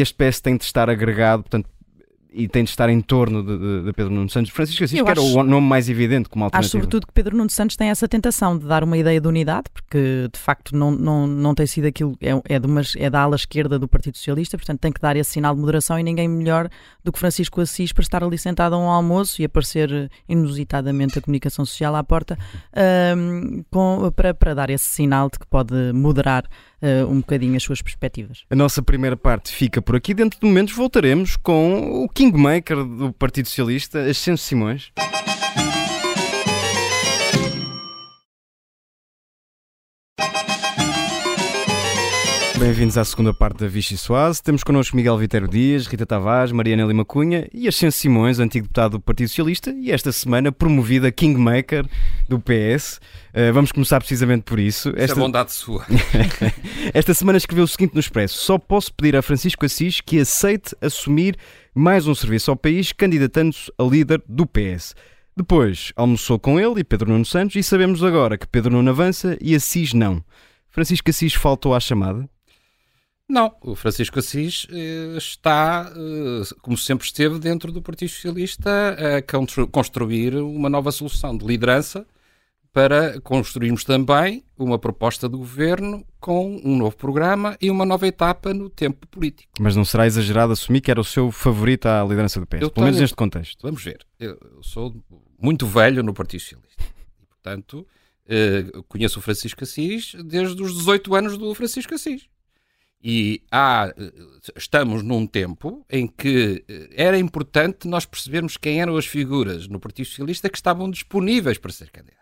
este 0.02 0.14
PS 0.14 0.42
tem 0.42 0.56
de 0.56 0.64
estar 0.64 0.90
agregado, 0.90 1.44
portanto, 1.44 1.70
e 2.38 2.48
tem 2.48 2.64
de 2.64 2.70
estar 2.70 2.88
em 2.88 3.02
torno 3.02 3.44
de, 3.44 3.58
de, 3.58 3.86
de 3.86 3.94
Pedro 3.94 4.14
Nuno 4.14 4.30
Santos. 4.30 4.52
Francisco 4.52 4.84
Assis, 4.84 5.02
que 5.02 5.10
era 5.10 5.20
o 5.20 5.44
nome 5.44 5.68
mais 5.68 5.90
evidente 5.90 6.30
como 6.30 6.46
alternativa. 6.46 6.68
Acho 6.68 6.72
sobretudo 6.72 7.08
que 7.08 7.14
Pedro 7.14 7.36
Nuno 7.36 7.50
Santos 7.50 7.76
tem 7.76 7.90
essa 7.90 8.08
tentação 8.08 8.56
de 8.56 8.66
dar 8.66 8.84
uma 8.84 8.96
ideia 8.96 9.20
de 9.20 9.28
unidade, 9.28 9.66
porque 9.74 10.30
de 10.32 10.40
facto 10.40 10.76
não, 10.76 10.92
não, 10.92 11.26
não 11.26 11.56
tem 11.56 11.66
sido 11.66 11.86
aquilo, 11.86 12.16
é, 12.22 12.56
é, 12.56 12.60
de 12.60 12.68
umas, 12.68 12.96
é 12.96 13.10
da 13.10 13.22
ala 13.22 13.36
esquerda 13.36 13.80
do 13.80 13.88
Partido 13.88 14.18
Socialista, 14.18 14.56
portanto 14.56 14.80
tem 14.80 14.92
que 14.92 15.02
dar 15.02 15.16
esse 15.16 15.32
sinal 15.32 15.56
de 15.56 15.62
moderação 15.62 16.00
e 16.00 16.04
ninguém 16.04 16.28
melhor 16.28 16.70
do 17.04 17.12
que 17.12 17.18
Francisco 17.18 17.60
Assis 17.60 17.92
para 17.92 18.04
estar 18.04 18.24
ali 18.24 18.38
sentado 18.38 18.76
a 18.76 18.78
um 18.78 18.90
almoço 18.90 19.42
e 19.42 19.46
aparecer 19.46 20.12
inusitadamente 20.30 21.18
a 21.18 21.22
comunicação 21.22 21.66
social 21.66 21.96
à 21.96 22.04
porta 22.04 22.38
um, 23.18 23.64
com, 23.72 24.12
para, 24.16 24.34
para 24.34 24.54
dar 24.54 24.70
esse 24.70 24.86
sinal 24.86 25.30
de 25.30 25.40
que 25.40 25.48
pode 25.48 25.74
moderar 25.92 26.44
uh, 26.82 27.10
um 27.10 27.18
bocadinho 27.18 27.56
as 27.56 27.64
suas 27.64 27.82
perspectivas. 27.82 28.44
A 28.50 28.56
nossa 28.56 28.82
primeira 28.82 29.18
parte 29.18 29.52
fica 29.52 29.82
por 29.82 29.96
aqui. 29.96 30.14
Dentro 30.14 30.40
de 30.40 30.46
momentos 30.46 30.74
voltaremos 30.74 31.36
com 31.36 32.04
o 32.04 32.10
Kingmaker 32.10 32.84
do 32.84 33.14
Partido 33.14 33.48
Socialista, 33.48 34.00
Ascenso 34.02 34.44
Simões. 34.44 34.92
Bem-vindos 42.60 42.98
à 42.98 43.06
segunda 43.06 43.32
parte 43.32 43.60
da 43.60 43.68
Vichy 43.68 43.96
Soase. 43.96 44.42
Temos 44.42 44.64
connosco 44.64 44.96
Miguel 44.96 45.16
Vitero 45.16 45.48
Dias, 45.48 45.86
Rita 45.86 46.08
Tavares, 46.08 46.52
Mariana 46.52 46.86
Lima 46.86 47.06
Cunha 47.06 47.48
e 47.54 47.68
Ascenso 47.68 48.00
Simões, 48.00 48.40
antigo 48.40 48.66
deputado 48.66 48.94
do 48.94 49.00
Partido 49.00 49.28
Socialista 49.30 49.70
e 49.72 49.92
esta 49.92 50.12
semana 50.12 50.52
promovida 50.52 51.12
Kingmaker 51.12 51.86
do 52.28 52.40
PS. 52.40 52.98
Uh, 52.98 53.00
eh, 53.34 53.52
vamos 53.52 53.72
começar 53.72 54.00
precisamente 54.00 54.42
por 54.42 54.58
isso. 54.58 54.90
Esta... 54.90 55.04
Isso 55.04 55.14
é 55.14 55.16
bondade 55.16 55.54
sua. 55.54 55.86
esta 56.96 57.14
semana 57.14 57.38
escreveu 57.38 57.64
o 57.64 57.68
seguinte 57.68 57.94
no 57.94 58.00
Expresso: 58.00 58.40
Só 58.40 58.58
posso 58.58 58.92
pedir 58.92 59.16
a 59.16 59.22
Francisco 59.22 59.64
Assis 59.64 60.02
que 60.02 60.20
aceite 60.20 60.76
assumir 60.82 61.38
mais 61.76 62.08
um 62.08 62.16
serviço 62.16 62.50
ao 62.50 62.58
país, 62.58 62.92
candidatando-se 62.92 63.72
a 63.78 63.84
líder 63.84 64.24
do 64.28 64.48
PS. 64.48 64.96
Depois 65.38 65.94
almoçou 65.96 66.40
com 66.40 66.60
ele 66.60 66.80
e 66.80 66.84
Pedro 66.84 67.12
Nuno 67.12 67.26
Santos 67.26 67.56
e 67.56 67.62
sabemos 67.62 68.04
agora 68.04 68.36
que 68.36 68.48
Pedro 68.48 68.72
Nuno 68.72 68.90
avança 68.90 69.38
e 69.40 69.54
Assis 69.54 69.94
não. 69.94 70.24
Francisco 70.72 71.12
Assis 71.12 71.36
faltou 71.36 71.76
à 71.76 71.80
chamada? 71.80 72.28
Não, 73.30 73.54
o 73.62 73.76
Francisco 73.76 74.20
Assis 74.20 74.66
eh, 74.72 75.18
está, 75.18 75.92
eh, 75.94 76.56
como 76.62 76.78
sempre 76.78 77.06
esteve, 77.06 77.40
dentro 77.40 77.74
do 77.74 77.82
Partido 77.82 78.10
Socialista 78.10 78.96
a 79.18 79.68
construir 79.68 80.36
uma 80.36 80.70
nova 80.70 80.92
solução 80.94 81.38
de 81.38 81.46
liderança 81.46 82.08
para 82.72 83.20
construirmos 83.22 83.84
também 83.84 84.44
uma 84.58 84.78
proposta 84.78 85.28
do 85.28 85.40
governo 85.40 86.06
com 86.20 86.62
um 86.64 86.78
novo 86.78 86.96
programa 86.96 87.58
e 87.60 87.72
uma 87.72 87.86
nova 87.86 88.08
etapa 88.08 88.54
no 88.54 88.70
tempo 88.70 89.08
político. 89.08 89.52
Mas 89.60 89.76
não 89.76 89.84
será 89.84 90.06
exagerado 90.06 90.54
assumir 90.54 90.82
que 90.82 90.92
era 90.92 91.02
o 91.02 91.04
seu 91.04 91.32
favorito 91.32 91.88
à 91.88 92.04
liderança 92.04 92.40
do 92.40 92.46
PS, 92.46 92.54
eu 92.54 92.60
pelo 92.60 92.72
tenho, 92.72 92.86
menos 92.86 93.02
neste 93.02 93.16
contexto. 93.16 93.62
Vamos 93.64 93.84
ver. 93.84 94.06
Eu 94.20 94.38
sou 94.62 94.96
muito 95.42 95.66
velho 95.66 96.04
no 96.04 96.14
Partido 96.14 96.40
Socialista. 96.40 96.84
E, 97.20 97.26
portanto, 97.26 97.86
eh, 98.28 98.66
conheço 98.88 99.20
o 99.20 99.22
Francisco 99.24 99.64
Assis 99.64 100.14
desde 100.24 100.62
os 100.62 100.78
18 100.78 101.16
anos 101.16 101.38
do 101.38 101.54
Francisco 101.56 101.96
Assis. 101.96 102.30
E 103.02 103.44
há, 103.52 103.94
eh, 103.96 104.12
estamos 104.56 105.04
num 105.04 105.28
tempo 105.28 105.86
em 105.90 106.08
que 106.08 106.66
eh, 106.68 106.90
era 106.92 107.18
importante 107.18 107.88
nós 107.88 108.06
percebermos 108.06 108.58
quem 108.58 108.82
eram 108.82 108.98
as 108.98 109.06
figuras 109.06 109.68
no 109.68 109.80
Partido 109.80 110.08
Socialista 110.08 110.50
que 110.50 110.58
estavam 110.58 110.90
disponíveis 110.90 111.58
para 111.58 111.72
ser 111.72 111.92
candidato. 111.92 112.18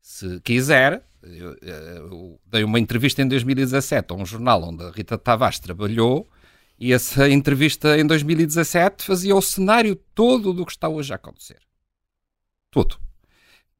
Se 0.00 0.40
quiser, 0.40 1.04
eu, 1.22 1.52
eh, 1.62 1.96
eu 1.98 2.40
dei 2.46 2.62
uma 2.62 2.78
entrevista 2.78 3.22
em 3.22 3.28
2017 3.28 4.12
a 4.12 4.16
um 4.16 4.24
jornal 4.24 4.62
onde 4.62 4.84
a 4.84 4.90
Rita 4.90 5.18
Tavares 5.18 5.58
trabalhou 5.58 6.28
e 6.78 6.92
essa 6.92 7.28
entrevista 7.28 7.98
em 7.98 8.06
2017 8.06 9.04
fazia 9.04 9.34
o 9.34 9.42
cenário 9.42 9.96
todo 10.14 10.52
do 10.52 10.64
que 10.64 10.72
está 10.72 10.88
hoje 10.88 11.12
a 11.12 11.16
acontecer. 11.16 11.60
Tudo. 12.70 12.98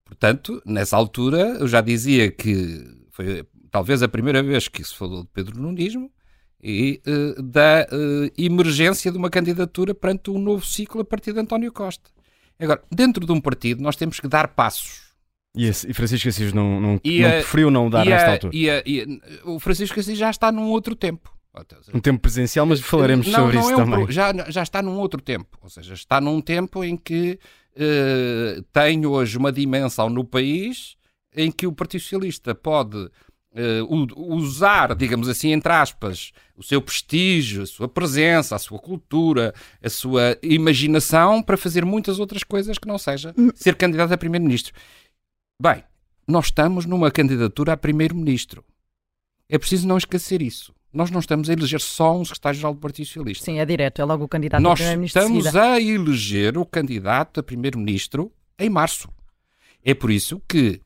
Portanto, 0.05 0.61
nessa 0.67 0.97
altura, 0.97 1.57
eu 1.59 1.67
já 1.67 1.81
dizia 1.81 2.31
que 2.31 3.03
foi 3.11 3.47
talvez 3.73 4.03
a 4.03 4.09
primeira 4.09 4.43
vez 4.43 4.69
que 4.69 4.85
se 4.85 4.95
falou 4.95 5.23
de 5.23 5.31
Pedro 5.33 5.59
Nunismo 5.59 6.13
e 6.63 7.01
uh, 7.07 7.43
da 7.43 7.89
uh, 7.91 8.31
emergência 8.39 9.11
de 9.11 9.19
uma 9.19 9.31
candidatura 9.31 9.95
perante 9.95 10.31
um 10.31 10.39
novo 10.39 10.65
ciclo 10.65 11.01
a 11.01 11.05
partir 11.05 11.33
de 11.33 11.41
António 11.41 11.73
Costa. 11.73 12.09
Agora, 12.61 12.81
dentro 12.93 13.27
de 13.27 13.33
um 13.33 13.41
partido, 13.41 13.83
nós 13.83 13.97
temos 13.97 14.21
que 14.21 14.29
dar 14.29 14.49
passos. 14.49 15.11
E, 15.57 15.67
esse, 15.67 15.91
e 15.91 15.93
Francisco 15.93 16.29
Assis 16.29 16.53
não, 16.53 16.81
não, 16.81 17.01
e 17.03 17.23
não 17.23 17.31
preferiu 17.31 17.71
não 17.71 17.91
dar 17.91 18.05
nesta 18.05 18.29
a, 18.29 18.33
altura? 18.33 18.55
E, 18.55 18.71
a, 18.71 18.83
e 18.87 19.21
o 19.45 19.59
Francisco 19.59 19.99
Assis 19.99 20.17
já 20.17 20.31
está 20.31 20.53
num 20.53 20.69
outro 20.69 20.95
tempo. 20.95 21.35
Um 21.93 22.01
tempo 22.01 22.21
presencial, 22.21 22.65
mas 22.65 22.81
falaremos 22.81 23.27
não, 23.27 23.41
sobre 23.41 23.57
não 23.57 23.61
isso 23.61 23.71
é 23.73 23.75
um 23.75 23.79
também. 23.79 24.05
Pro, 24.05 24.13
já, 24.13 24.33
já 24.49 24.63
está 24.63 24.81
num 24.81 24.97
outro 24.99 25.21
tempo. 25.21 25.59
Ou 25.61 25.69
seja, 25.69 25.93
está 25.95 26.21
num 26.21 26.41
tempo 26.41 26.85
em 26.85 26.97
que 26.97 27.39
uh, 27.77 28.63
tem 28.73 29.05
hoje 29.05 29.37
uma 29.37 29.53
dimensão 29.53 30.09
no 30.09 30.25
país 30.25 30.97
em 31.35 31.51
que 31.51 31.67
o 31.67 31.73
Partido 31.73 32.01
Socialista 32.01 32.55
pode 32.55 33.11
uh, 33.55 34.35
usar, 34.35 34.95
digamos 34.95 35.29
assim, 35.29 35.53
entre 35.53 35.73
aspas, 35.73 36.33
o 36.57 36.63
seu 36.63 36.81
prestígio, 36.81 37.63
a 37.63 37.67
sua 37.67 37.89
presença, 37.89 38.57
a 38.57 38.59
sua 38.59 38.79
cultura, 38.79 39.55
a 39.83 39.89
sua 39.89 40.37
imaginação 40.43 41.43
para 41.43 41.57
fazer 41.57 41.85
muitas 41.85 42.19
outras 42.19 42.43
coisas 42.43 42.79
que 42.79 42.89
não 42.89 42.99
seja 42.99 43.35
hum. 43.37 43.51
ser 43.55 43.77
candidato 43.77 44.13
a 44.13 44.19
primeiro-ministro. 44.19 44.73
Bem, 45.61 45.85
nós 46.27 46.47
estamos 46.47 46.87
numa 46.87 47.11
candidatura 47.11 47.73
a 47.73 47.77
primeiro-ministro. 47.77 48.65
É 49.49 49.59
preciso 49.59 49.87
não 49.87 49.99
esquecer 49.99 50.41
isso. 50.41 50.75
Nós 50.93 51.11
não 51.11 51.21
estamos 51.21 51.49
a 51.49 51.53
eleger 51.53 51.81
só 51.81 52.19
um 52.19 52.25
secretário-geral 52.25 52.75
do 52.75 52.81
Partido 52.81 53.07
Socialista. 53.07 53.45
Sim, 53.45 53.59
é 53.59 53.65
direto, 53.65 54.03
é 54.03 54.05
logo 54.05 54.25
o 54.25 54.29
candidato 54.29 54.61
Nós 54.61 54.73
a 54.73 54.77
primeiro-ministro. 54.77 55.23
Nós 55.23 55.47
estamos 55.47 55.57
a 55.57 55.81
eleger 55.81 56.59
o 56.59 56.67
candidato 56.67 57.41
a 57.41 57.43
primeiro-ministro 57.43 58.31
em 58.59 58.69
março. 58.69 59.09
É 59.83 59.95
por 59.95 60.11
isso 60.11 60.41
que 60.47 60.81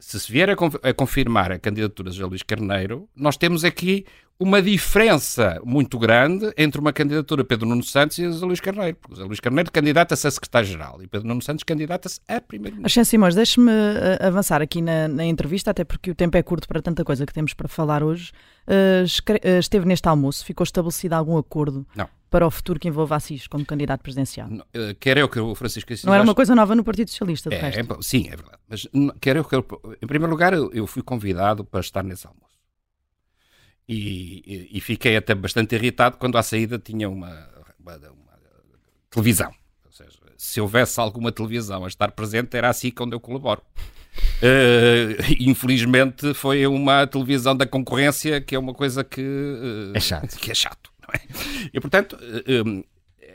se 0.00 0.18
se 0.18 0.32
vier 0.32 0.50
a, 0.50 0.56
confirmar 0.94 1.52
a 1.52 1.58
candidatura 1.58 2.10
de 2.10 2.16
José 2.16 2.28
Luís 2.28 2.42
Carneiro, 2.42 3.08
nós 3.14 3.36
temos 3.36 3.64
aqui 3.64 4.06
uma 4.40 4.62
diferença 4.62 5.60
muito 5.62 5.98
grande 5.98 6.50
entre 6.56 6.80
uma 6.80 6.94
candidatura 6.94 7.44
Pedro 7.44 7.68
Nuno 7.68 7.82
Santos 7.82 8.18
e 8.18 8.24
José 8.24 8.46
Luís 8.46 8.58
Carneiro. 8.58 8.96
Porque 8.96 9.14
José 9.14 9.26
Luís 9.26 9.38
Carneiro 9.38 9.70
candidata-se 9.70 10.26
a 10.26 10.30
secretário-geral 10.30 11.02
e 11.02 11.06
Pedro 11.06 11.28
Nuno 11.28 11.42
Santos 11.42 11.62
candidata-se 11.62 12.20
a 12.26 12.40
primeiro-ministro. 12.40 12.86
Axen 12.86 13.04
Simões, 13.04 13.34
deixe-me 13.34 13.70
eh, 13.70 14.18
avançar 14.26 14.62
aqui 14.62 14.80
na, 14.80 15.06
na, 15.06 15.26
entrevista, 15.26 15.70
até 15.70 15.84
porque 15.84 16.10
o 16.10 16.14
tempo 16.14 16.38
é 16.38 16.42
curto 16.42 16.66
para 16.66 16.80
tanta 16.80 17.04
coisa 17.04 17.26
que 17.26 17.34
temos 17.34 17.52
para 17.52 17.68
falar 17.68 18.02
hoje. 18.02 18.32
Uh, 18.66 19.58
esteve 19.58 19.84
neste 19.84 20.08
almoço, 20.08 20.44
ficou 20.44 20.64
estabelecido 20.64 21.14
algum 21.14 21.36
acordo 21.36 21.86
Não 21.94 22.08
para 22.30 22.46
o 22.46 22.50
futuro 22.50 22.78
que 22.78 22.86
envolva 22.86 23.16
Assis 23.16 23.48
como 23.48 23.66
candidato 23.66 24.02
presidencial? 24.02 24.48
Uh, 24.48 24.94
quer 25.00 25.18
eu 25.18 25.28
que 25.28 25.40
o 25.40 25.54
Francisco 25.54 25.92
Assis... 25.92 26.04
Não 26.04 26.14
era 26.14 26.22
uma 26.22 26.34
coisa 26.34 26.54
nova 26.54 26.74
no 26.76 26.84
Partido 26.84 27.10
Socialista, 27.10 27.50
de 27.50 27.56
é, 27.56 27.58
resto. 27.58 27.92
É, 27.92 28.02
sim, 28.02 28.28
é 28.28 28.36
verdade. 28.36 28.58
Mas 28.68 28.86
quer 29.20 29.36
eu 29.36 29.44
que... 29.44 29.56
Em 29.56 30.06
primeiro 30.06 30.30
lugar, 30.30 30.52
eu, 30.52 30.70
eu, 30.72 30.86
fui 30.86 31.02
convidado 31.02 31.64
para 31.64 31.80
estar 31.80 32.04
nesse 32.04 32.26
almoço. 32.26 32.49
E, 33.92 34.44
e, 34.46 34.78
e, 34.78 34.80
fiquei 34.80 35.16
até 35.16 35.34
bastante 35.34 35.74
irritado 35.74 36.16
quando 36.16 36.38
à 36.38 36.44
saída 36.44 36.78
tinha 36.78 37.08
uma, 37.08 37.48
uma, 37.80 37.96
uma 37.96 38.38
televisão. 39.10 39.52
Ou 39.84 39.90
seja, 39.90 40.16
se 40.36 40.60
houvesse 40.60 41.00
alguma 41.00 41.32
televisão 41.32 41.84
a 41.84 41.88
estar 41.88 42.12
presente, 42.12 42.56
era 42.56 42.68
assim 42.68 42.92
onde 43.00 43.16
eu 43.16 43.20
colaboro. 43.20 43.60
Uh, 44.40 45.18
infelizmente 45.40 46.32
foi 46.34 46.64
uma 46.68 47.04
televisão 47.04 47.56
da 47.56 47.66
concorrência 47.66 48.40
que 48.40 48.54
é 48.54 48.58
uma 48.60 48.74
coisa 48.74 49.02
que 49.02 49.20
uh, 49.20 49.92
é 49.96 49.98
chato. 49.98 50.36
Que 50.36 50.52
é 50.52 50.54
chato 50.54 50.90
é? 51.12 51.20
E 51.72 51.80
portanto, 51.80 52.16
uh, 52.16 52.68
um, 52.68 52.84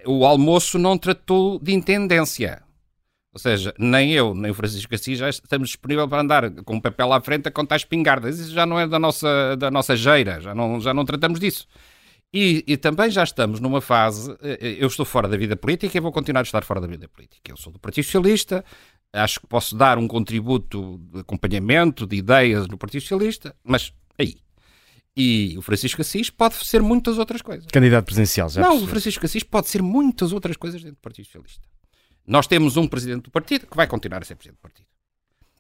o 0.06 0.26
almoço 0.26 0.80
não 0.80 0.98
tratou 0.98 1.60
de 1.60 1.74
intendência. 1.74 2.62
Ou 3.36 3.40
seja, 3.40 3.74
nem 3.78 4.14
eu, 4.14 4.34
nem 4.34 4.50
o 4.50 4.54
Francisco 4.54 4.96
Assis 4.96 5.20
já 5.20 5.28
estamos 5.28 5.68
disponíveis 5.68 6.08
para 6.08 6.22
andar 6.22 6.50
com 6.64 6.78
o 6.78 6.82
papel 6.82 7.12
à 7.12 7.20
frente 7.20 7.50
a 7.50 7.52
contar 7.52 7.76
espingardas. 7.76 8.40
Isso 8.40 8.54
já 8.54 8.66
não 8.66 8.80
é 8.80 8.88
da 8.88 8.98
nossa, 8.98 9.58
da 9.58 9.70
nossa 9.70 9.94
geira, 9.94 10.40
já 10.40 10.56
não, 10.56 10.80
já 10.80 10.94
não 10.94 11.04
tratamos 11.04 11.38
disso. 11.38 11.68
E, 12.34 12.64
e, 12.66 12.78
também 12.78 13.12
já 13.12 13.26
estamos 13.26 13.60
numa 13.60 13.82
fase. 13.82 14.34
Eu 14.80 14.88
estou 14.88 15.06
fora 15.06 15.28
da 15.28 15.36
vida 15.36 15.58
política 15.58 15.98
e 15.98 16.00
vou 16.00 16.14
continuar 16.14 16.40
a 16.40 16.44
estar 16.44 16.64
fora 16.64 16.80
da 16.80 16.88
vida 16.88 17.10
política. 17.10 17.52
Eu 17.52 17.58
sou 17.58 17.74
do 17.74 17.80
Partido 17.80 18.06
Socialista, 18.06 18.64
acho 19.12 19.42
que 19.42 19.48
posso 19.48 19.76
dar 19.76 19.98
um 19.98 20.08
contributo 20.08 20.98
de 21.12 21.20
acompanhamento, 21.20 22.08
de 22.08 22.16
ideias 22.16 22.70
no 22.70 22.78
Partido 22.78 23.02
Socialista, 23.02 23.54
mas 23.66 23.92
aí. 24.18 24.38
E 25.14 25.56
o 25.58 25.62
Francisco 25.62 26.02
Assis 26.02 26.30
pode 26.30 26.56
ser 26.66 26.82
muitas 26.82 27.18
outras 27.18 27.42
coisas. 27.42 27.66
Candidato 27.68 28.06
presidencial, 28.06 28.48
já 28.48 28.62
Não, 28.62 28.70
percebi. 28.70 28.86
o 28.86 28.90
Francisco 28.90 29.26
Assis 29.26 29.44
pode 29.44 29.68
ser 29.68 29.82
muitas 29.82 30.32
outras 30.32 30.56
coisas 30.56 30.82
dentro 30.82 30.96
do 30.96 31.02
Partido 31.02 31.26
Socialista. 31.26 31.68
Nós 32.28 32.48
temos 32.48 32.78
um 32.78 32.88
presidente 32.88 33.24
do 33.24 33.32
partido 33.32 33.68
que 33.68 33.78
vai 33.78 33.88
continuar 33.88 34.22
a 34.22 34.26
ser 34.26 34.36
presidente 34.36 34.58
do 34.58 34.62
partido. 34.62 34.88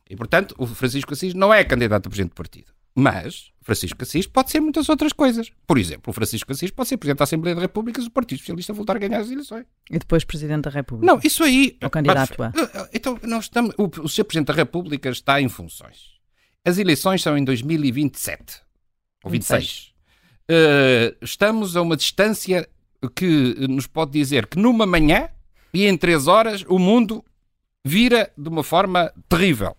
E, 0.10 0.16
portanto, 0.16 0.56
o 0.58 0.68
Francisco 0.68 1.14
Assis 1.14 1.34
não 1.34 1.54
é 1.54 1.64
candidato 1.64 2.08
a 2.08 2.10
presidente 2.10 2.32
do 2.32 2.36
partido. 2.36 2.74
Mas 2.98 3.52
Francisco 3.62 4.02
Assis 4.02 4.26
pode 4.26 4.52
ser 4.52 4.62
muitas 4.62 4.88
outras 4.88 5.12
coisas. 5.12 5.52
Por 5.68 5.78
exemplo, 5.78 6.12
o 6.12 6.14
Francisco 6.14 6.50
Assis 6.52 6.72
pode 6.72 6.88
ser 6.88 6.98
Presidente 6.98 7.18
da 7.18 7.24
Assembleia 7.26 7.56
da 7.56 7.62
República 7.62 8.02
se 8.02 8.08
o 8.08 8.12
Partido 8.12 8.40
Socialista 8.40 8.72
voltar 8.72 8.96
a 8.96 9.00
ganhar 9.00 9.20
as 9.20 9.30
eleições. 9.30 9.66
E 9.92 10.00
depois 10.00 10.24
Presidente 10.24 10.64
da 10.64 10.70
República. 10.70 11.06
Não, 11.06 11.20
isso 11.22 11.44
aí. 11.44 11.78
O 11.84 11.90
candidato 11.90 12.42
a. 12.42 12.54
Então, 12.94 13.20
nós 13.24 13.46
estamos, 13.46 13.76
o, 13.78 13.84
o 14.02 14.08
Sr. 14.08 14.24
Presidente 14.24 14.48
da 14.48 14.54
República 14.54 15.10
está 15.10 15.42
em 15.42 15.50
funções. 15.50 16.16
As 16.64 16.78
eleições 16.78 17.22
são 17.22 17.38
em 17.38 17.44
2027 17.44 18.62
ou 19.24 19.32
26. 19.32 19.64
26. 19.64 19.96
Uh, 20.48 21.18
estamos 21.22 21.76
a 21.76 21.82
uma 21.82 21.98
distância 21.98 22.70
que 23.14 23.56
nos 23.68 23.88
pode 23.88 24.12
dizer 24.12 24.48
que 24.48 24.58
numa 24.58 24.86
manhã 24.86 25.30
e 25.76 25.86
em 25.86 25.98
três 25.98 26.28
horas 26.28 26.64
o 26.68 26.80
mundo 26.80 27.24
vira 27.84 28.32
de 28.38 28.50
uma 28.50 28.64
forma 28.64 29.14
terrível. 29.30 29.76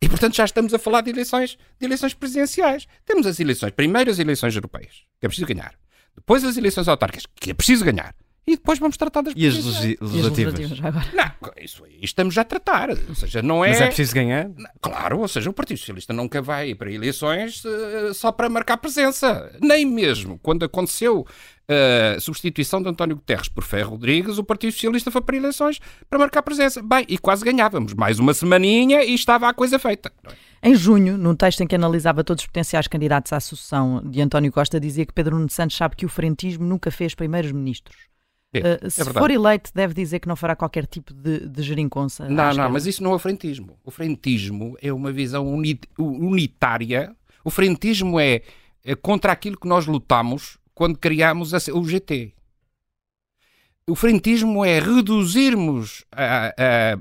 E, 0.00 0.08
portanto, 0.08 0.36
já 0.36 0.44
estamos 0.44 0.72
a 0.72 0.78
falar 0.78 1.00
de 1.00 1.10
eleições, 1.10 1.58
de 1.78 1.86
eleições 1.86 2.14
presidenciais. 2.14 2.86
Temos 3.04 3.26
as 3.26 3.40
eleições, 3.40 3.72
primeiro 3.72 4.10
as 4.10 4.18
eleições 4.18 4.54
europeias, 4.54 5.02
que 5.18 5.26
é 5.26 5.28
preciso 5.28 5.46
ganhar. 5.46 5.74
Depois 6.14 6.44
as 6.44 6.56
eleições 6.56 6.86
autárquicas, 6.86 7.26
que 7.34 7.50
é 7.50 7.54
preciso 7.54 7.84
ganhar. 7.84 8.14
E 8.48 8.56
depois 8.56 8.78
vamos 8.78 8.96
tratar 8.96 9.20
das 9.20 9.34
E 9.36 9.46
as 9.46 9.56
legi 9.56 9.98
legislativas? 10.00 10.58
E 10.58 10.62
as 10.62 10.70
legislativas 10.70 10.80
agora. 10.82 11.06
Não, 11.14 11.52
isso 11.62 11.84
aí 11.84 11.98
estamos 12.00 12.32
já 12.32 12.40
a 12.40 12.44
tratar. 12.44 12.88
Ou 12.88 13.14
seja, 13.14 13.42
não 13.42 13.62
é... 13.62 13.68
Mas 13.68 13.80
é 13.82 13.86
preciso 13.88 14.14
ganhar? 14.14 14.50
Claro, 14.80 15.18
ou 15.18 15.28
seja, 15.28 15.50
o 15.50 15.52
Partido 15.52 15.76
Socialista 15.76 16.14
nunca 16.14 16.40
vai 16.40 16.74
para 16.74 16.90
eleições 16.90 17.62
uh, 17.66 18.14
só 18.14 18.32
para 18.32 18.48
marcar 18.48 18.78
presença. 18.78 19.54
Nem 19.60 19.84
mesmo 19.84 20.38
quando 20.42 20.64
aconteceu 20.64 21.26
a 21.68 22.16
uh, 22.16 22.20
substituição 22.22 22.80
de 22.80 22.88
António 22.88 23.16
Guterres 23.16 23.50
por 23.50 23.62
Ferro 23.62 23.90
Rodrigues, 23.90 24.38
o 24.38 24.44
Partido 24.44 24.72
Socialista 24.72 25.10
foi 25.10 25.20
para 25.20 25.36
eleições 25.36 25.78
para 26.08 26.18
marcar 26.18 26.42
presença. 26.42 26.82
Bem, 26.82 27.04
e 27.06 27.18
quase 27.18 27.44
ganhávamos. 27.44 27.92
Mais 27.92 28.18
uma 28.18 28.32
semaninha 28.32 29.04
e 29.04 29.14
estava 29.14 29.46
a 29.46 29.52
coisa 29.52 29.78
feita. 29.78 30.10
Em 30.62 30.74
junho, 30.74 31.18
num 31.18 31.36
texto 31.36 31.60
em 31.60 31.66
que 31.66 31.74
analisava 31.74 32.24
todos 32.24 32.44
os 32.44 32.46
potenciais 32.46 32.88
candidatos 32.88 33.30
à 33.30 33.40
sucessão 33.40 34.02
de 34.06 34.22
António 34.22 34.50
Costa, 34.50 34.80
dizia 34.80 35.04
que 35.04 35.12
Pedro 35.12 35.36
Nuno 35.36 35.50
Santos 35.50 35.76
sabe 35.76 35.96
que 35.96 36.06
o 36.06 36.08
frentismo 36.08 36.64
nunca 36.64 36.90
fez 36.90 37.14
primeiros 37.14 37.52
ministros. 37.52 38.08
É, 38.52 38.86
uh, 38.86 38.90
se 38.90 39.02
é 39.02 39.04
for 39.04 39.30
eleito, 39.30 39.70
deve 39.74 39.92
dizer 39.92 40.20
que 40.20 40.28
não 40.28 40.36
fará 40.36 40.56
qualquer 40.56 40.86
tipo 40.86 41.12
de, 41.12 41.46
de 41.48 41.62
geringonça. 41.62 42.28
Não, 42.28 42.54
não, 42.54 42.70
mas 42.70 42.86
isso 42.86 43.02
não 43.02 43.12
é 43.12 43.14
o 43.14 43.18
frentismo. 43.18 43.78
O 43.84 43.90
frentismo 43.90 44.76
é 44.80 44.92
uma 44.92 45.12
visão 45.12 45.46
uni 45.46 45.78
unitária. 45.98 47.14
O 47.44 47.50
frentismo 47.50 48.18
é, 48.18 48.42
é, 48.84 48.94
contra 48.94 49.32
aquilo 49.32 49.58
que 49.58 49.68
nós 49.68 49.86
lutamos 49.86 50.58
quando 50.74 50.98
criámos 50.98 51.52
a, 51.52 51.58
o 51.74 51.84
GT. 51.84 52.32
O 53.86 53.94
frentismo 53.94 54.64
é 54.64 54.78
reduzirmos 54.78 56.04
a, 56.12 56.48
a, 56.48 56.92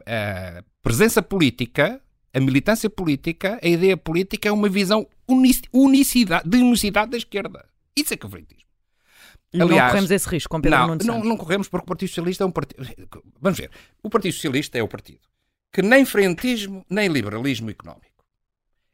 a, 0.60 0.64
presença 0.82 1.22
política, 1.22 2.02
a 2.34 2.40
militância 2.40 2.90
política, 2.90 3.60
a 3.62 3.68
ideia 3.68 3.98
política 3.98 4.50
é 4.50 4.52
uma 4.52 4.70
visão 4.70 5.08
unicidade, 5.74 6.50
de 6.50 6.58
unicidade 6.58 7.12
da 7.12 7.18
esquerda. 7.18 7.66
Isso 7.96 8.14
é 8.14 8.18
que 8.18 8.26
é 8.26 8.28
o 8.28 8.32
frentismo. 8.32 8.67
E 9.54 9.62
Aliás, 9.62 9.82
não 9.82 9.90
corremos 9.90 10.12
esse 10.12 10.30
risco 10.30 10.50
com 10.50 10.62
Pedro 10.62 10.78
não, 10.78 10.88
Nuno 10.88 11.06
não, 11.06 11.24
não 11.24 11.38
corremos 11.38 11.70
porque 11.70 11.84
o 11.84 11.88
Partido 11.88 12.10
Socialista 12.10 12.44
é 12.44 12.48
um 12.48 12.52
partido. 12.52 12.86
Vamos 13.40 13.58
ver. 13.58 13.72
O 14.04 14.10
Partido 14.10 14.34
Socialista 14.34 14.78
é 14.78 14.84
o 14.84 14.88
partido 14.88 15.22
que 15.72 15.82
nem 15.82 16.06
frentismo, 16.06 16.86
nem 16.90 17.08
liberalismo 17.08 17.70
económico. 17.70 18.26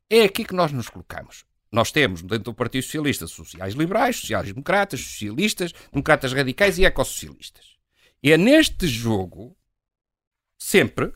É 0.10 0.24
aqui 0.24 0.44
que 0.44 0.54
nós 0.54 0.72
nos 0.72 0.90
colocamos. 0.90 1.46
Nós 1.72 1.92
temos 1.92 2.22
dentro 2.22 2.46
do 2.46 2.54
Partido 2.54 2.84
Socialista 2.84 3.26
sociais 3.26 3.74
liberais, 3.74 4.18
sociais 4.18 4.48
democratas, 4.48 5.00
socialistas, 5.00 5.74
democratas 5.92 6.34
radicais 6.34 6.78
e 6.78 6.86
ecossocialistas. 6.86 7.78
E 8.22 8.32
é 8.32 8.38
neste 8.38 8.88
jogo, 8.88 9.58
sempre, 10.58 11.14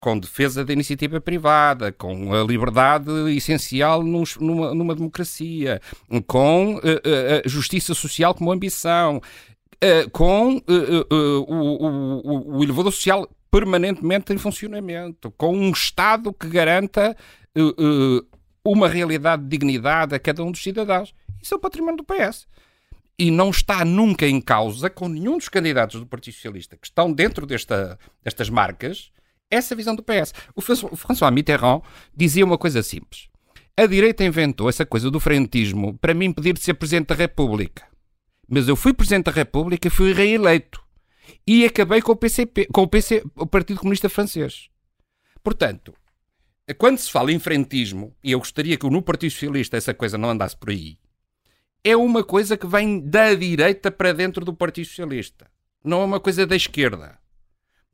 com 0.00 0.18
defesa 0.18 0.64
da 0.64 0.72
iniciativa 0.72 1.20
privada, 1.20 1.90
com 1.90 2.32
a 2.32 2.44
liberdade 2.44 3.10
essencial 3.36 4.02
numa, 4.02 4.74
numa 4.74 4.94
democracia, 4.94 5.80
com 6.26 6.76
uh, 6.76 6.78
uh, 6.78 7.48
justiça 7.48 7.94
social 7.94 8.34
como 8.34 8.52
ambição, 8.52 9.16
uh, 9.16 10.10
com 10.10 10.56
o, 10.56 11.44
o, 11.48 12.58
o, 12.58 12.62
elevador 12.62 12.92
social 12.92 13.28
permanentemente 13.50 14.32
em 14.32 14.38
funcionamento, 14.38 15.30
com 15.32 15.56
um 15.56 15.70
Estado 15.70 16.32
que 16.32 16.48
garanta 16.48 17.16
uma 18.64 18.88
realidade 18.88 19.42
de 19.42 19.48
dignidade 19.48 20.14
a 20.14 20.18
cada 20.18 20.44
um 20.44 20.52
dos 20.52 20.62
cidadãos. 20.62 21.14
Isso 21.42 21.54
é 21.54 21.56
o 21.56 21.60
património 21.60 21.96
do 21.96 22.04
PS. 22.04 22.46
E 23.18 23.32
não 23.32 23.50
está 23.50 23.84
nunca 23.84 24.28
em 24.28 24.40
causa 24.40 24.88
com 24.88 25.08
nenhum 25.08 25.38
dos 25.38 25.48
candidatos 25.48 25.98
do 25.98 26.06
Partido 26.06 26.34
Socialista 26.34 26.76
que 26.76 26.86
estão 26.86 27.12
dentro 27.12 27.46
desta, 27.46 27.98
destas 28.22 28.48
marcas 28.48 29.10
essa 29.50 29.74
visão 29.74 29.94
do 29.94 30.02
PS. 30.02 30.32
O 30.54 30.60
François 30.60 31.32
Mitterrand 31.32 31.82
dizia 32.14 32.44
uma 32.44 32.58
coisa 32.58 32.82
simples. 32.82 33.28
A 33.76 33.86
direita 33.86 34.24
inventou 34.24 34.68
essa 34.68 34.84
coisa 34.84 35.10
do 35.10 35.20
frentismo 35.20 35.96
para 35.98 36.14
me 36.14 36.26
impedir 36.26 36.52
de 36.52 36.60
ser 36.60 36.74
Presidente 36.74 37.08
da 37.08 37.14
República. 37.14 37.86
Mas 38.48 38.66
eu 38.66 38.74
fui 38.74 38.92
Presidente 38.92 39.26
da 39.26 39.32
República 39.32 39.86
e 39.86 39.90
fui 39.90 40.12
reeleito. 40.12 40.82
E 41.46 41.64
acabei 41.64 42.02
com 42.02 42.12
o 42.12 42.16
PCP, 42.16 42.66
com 42.72 42.82
o, 42.82 42.88
PC, 42.88 43.22
o 43.36 43.46
Partido 43.46 43.80
Comunista 43.80 44.08
Francês. 44.08 44.68
Portanto, 45.42 45.94
quando 46.76 46.98
se 46.98 47.10
fala 47.10 47.32
em 47.32 47.38
frentismo, 47.38 48.14
e 48.22 48.32
eu 48.32 48.38
gostaria 48.38 48.76
que 48.76 48.88
no 48.88 49.00
Partido 49.00 49.30
Socialista 49.30 49.76
essa 49.76 49.94
coisa 49.94 50.18
não 50.18 50.30
andasse 50.30 50.56
por 50.56 50.70
aí, 50.70 50.98
é 51.84 51.96
uma 51.96 52.24
coisa 52.24 52.56
que 52.56 52.66
vem 52.66 53.00
da 53.00 53.32
direita 53.34 53.90
para 53.90 54.12
dentro 54.12 54.44
do 54.44 54.52
Partido 54.52 54.86
Socialista. 54.86 55.50
Não 55.84 56.02
é 56.02 56.04
uma 56.04 56.20
coisa 56.20 56.46
da 56.46 56.56
esquerda. 56.56 57.18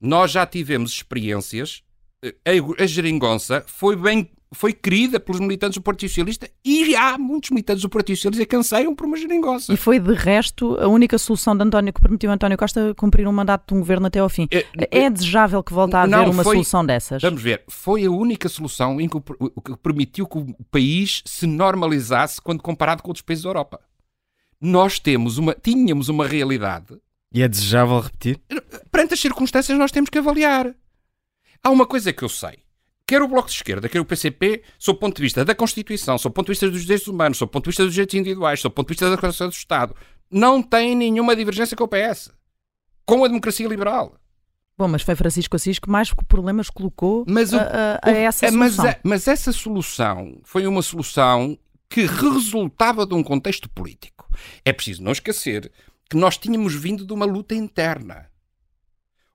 Nós 0.00 0.30
já 0.30 0.46
tivemos 0.46 0.92
experiências. 0.92 1.82
A, 2.24 2.82
a 2.82 2.86
geringonça 2.86 3.62
foi 3.66 3.96
bem 3.96 4.30
foi 4.54 4.72
querida 4.72 5.20
pelos 5.20 5.40
militantes 5.40 5.76
do 5.76 5.82
Partido 5.82 6.08
Socialista 6.08 6.48
e 6.64 6.94
há 6.94 7.18
muitos 7.18 7.50
militantes 7.50 7.82
do 7.82 7.88
Partido 7.88 8.16
Socialista 8.16 8.46
que 8.46 8.56
anseiam 8.56 8.94
por 8.94 9.04
uma 9.06 9.16
geringonça. 9.16 9.72
E 9.72 9.76
foi, 9.76 9.98
de 9.98 10.14
resto, 10.14 10.78
a 10.80 10.88
única 10.88 11.18
solução 11.18 11.56
de 11.56 11.62
António 11.64 11.92
que 11.92 12.00
permitiu 12.00 12.30
António 12.30 12.56
Costa 12.56 12.94
cumprir 12.96 13.26
um 13.26 13.32
mandato 13.32 13.68
de 13.68 13.74
um 13.74 13.80
governo 13.80 14.06
até 14.06 14.20
ao 14.20 14.28
fim. 14.28 14.48
É, 14.50 14.64
é 14.90 15.10
desejável 15.10 15.62
que 15.62 15.72
volte 15.72 15.96
a 15.96 16.02
haver 16.02 16.10
não, 16.10 16.30
uma 16.30 16.44
foi, 16.44 16.54
solução 16.54 16.86
dessas? 16.86 17.20
Vamos 17.20 17.42
ver. 17.42 17.64
Foi 17.68 18.04
a 18.04 18.10
única 18.10 18.48
solução 18.48 19.00
em 19.00 19.08
que, 19.08 19.20
que 19.20 19.76
permitiu 19.82 20.26
que 20.26 20.38
o 20.38 20.54
país 20.70 21.22
se 21.26 21.46
normalizasse 21.46 22.40
quando 22.40 22.62
comparado 22.62 23.02
com 23.02 23.10
outros 23.10 23.24
países 23.24 23.42
da 23.42 23.50
Europa. 23.50 23.80
Nós 24.60 24.98
temos 24.98 25.36
uma, 25.36 25.54
tínhamos 25.54 26.08
uma 26.08 26.26
realidade 26.26 26.96
e 27.34 27.42
é 27.42 27.48
desejável 27.48 27.98
repetir? 27.98 28.40
Perante 28.92 29.14
as 29.14 29.20
circunstâncias, 29.20 29.76
nós 29.76 29.90
temos 29.90 30.08
que 30.08 30.18
avaliar. 30.18 30.72
Há 31.62 31.70
uma 31.70 31.84
coisa 31.84 32.12
que 32.12 32.22
eu 32.22 32.28
sei. 32.28 32.60
Quer 33.06 33.20
o 33.20 33.28
Bloco 33.28 33.48
de 33.48 33.54
Esquerda, 33.56 33.88
quer 33.88 34.00
o 34.00 34.04
PCP, 34.04 34.62
sob 34.78 34.96
o 34.96 35.00
ponto 35.00 35.16
de 35.16 35.22
vista 35.22 35.44
da 35.44 35.54
Constituição, 35.54 36.16
sob 36.16 36.32
o 36.32 36.34
ponto 36.34 36.46
de 36.46 36.52
vista 36.52 36.70
dos 36.70 36.82
direitos 36.82 37.08
humanos, 37.08 37.36
sob 37.36 37.50
o 37.50 37.52
ponto 37.52 37.64
de 37.64 37.70
vista 37.70 37.84
dos 37.84 37.92
direitos 37.92 38.14
individuais, 38.14 38.60
sob 38.60 38.72
o 38.72 38.74
ponto 38.76 38.86
de 38.86 38.92
vista 38.92 39.10
da 39.10 39.16
Constituição 39.16 39.48
do 39.48 39.52
Estado, 39.52 39.96
não 40.30 40.62
têm 40.62 40.94
nenhuma 40.94 41.34
divergência 41.34 41.76
com 41.76 41.84
o 41.84 41.88
PS. 41.88 42.30
Com 43.04 43.24
a 43.24 43.28
democracia 43.28 43.68
liberal. 43.68 44.14
Bom, 44.78 44.88
mas 44.88 45.02
foi 45.02 45.14
Francisco 45.14 45.56
Assis 45.56 45.78
que 45.78 45.90
mais 45.90 46.12
problemas 46.26 46.70
colocou 46.70 47.24
mas 47.28 47.52
o, 47.52 47.56
a, 47.56 47.98
a, 48.02 48.08
a, 48.08 48.10
essa 48.10 48.50
mas, 48.50 48.74
solução. 48.74 49.00
mas 49.04 49.28
essa 49.28 49.52
solução 49.52 50.40
foi 50.42 50.66
uma 50.66 50.82
solução 50.82 51.58
que 51.88 52.06
resultava 52.06 53.06
de 53.06 53.14
um 53.14 53.22
contexto 53.22 53.68
político. 53.68 54.28
É 54.64 54.72
preciso 54.72 55.02
não 55.02 55.12
esquecer 55.12 55.70
que 56.08 56.16
nós 56.16 56.36
tínhamos 56.36 56.74
vindo 56.74 57.06
de 57.06 57.12
uma 57.12 57.24
luta 57.24 57.54
interna. 57.54 58.30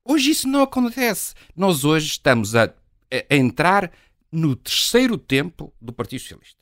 Hoje 0.04 0.32
isso 0.32 0.48
não 0.48 0.64
acontece. 0.64 1.34
Nós 1.56 1.84
hoje 1.84 2.08
estamos 2.08 2.56
a, 2.56 2.66
a 2.66 3.36
entrar 3.36 3.92
no 4.32 4.56
terceiro 4.56 5.18
tempo 5.18 5.74
do 5.82 5.92
Partido 5.92 6.22
Socialista. 6.22 6.60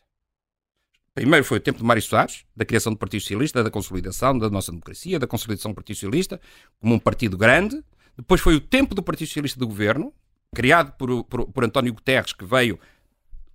Primeiro 1.14 1.44
foi 1.44 1.58
o 1.58 1.62
tempo 1.62 1.80
de 1.80 1.84
Mário 1.84 2.02
Soares, 2.02 2.46
da 2.56 2.64
criação 2.64 2.94
do 2.94 3.00
Partido 3.00 3.22
Socialista, 3.22 3.64
da 3.64 3.72
consolidação 3.72 4.38
da 4.38 4.50
nossa 4.50 4.72
democracia, 4.72 5.18
da 5.18 5.26
consolidação 5.26 5.72
do 5.72 5.76
Partido 5.76 5.96
Socialista 5.96 6.40
como 6.80 6.94
um 6.94 7.00
partido 7.00 7.38
grande. 7.38 7.84
Depois 8.16 8.40
foi 8.40 8.56
o 8.56 8.62
tempo 8.62 8.94
do 8.94 9.02
Partido 9.02 9.28
Socialista 9.28 9.60
do 9.60 9.68
Governo, 9.68 10.14
criado 10.54 10.92
por, 10.94 11.24
por, 11.24 11.48
por 11.48 11.64
António 11.64 11.94
Guterres, 11.94 12.34
que 12.34 12.46
veio 12.46 12.80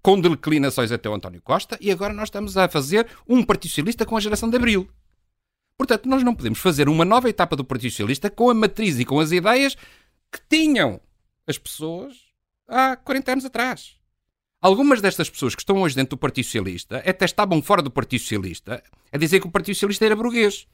com 0.03 0.21
declinações 0.21 0.91
até 0.91 1.09
o 1.09 1.15
António 1.15 1.41
Costa, 1.41 1.79
e 1.81 1.91
agora 1.93 2.13
nós 2.13 2.25
estamos 2.25 2.57
a 2.57 2.69
fazer 2.69 3.07
um 3.29 3.45
Partido 3.45 3.71
Socialista 3.71 4.05
com 4.05 4.17
a 4.17 4.21
geração 4.21 4.51
de 4.51 4.57
Abril. 4.57 4.89
Portanto, 5.83 6.09
nós 6.09 6.23
não 6.23 6.33
podemos 6.33 6.61
fazer 6.61 6.89
uma 6.89 7.05
nova 7.05 7.29
etapa 7.29 7.57
do 7.57 7.65
Partido 7.65 7.91
Socialista 7.91 8.31
com 8.31 8.49
a 8.49 8.55
matriz 8.55 9.01
e 9.01 9.05
com 9.05 9.19
as 9.19 9.33
ideias 9.33 9.75
que 10.31 10.39
tinham 10.49 11.01
as 11.45 11.59
pessoas 11.59 12.17
há 12.69 12.95
40 12.95 13.33
anos 13.33 13.45
atrás. 13.45 13.97
Algumas 14.61 15.01
destas 15.01 15.29
pessoas 15.29 15.57
que 15.57 15.61
estão 15.61 15.83
hoje 15.83 15.97
dentro 15.97 16.11
do 16.11 16.21
Partido 16.21 16.45
Socialista 16.45 16.99
até 16.99 17.25
estavam 17.25 17.61
fora 17.61 17.83
do 17.83 17.91
Partido 17.91 18.21
Socialista 18.21 18.81
a 19.11 19.19
dizer 19.19 19.41
que 19.41 19.49
o 19.49 19.51
Partido 19.51 19.75
Socialista 19.75 20.05
era 20.05 20.15
burguês. 20.15 20.69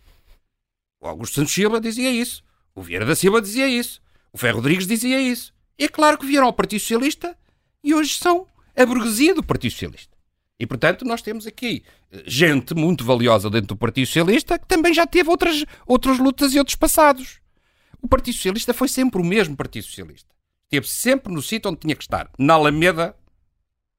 O 1.00 1.08
Augusto 1.08 1.36
Santos 1.36 1.54
Silva 1.54 1.80
dizia 1.80 2.10
isso. 2.10 2.44
O 2.74 2.82
Vieira 2.82 3.06
da 3.06 3.16
Silva 3.16 3.40
dizia 3.40 3.66
isso. 3.66 4.02
O 4.30 4.36
Ferro 4.36 4.56
Rodrigues 4.56 4.86
dizia 4.86 5.18
isso. 5.18 5.54
É 5.78 5.88
claro 5.88 6.18
que 6.18 6.26
vieram 6.26 6.48
ao 6.48 6.52
Partido 6.52 6.80
Socialista 6.80 7.34
e 7.82 7.94
hoje 7.94 8.12
são 8.12 8.46
a 8.76 8.84
burguesia 8.84 9.34
do 9.34 9.42
Partido 9.42 9.72
Socialista. 9.72 10.17
E, 10.58 10.66
portanto, 10.66 11.04
nós 11.04 11.22
temos 11.22 11.46
aqui 11.46 11.84
eh, 12.10 12.22
gente 12.26 12.74
muito 12.74 13.04
valiosa 13.04 13.48
dentro 13.48 13.68
do 13.68 13.76
Partido 13.76 14.06
Socialista 14.06 14.58
que 14.58 14.66
também 14.66 14.92
já 14.92 15.06
teve 15.06 15.30
outras, 15.30 15.64
outras 15.86 16.18
lutas 16.18 16.52
e 16.54 16.58
outros 16.58 16.76
passados. 16.76 17.40
O 18.02 18.08
Partido 18.08 18.34
Socialista 18.34 18.74
foi 18.74 18.88
sempre 18.88 19.20
o 19.20 19.24
mesmo 19.24 19.56
Partido 19.56 19.84
Socialista. 19.84 20.34
Esteve 20.64 20.88
sempre 20.88 21.32
no 21.32 21.40
sítio 21.40 21.70
onde 21.70 21.80
tinha 21.80 21.94
que 21.94 22.02
estar, 22.02 22.30
na 22.38 22.54
Alameda, 22.54 23.16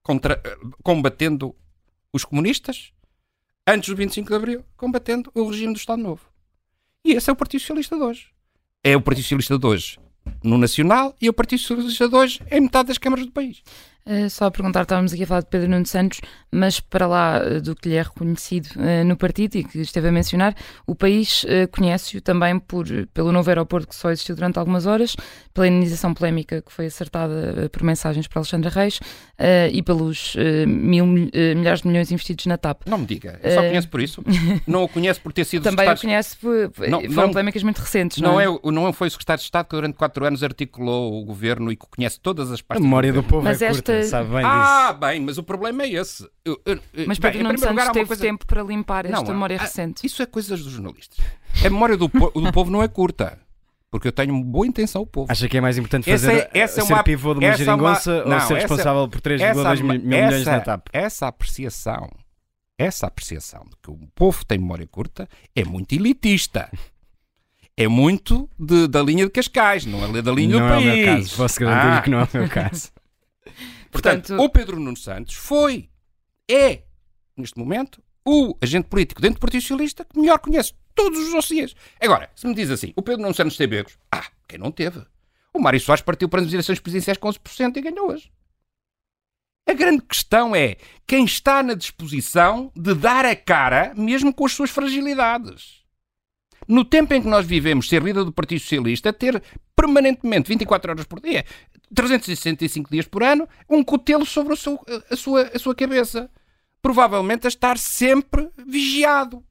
contra, 0.03 0.41
eh, 0.43 0.57
combatendo 0.83 1.55
os 2.11 2.25
comunistas, 2.25 2.91
antes 3.65 3.89
do 3.89 3.95
25 3.95 4.27
de 4.27 4.35
Abril, 4.35 4.65
combatendo 4.75 5.31
o 5.33 5.49
regime 5.49 5.73
do 5.73 5.79
Estado 5.79 6.01
Novo. 6.01 6.29
E 7.05 7.13
esse 7.13 7.29
é 7.29 7.33
o 7.33 7.35
Partido 7.35 7.61
Socialista 7.61 7.95
de 7.95 8.03
hoje. 8.03 8.27
É 8.83 8.95
o 8.97 9.01
Partido 9.01 9.23
Socialista 9.23 9.57
de 9.57 9.65
hoje 9.65 9.99
no 10.43 10.57
Nacional 10.57 11.15
e 11.21 11.29
o 11.29 11.33
Partido 11.33 11.59
Socialista 11.59 12.09
de 12.09 12.15
hoje 12.15 12.41
em 12.51 12.61
metade 12.61 12.89
das 12.89 12.97
câmaras 12.97 13.25
do 13.25 13.31
país. 13.31 13.63
Uh, 14.07 14.27
só 14.29 14.45
a 14.45 14.51
perguntar, 14.51 14.81
estávamos 14.81 15.13
aqui 15.13 15.23
a 15.23 15.27
falar 15.27 15.41
de 15.41 15.47
Pedro 15.47 15.69
Nuno 15.69 15.85
Santos, 15.85 16.19
mas 16.51 16.79
para 16.79 17.05
lá 17.05 17.41
uh, 17.43 17.61
do 17.61 17.75
que 17.75 17.89
lhe 17.89 17.95
é 17.95 18.01
reconhecido 18.01 18.67
uh, 18.77 19.05
no 19.05 19.15
partido 19.15 19.55
e 19.57 19.63
que 19.63 19.79
esteve 19.81 20.07
a 20.07 20.11
mencionar, 20.11 20.55
o 20.87 20.95
país 20.95 21.45
conhece-o 21.71 22.21
também 22.21 22.57
por, 22.59 22.87
pelo 23.13 23.31
novo 23.31 23.49
aeroporto 23.49 23.87
que 23.87 23.95
só 23.95 24.09
existiu 24.09 24.35
durante 24.35 24.57
algumas 24.57 24.85
horas, 24.85 25.15
pela 25.53 25.67
indenização 25.67 26.13
polémica 26.13 26.61
que 26.61 26.71
foi 26.71 26.87
acertada 26.87 27.69
por 27.71 27.83
mensagens 27.83 28.27
para 28.27 28.39
Alexandre 28.39 28.69
Reis 28.69 28.99
e 29.71 29.81
pelos 29.83 30.35
mil, 30.67 31.05
milhares 31.05 31.81
de 31.81 31.87
milhões 31.87 32.11
investidos 32.11 32.45
na 32.45 32.57
TAP. 32.57 32.87
Não 32.87 32.97
me 32.97 33.05
diga, 33.05 33.39
eu 33.43 33.51
só 33.51 33.61
conheço 33.61 33.87
por 33.87 34.01
isso. 34.01 34.23
não 34.65 34.83
o 34.83 34.87
conheço 34.87 35.21
por 35.21 35.31
ter 35.31 35.45
sido 35.45 35.63
Também 35.69 35.89
o 35.89 35.97
conhece, 35.97 36.35
por, 36.37 36.71
não, 36.89 37.01
foram 37.01 37.13
não, 37.13 37.29
polémicas 37.29 37.63
muito 37.63 37.79
recentes, 37.79 38.21
não, 38.21 38.33
não 38.33 38.41
é? 38.41 38.45
é? 38.45 38.71
Não 38.71 38.93
foi 38.93 39.07
o 39.07 39.11
secretário 39.11 39.39
de 39.39 39.45
Estado 39.45 39.67
que 39.67 39.75
durante 39.75 39.95
quatro 39.95 40.25
anos 40.25 40.43
articulou 40.43 41.21
o 41.21 41.25
governo 41.25 41.71
e 41.71 41.75
que 41.75 41.85
conhece 41.87 42.19
todas 42.19 42.51
as 42.51 42.61
partes 42.61 42.83
A 42.83 42.87
memória 42.87 43.11
do, 43.11 43.21
do 43.21 43.27
povo 43.27 43.43
mas 43.43 43.61
é 43.61 43.69
curta. 43.69 43.88
Sabe 44.03 44.29
bem 44.29 44.43
ah, 44.43 44.87
disso. 44.87 44.99
bem, 44.99 45.19
mas 45.21 45.37
o 45.37 45.43
problema 45.43 45.83
é 45.83 45.89
esse. 45.91 46.29
Eu, 46.43 46.59
eu, 46.65 46.79
mas 47.07 47.19
Pedro 47.19 47.43
Nuno 47.43 47.57
Santos 47.57 47.75
lugar, 47.75 47.91
teve 47.91 48.07
coisa... 48.07 48.21
tempo 48.21 48.45
para 48.45 48.63
limpar 48.63 49.05
esta 49.05 49.17
não, 49.17 49.25
memória 49.25 49.57
há, 49.57 49.61
recente. 49.61 50.05
Isso 50.05 50.21
é 50.21 50.25
coisas 50.25 50.63
dos 50.63 50.73
jornalistas. 50.73 51.17
A 51.63 51.69
memória 51.69 51.97
do, 51.97 52.09
po 52.09 52.29
do 52.31 52.51
povo 52.51 52.71
não 52.71 52.81
é 52.81 52.87
curta. 52.87 53.37
Porque 53.91 54.07
eu 54.07 54.11
tenho 54.11 54.43
boa 54.43 54.67
intenção 54.67 55.01
ao 55.01 55.05
povo. 55.05 55.31
Acha 55.31 55.49
que 55.49 55.57
é 55.57 55.61
mais 55.61 55.77
importante 55.77 56.09
fazer 56.09 56.31
essa 56.31 56.49
é, 56.53 56.59
essa 56.59 56.81
ser 56.85 56.93
uma, 56.93 57.03
pivô 57.03 57.33
de 57.33 57.39
uma 57.43 57.57
geringonça 57.57 58.11
é 58.11 58.23
uma, 58.23 58.35
ou 58.35 58.41
ser 58.41 58.53
responsável 58.55 59.07
por 59.07 59.19
3,2 59.19 59.81
mil 59.81 59.99
milhões 59.99 60.45
na 60.45 60.59
TAP? 60.59 60.87
Essa 60.93 61.27
apreciação, 61.27 62.07
essa 62.77 63.07
apreciação 63.07 63.63
de 63.63 63.75
que 63.81 63.89
o 63.89 63.97
povo 64.13 64.45
tem 64.45 64.59
memória 64.59 64.85
curta 64.85 65.27
é 65.55 65.65
muito 65.65 65.93
elitista. 65.93 66.69
É 67.75 67.87
muito 67.87 68.47
de, 68.59 68.87
da 68.87 69.01
linha 69.01 69.25
de 69.25 69.31
Cascais, 69.31 69.85
não 69.85 70.03
é 70.03 70.21
da 70.21 70.31
linha 70.33 70.59
não 70.59 70.67
do 70.67 70.73
país. 70.73 70.85
Não 70.85 70.91
é 70.91 70.93
o 70.93 71.05
meu 71.05 71.15
caso, 71.15 71.37
posso 71.37 71.59
garantir 71.59 71.97
ah. 71.97 72.01
que 72.01 72.09
não 72.09 72.19
é 72.19 72.23
o 72.23 72.29
meu 72.33 72.49
caso. 72.49 72.91
Portanto, 73.91 74.27
Portanto, 74.27 74.43
o 74.43 74.49
Pedro 74.49 74.79
Nuno 74.79 74.97
Santos 74.97 75.35
foi, 75.35 75.89
é, 76.49 76.83
neste 77.35 77.57
momento, 77.57 78.01
o 78.25 78.55
agente 78.61 78.87
político 78.87 79.21
dentro 79.21 79.39
do 79.39 79.41
Partido 79.41 79.61
Socialista 79.61 80.05
que 80.05 80.19
melhor 80.19 80.39
conhece 80.39 80.73
todos 80.93 81.19
os 81.19 81.31
dossiês. 81.31 81.75
Agora, 81.99 82.29
se 82.35 82.47
me 82.47 82.53
diz 82.53 82.69
assim, 82.69 82.93
o 82.95 83.01
Pedro 83.01 83.21
Nuno 83.21 83.33
Santos 83.33 83.57
teve 83.57 83.77
erros, 83.77 83.97
ah, 84.11 84.27
quem 84.47 84.59
não 84.59 84.71
teve? 84.71 85.01
O 85.53 85.59
Mário 85.59 85.79
Soares 85.79 86.03
partiu 86.03 86.29
para 86.29 86.41
as 86.41 86.51
eleições 86.51 86.79
presidenciais 86.79 87.17
com 87.17 87.29
11% 87.29 87.77
e 87.77 87.81
ganhou 87.81 88.11
hoje. 88.11 88.31
A 89.67 89.73
grande 89.73 90.01
questão 90.01 90.55
é 90.55 90.77
quem 91.05 91.25
está 91.25 91.61
na 91.61 91.73
disposição 91.73 92.71
de 92.75 92.93
dar 92.93 93.25
a 93.25 93.35
cara 93.35 93.93
mesmo 93.95 94.33
com 94.33 94.45
as 94.45 94.51
suas 94.51 94.69
fragilidades 94.69 95.79
no 96.69 96.85
tempo 96.85 97.13
em 97.15 97.21
que 97.21 97.27
nós 97.27 97.45
vivemos, 97.45 97.89
ser 97.89 98.03
líder 98.03 98.23
do 98.23 98.31
Partido 98.31 98.59
Socialista, 98.59 99.11
ter 99.11 99.41
permanentemente, 99.75 100.49
24 100.49 100.91
horas 100.91 101.05
por 101.05 101.19
dia, 101.19 101.43
365 101.93 102.89
dias 102.89 103.07
por 103.07 103.23
ano, 103.23 103.47
um 103.69 103.83
cutelo 103.83 104.25
sobre 104.25 104.53
a 104.53 104.55
sua, 104.55 104.79
a 105.09 105.15
sua, 105.15 105.51
a 105.53 105.59
sua 105.59 105.75
cabeça. 105.75 106.29
Provavelmente 106.81 107.45
a 107.45 107.49
estar 107.49 107.77
sempre 107.77 108.49
vigiado. 108.65 109.43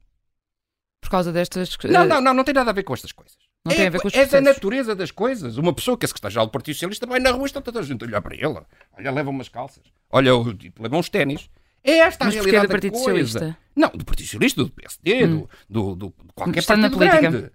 Por 0.99 1.09
causa 1.09 1.31
destas. 1.31 1.77
Não, 1.83 2.05
não, 2.05 2.19
não, 2.19 2.33
não 2.33 2.43
tem 2.43 2.53
nada 2.53 2.71
a 2.71 2.73
ver 2.73 2.83
com 2.83 2.93
estas 2.93 3.11
coisas. 3.11 3.37
Não 3.65 3.71
é, 3.71 3.75
tem 3.75 3.87
a 3.87 3.89
ver 3.89 4.01
com 4.01 4.07
os 4.07 4.13
É 4.13 4.25
da 4.25 4.41
natureza 4.41 4.95
das 4.95 5.11
coisas. 5.11 5.57
Uma 5.57 5.73
pessoa 5.73 5.97
que 5.97 6.05
é 6.05 6.07
secretária 6.07 6.39
do 6.39 6.49
Partido 6.49 6.75
Socialista 6.75 7.05
vai 7.05 7.19
na 7.19 7.31
rua 7.31 7.43
e 7.43 7.45
está 7.45 7.61
toda 7.61 7.79
a 7.79 7.83
gente 7.83 8.03
a 8.03 8.07
olhar 8.07 8.21
para 8.21 8.35
ele. 8.35 8.59
Olha, 8.97 9.11
leva 9.11 9.29
umas 9.29 9.49
calças. 9.49 9.83
Olha, 10.09 10.31
leva 10.79 10.97
uns 10.97 11.09
ténis. 11.09 11.49
É 11.83 11.99
esta 11.99 12.25
Mas 12.25 12.35
a 12.35 12.37
realidade 12.37 12.67
do 12.67 12.71
Partido. 12.71 12.97
Socialista? 12.97 13.57
Não, 13.75 13.89
do 13.89 14.05
Partido 14.05 14.25
Socialista, 14.25 14.63
do 14.63 14.69
PSD, 14.71 15.25
hum. 15.25 15.47
do, 15.69 15.95
do, 15.95 16.09
do 16.09 16.33
qualquer 16.33 16.59
estar 16.59 16.75
partido 16.75 16.91
na 16.91 16.97
política. 16.97 17.31
grande. 17.31 17.51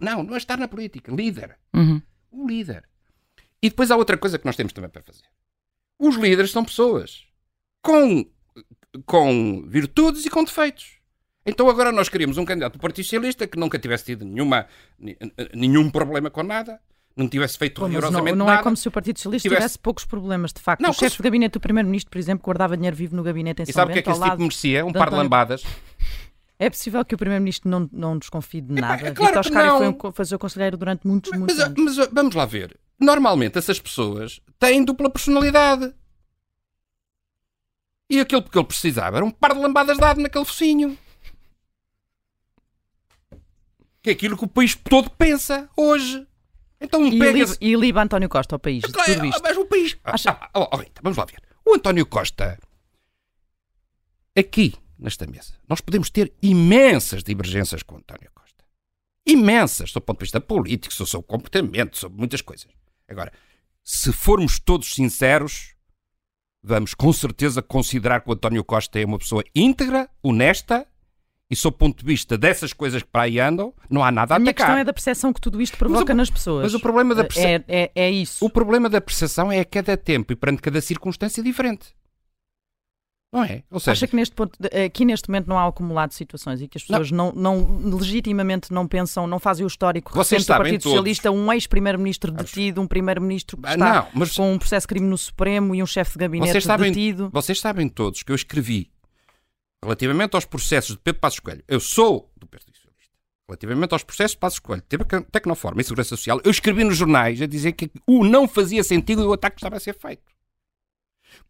Não, 0.00 0.22
não 0.22 0.34
é 0.34 0.38
estar 0.38 0.58
na 0.58 0.68
política. 0.68 1.12
Líder. 1.12 1.56
Uhum. 1.74 2.00
O 2.30 2.46
líder. 2.46 2.84
E 3.64 3.70
depois 3.70 3.90
há 3.90 3.96
outra 3.96 4.18
coisa 4.18 4.38
que 4.38 4.44
nós 4.44 4.56
temos 4.56 4.74
também 4.74 4.90
para 4.90 5.00
fazer. 5.02 5.24
Os 5.98 6.16
líderes 6.16 6.50
são 6.50 6.62
pessoas 6.62 7.24
com, 7.80 8.26
com 9.06 9.64
virtudes 9.66 10.26
e 10.26 10.28
com 10.28 10.44
defeitos. 10.44 10.98
Então 11.46 11.70
agora 11.70 11.90
nós 11.90 12.10
queríamos 12.10 12.36
um 12.36 12.44
candidato 12.44 12.74
do 12.74 12.78
Partido 12.78 13.04
Socialista 13.04 13.46
que 13.46 13.58
nunca 13.58 13.78
tivesse 13.78 14.04
tido 14.04 14.22
nenhuma, 14.22 14.66
nenhum 15.54 15.88
problema 15.88 16.28
com 16.28 16.42
nada, 16.42 16.78
não 17.16 17.26
tivesse 17.26 17.56
feito 17.56 17.80
Pô, 17.80 17.86
rigorosamente 17.86 18.36
não, 18.36 18.44
não 18.44 18.52
é 18.52 18.62
como 18.62 18.76
se 18.76 18.86
o 18.86 18.90
Partido 18.90 19.16
Socialista 19.16 19.48
tivesse, 19.48 19.62
tivesse 19.62 19.78
poucos 19.78 20.04
problemas, 20.04 20.52
de 20.52 20.60
facto. 20.60 20.82
Não, 20.82 20.90
o 20.90 20.92
chefe 20.92 21.16
de 21.16 21.22
gabinete 21.22 21.54
do 21.54 21.60
Primeiro-Ministro, 21.60 22.10
por 22.10 22.18
exemplo, 22.18 22.44
guardava 22.44 22.76
dinheiro 22.76 22.94
vivo 22.94 23.16
no 23.16 23.22
gabinete 23.22 23.60
em 23.60 23.62
e 23.62 23.72
São 23.72 23.80
sabe 23.80 23.92
o 23.92 23.94
que 23.94 24.00
é 24.00 24.02
que 24.02 24.10
esse 24.10 24.20
tipo 24.20 24.38
merecia? 24.42 24.84
Um 24.84 24.92
par 24.92 25.08
de 25.08 25.16
lambadas. 25.16 25.64
É 26.58 26.68
possível 26.68 27.02
que 27.02 27.14
o 27.14 27.18
Primeiro-Ministro 27.18 27.70
não, 27.70 27.88
não 27.90 28.18
desconfie 28.18 28.60
de 28.60 28.74
nada. 28.74 29.06
É, 29.06 29.08
é 29.08 29.12
claro 29.12 29.42
Vitor 29.42 29.44
Scari 29.44 29.68
foi 29.70 29.88
um, 29.88 30.12
fazer 30.12 30.34
o 30.34 30.38
conselheiro 30.38 30.76
durante 30.76 31.06
muitos, 31.06 31.32
muitos 31.32 31.56
mas, 31.56 31.66
anos. 31.66 31.96
Mas 31.96 32.08
vamos 32.12 32.34
lá 32.34 32.44
ver. 32.44 32.78
Normalmente 32.98 33.58
essas 33.58 33.80
pessoas 33.80 34.40
têm 34.58 34.84
dupla 34.84 35.10
personalidade. 35.10 35.94
E 38.08 38.20
aquilo 38.20 38.42
que 38.42 38.56
ele 38.56 38.66
precisava 38.66 39.16
era 39.16 39.24
um 39.24 39.30
par 39.30 39.54
de 39.54 39.60
lambadas 39.60 39.98
dado 39.98 40.20
naquele 40.20 40.44
focinho. 40.44 40.98
Que 44.02 44.10
é 44.10 44.12
aquilo 44.12 44.36
que 44.36 44.44
o 44.44 44.48
país 44.48 44.74
todo 44.74 45.10
pensa 45.10 45.68
hoje. 45.76 46.26
Então 46.80 47.06
e, 47.06 47.18
pega 47.18 47.44
e 47.60 47.74
liba 47.74 48.02
António 48.02 48.28
Costa 48.28 48.54
ao 48.54 48.58
país. 48.58 48.84
Claro, 48.84 49.14
tudo 49.14 49.26
isto. 49.26 49.42
Mas 49.42 49.56
o 49.56 49.64
país. 49.64 49.96
Acha... 50.04 50.30
Ah, 50.30 50.50
oh, 50.54 50.68
oh, 50.72 50.76
Rita, 50.76 51.00
vamos 51.02 51.16
lá 51.16 51.24
ver. 51.24 51.40
O 51.64 51.74
António 51.74 52.04
Costa, 52.04 52.58
aqui 54.36 54.74
nesta 54.98 55.26
mesa, 55.26 55.54
nós 55.66 55.80
podemos 55.80 56.10
ter 56.10 56.32
imensas 56.42 57.24
divergências 57.24 57.82
com 57.82 57.94
o 57.94 57.98
António 57.98 58.30
Costa. 58.34 58.64
Imensas, 59.26 59.90
do 59.92 60.00
ponto 60.00 60.18
de 60.18 60.24
vista 60.24 60.40
político, 60.40 60.92
sobre 60.92 61.08
o 61.08 61.10
seu 61.10 61.22
comportamento, 61.22 61.96
sobre 61.96 62.18
muitas 62.18 62.42
coisas. 62.42 62.68
Agora, 63.08 63.32
se 63.82 64.12
formos 64.12 64.58
todos 64.58 64.94
sinceros, 64.94 65.74
vamos 66.62 66.94
com 66.94 67.12
certeza 67.12 67.62
considerar 67.62 68.20
que 68.20 68.30
o 68.30 68.32
António 68.32 68.64
Costa 68.64 68.98
é 68.98 69.04
uma 69.04 69.18
pessoa 69.18 69.44
íntegra, 69.54 70.08
honesta 70.22 70.86
e 71.50 71.54
sob 71.54 71.74
o 71.74 71.78
ponto 71.78 71.98
de 72.00 72.06
vista 72.06 72.38
dessas 72.38 72.72
coisas 72.72 73.02
que 73.02 73.08
para 73.08 73.22
aí 73.22 73.38
andam, 73.38 73.74
não 73.90 74.02
há 74.02 74.10
nada 74.10 74.34
a, 74.34 74.36
a 74.36 74.40
minha 74.40 74.54
questão 74.54 74.76
é 74.76 74.84
da 74.84 74.92
percepção 74.92 75.32
que 75.32 75.40
tudo 75.40 75.60
isto 75.60 75.76
provoca 75.76 76.12
o, 76.12 76.16
nas 76.16 76.30
pessoas. 76.30 76.64
Mas 76.64 76.74
o 76.74 76.80
problema 76.80 77.14
da 77.14 77.24
percepção... 77.24 77.64
É, 77.68 77.82
é, 77.82 77.90
é, 77.94 78.10
isso. 78.10 78.44
O 78.44 78.48
problema 78.48 78.88
da 78.88 79.00
percepção 79.00 79.52
é 79.52 79.60
a 79.60 79.64
cada 79.64 79.96
tempo 79.96 80.32
e 80.32 80.36
perante 80.36 80.62
cada 80.62 80.80
circunstância 80.80 81.42
diferente. 81.42 81.94
Não 83.34 83.42
é? 83.42 83.64
Ou 83.68 83.80
seja, 83.80 83.90
Acha 83.90 84.06
que 84.06 84.14
neste 84.14 84.32
ponto, 84.32 84.56
aqui 84.86 85.04
neste 85.04 85.28
momento 85.28 85.48
não 85.48 85.58
há 85.58 85.66
acumulado 85.66 86.12
situações 86.12 86.62
e 86.62 86.68
que 86.68 86.78
as 86.78 86.84
pessoas 86.84 87.10
não, 87.10 87.32
não, 87.32 87.58
não 87.58 87.98
legitimamente 87.98 88.72
não 88.72 88.86
pensam, 88.86 89.26
não 89.26 89.40
fazem 89.40 89.64
o 89.64 89.66
histórico 89.66 90.12
Vocês 90.14 90.42
recente 90.42 90.54
do 90.54 90.56
Partido 90.56 90.82
todos. 90.82 90.92
Socialista, 90.92 91.30
um 91.32 91.52
ex-primeiro-ministro 91.52 92.30
detido, 92.30 92.80
um 92.80 92.86
primeiro-ministro 92.86 93.56
que 93.56 93.66
ah, 93.66 93.72
está 93.72 93.94
não, 93.94 94.08
mas... 94.14 94.36
com 94.36 94.52
um 94.52 94.56
processo 94.56 94.84
de 94.84 94.88
crime 94.88 95.08
no 95.08 95.18
Supremo 95.18 95.74
e 95.74 95.82
um 95.82 95.86
chefe 95.86 96.12
de 96.12 96.18
gabinete 96.18 96.52
vocês 96.52 96.64
sabem, 96.64 96.92
detido. 96.92 97.28
Vocês 97.32 97.60
sabem 97.60 97.88
todos 97.88 98.22
que 98.22 98.30
eu 98.30 98.36
escrevi 98.36 98.88
relativamente 99.82 100.36
aos 100.36 100.44
processos 100.44 100.94
de 100.94 101.02
Pedro 101.02 101.20
Passos 101.20 101.40
Coelho, 101.40 101.64
eu 101.66 101.80
sou 101.80 102.30
do 102.36 102.46
Partido 102.46 102.76
Socialista. 102.76 103.12
Relativamente 103.48 103.92
aos 103.92 104.04
processos 104.04 104.36
de 104.36 104.38
Passos 104.38 104.60
Coelho, 104.60 104.82
Tecnoforma 105.32 105.80
e 105.80 105.84
Segurança 105.84 106.10
Social, 106.10 106.40
eu 106.44 106.50
escrevi 106.52 106.84
nos 106.84 106.96
jornais 106.96 107.42
a 107.42 107.46
dizer 107.46 107.72
que 107.72 107.90
o 108.06 108.24
não 108.24 108.46
fazia 108.46 108.84
sentido 108.84 109.22
e 109.22 109.26
o 109.26 109.32
ataque 109.32 109.56
estava 109.56 109.76
a 109.76 109.80
ser 109.80 109.98
feito. 109.98 110.22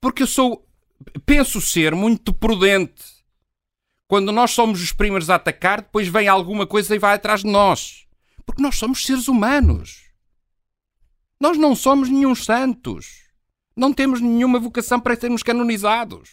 Porque 0.01 0.23
eu 0.23 0.27
sou, 0.27 0.67
penso 1.25 1.61
ser 1.61 1.95
muito 1.95 2.33
prudente. 2.33 3.03
Quando 4.07 4.31
nós 4.31 4.51
somos 4.51 4.83
os 4.83 4.93
primeiros 4.93 5.31
a 5.31 5.37
atacar, 5.37 5.83
depois 5.83 6.09
vem 6.09 6.29
alguma 6.29 6.67
coisa 6.67 6.95
e 6.95 6.99
vai 6.99 7.15
atrás 7.15 7.43
de 7.43 7.51
nós. 7.51 8.07
Porque 8.45 8.63
nós 8.63 8.77
somos 8.77 9.05
seres 9.05 9.29
humanos. 9.29 10.05
Nós 11.41 11.57
não 11.57 11.75
somos 11.75 12.09
nenhum 12.09 12.35
santos. 12.35 13.25
Não 13.77 13.93
temos 13.93 14.21
nenhuma 14.21 14.59
vocação 14.59 15.01
para 15.01 15.17
sermos 15.17 15.43
canonizados. 15.43 16.31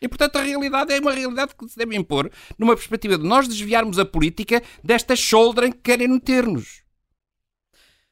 E, 0.00 0.08
portanto, 0.08 0.36
a 0.36 0.42
realidade 0.42 0.92
é 0.92 1.00
uma 1.00 1.12
realidade 1.12 1.54
que 1.54 1.66
se 1.68 1.78
deve 1.78 1.96
impor 1.96 2.30
numa 2.58 2.76
perspectiva 2.76 3.16
de 3.16 3.24
nós 3.24 3.48
desviarmos 3.48 3.98
a 3.98 4.04
política 4.04 4.62
desta 4.82 5.16
shoulder 5.16 5.72
que 5.72 5.78
querem 5.78 6.08
meter-nos. 6.08 6.82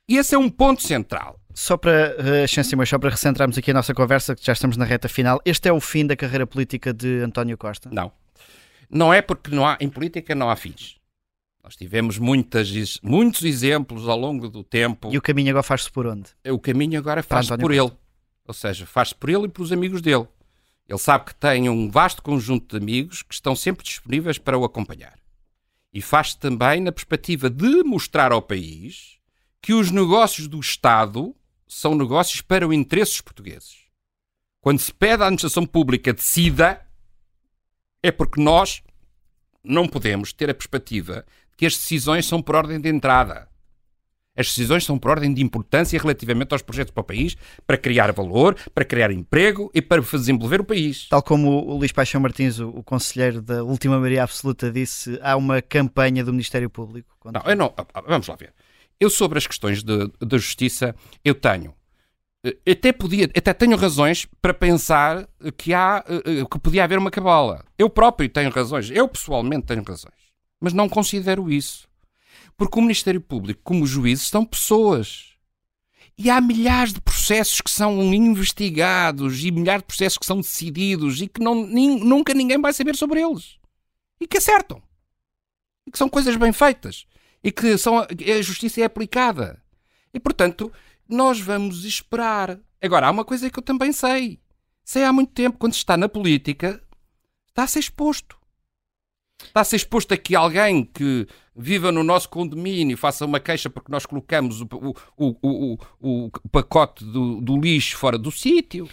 E 0.08 0.16
esse 0.16 0.34
é 0.34 0.38
um 0.38 0.48
ponto 0.48 0.82
central. 0.82 1.38
Só 1.54 1.76
para, 1.76 2.16
uh, 2.18 2.86
só 2.86 2.98
para 2.98 3.10
recentrarmos 3.10 3.58
aqui 3.58 3.70
a 3.70 3.74
nossa 3.74 3.92
conversa, 3.92 4.34
que 4.34 4.44
já 4.44 4.52
estamos 4.52 4.76
na 4.76 4.84
reta 4.84 5.08
final, 5.08 5.40
este 5.44 5.68
é 5.68 5.72
o 5.72 5.80
fim 5.80 6.06
da 6.06 6.16
carreira 6.16 6.46
política 6.46 6.92
de 6.92 7.20
António 7.20 7.58
Costa? 7.58 7.90
Não. 7.92 8.12
Não 8.90 9.12
é 9.12 9.22
porque 9.22 9.54
não 9.54 9.66
há, 9.66 9.76
em 9.80 9.88
política 9.88 10.34
não 10.34 10.50
há 10.50 10.56
fins. 10.56 10.96
Nós 11.62 11.76
tivemos 11.76 12.18
muitas, 12.18 12.98
muitos 13.02 13.44
exemplos 13.44 14.08
ao 14.08 14.18
longo 14.18 14.48
do 14.48 14.64
tempo. 14.64 15.10
E 15.12 15.18
o 15.18 15.22
caminho 15.22 15.50
agora 15.50 15.62
faz-se 15.62 15.90
por 15.90 16.06
onde? 16.06 16.30
O 16.50 16.58
caminho 16.58 16.98
agora 16.98 17.22
faz-se 17.22 17.56
por 17.56 17.70
ele. 17.70 17.92
Ou 18.46 18.54
seja, 18.54 18.84
faz-se 18.84 19.14
por 19.14 19.30
ele 19.30 19.44
e 19.44 19.48
pelos 19.48 19.70
amigos 19.70 20.02
dele. 20.02 20.26
Ele 20.88 20.98
sabe 20.98 21.26
que 21.26 21.34
tem 21.34 21.68
um 21.68 21.88
vasto 21.88 22.22
conjunto 22.22 22.76
de 22.76 22.82
amigos 22.82 23.22
que 23.22 23.32
estão 23.32 23.54
sempre 23.54 23.84
disponíveis 23.84 24.38
para 24.38 24.58
o 24.58 24.64
acompanhar. 24.64 25.14
E 25.94 26.02
faz-se 26.02 26.38
também 26.38 26.80
na 26.80 26.90
perspectiva 26.90 27.48
de 27.48 27.84
mostrar 27.84 28.32
ao 28.32 28.42
país 28.42 29.18
que 29.60 29.72
os 29.72 29.90
negócios 29.90 30.48
do 30.48 30.58
Estado 30.58 31.34
são 31.72 31.94
negócios 31.94 32.40
para 32.40 32.66
o 32.66 32.72
interesse 32.72 33.12
dos 33.12 33.20
portugueses. 33.22 33.82
Quando 34.60 34.78
se 34.78 34.92
pede 34.92 35.22
à 35.22 35.26
administração 35.26 35.66
pública 35.66 36.12
decida, 36.12 36.86
é 38.02 38.12
porque 38.12 38.40
nós 38.40 38.82
não 39.64 39.88
podemos 39.88 40.32
ter 40.32 40.50
a 40.50 40.54
perspectiva 40.54 41.24
de 41.50 41.56
que 41.56 41.66
as 41.66 41.74
decisões 41.74 42.26
são 42.26 42.42
por 42.42 42.54
ordem 42.54 42.80
de 42.80 42.88
entrada. 42.88 43.48
As 44.36 44.46
decisões 44.46 44.84
são 44.84 44.98
por 44.98 45.10
ordem 45.10 45.32
de 45.32 45.42
importância 45.42 46.00
relativamente 46.00 46.52
aos 46.52 46.62
projetos 46.62 46.92
para 46.92 47.02
o 47.02 47.04
país, 47.04 47.36
para 47.66 47.76
criar 47.76 48.12
valor, 48.12 48.56
para 48.74 48.84
criar 48.84 49.10
emprego 49.10 49.70
e 49.74 49.82
para 49.82 50.00
desenvolver 50.00 50.60
o 50.60 50.64
país. 50.64 51.06
Tal 51.08 51.22
como 51.22 51.50
o 51.66 51.76
Luís 51.76 51.92
Paixão 51.92 52.20
Martins, 52.20 52.58
o, 52.58 52.68
o 52.70 52.82
conselheiro 52.82 53.42
da 53.42 53.62
última 53.62 53.98
maioria 53.98 54.22
absoluta, 54.22 54.72
disse, 54.72 55.18
há 55.22 55.36
uma 55.36 55.60
campanha 55.60 56.24
do 56.24 56.32
Ministério 56.32 56.70
Público. 56.70 57.30
Não, 57.30 57.42
eu 57.44 57.56
não, 57.56 57.74
vamos 58.06 58.26
lá 58.26 58.36
ver. 58.36 58.54
Eu 59.02 59.10
sobre 59.10 59.36
as 59.36 59.48
questões 59.48 59.82
da 59.82 60.38
justiça, 60.38 60.94
eu 61.24 61.34
tenho 61.34 61.74
eh, 62.44 62.72
até 62.72 62.92
podia, 62.92 63.24
até 63.36 63.52
tenho 63.52 63.76
razões 63.76 64.28
para 64.40 64.54
pensar 64.54 65.28
que 65.56 65.74
há 65.74 66.04
eh, 66.08 66.40
eh, 66.40 66.44
que 66.48 66.58
podia 66.60 66.84
haver 66.84 66.98
uma 66.98 67.10
cabala. 67.10 67.64
Eu 67.76 67.90
próprio 67.90 68.28
tenho 68.28 68.48
razões, 68.50 68.92
eu 68.92 69.08
pessoalmente 69.08 69.66
tenho 69.66 69.82
razões, 69.82 70.14
mas 70.60 70.72
não 70.72 70.88
considero 70.88 71.50
isso. 71.50 71.88
Porque 72.56 72.78
o 72.78 72.82
Ministério 72.82 73.20
Público, 73.20 73.60
como 73.64 73.84
juízes, 73.84 74.28
são 74.28 74.44
pessoas. 74.44 75.32
E 76.16 76.30
há 76.30 76.40
milhares 76.40 76.92
de 76.92 77.00
processos 77.00 77.60
que 77.60 77.70
são 77.72 78.00
investigados 78.14 79.42
e 79.42 79.50
milhares 79.50 79.82
de 79.82 79.86
processos 79.86 80.18
que 80.18 80.26
são 80.26 80.36
decididos 80.36 81.20
e 81.20 81.26
que 81.26 81.42
não, 81.42 81.66
nem, 81.66 81.98
nunca 81.98 82.34
ninguém 82.34 82.60
vai 82.60 82.72
saber 82.72 82.94
sobre 82.94 83.20
eles. 83.20 83.56
E 84.20 84.28
que 84.28 84.38
acertam. 84.38 84.80
E 85.84 85.90
que 85.90 85.98
são 85.98 86.08
coisas 86.08 86.36
bem 86.36 86.52
feitas. 86.52 87.04
E 87.42 87.50
que 87.50 87.76
são, 87.76 87.98
a 87.98 88.42
justiça 88.42 88.80
é 88.80 88.84
aplicada. 88.84 89.62
E, 90.14 90.20
portanto, 90.20 90.72
nós 91.08 91.40
vamos 91.40 91.84
esperar. 91.84 92.58
Agora, 92.80 93.06
há 93.06 93.10
uma 93.10 93.24
coisa 93.24 93.50
que 93.50 93.58
eu 93.58 93.62
também 93.62 93.92
sei. 93.92 94.40
Sei 94.84 95.04
há 95.04 95.12
muito 95.12 95.32
tempo, 95.32 95.58
quando 95.58 95.72
se 95.72 95.78
está 95.78 95.96
na 95.96 96.08
política, 96.08 96.82
está 97.48 97.64
a 97.64 97.66
ser 97.66 97.80
exposto. 97.80 98.36
Está 99.44 99.60
a 99.60 99.64
ser 99.64 99.76
exposto 99.76 100.14
aqui 100.14 100.34
alguém 100.34 100.84
que 100.84 101.26
viva 101.54 101.92
no 101.92 102.02
nosso 102.02 102.28
condomínio, 102.28 102.96
faça 102.96 103.26
uma 103.26 103.40
queixa 103.40 103.68
porque 103.68 103.92
nós 103.92 104.06
colocamos 104.06 104.60
o, 104.60 104.68
o, 104.72 105.36
o, 105.42 105.78
o, 106.00 106.26
o 106.26 106.48
pacote 106.48 107.04
do, 107.04 107.40
do 107.40 107.60
lixo 107.60 107.96
fora 107.96 108.16
do 108.16 108.30
sítio. 108.30 108.88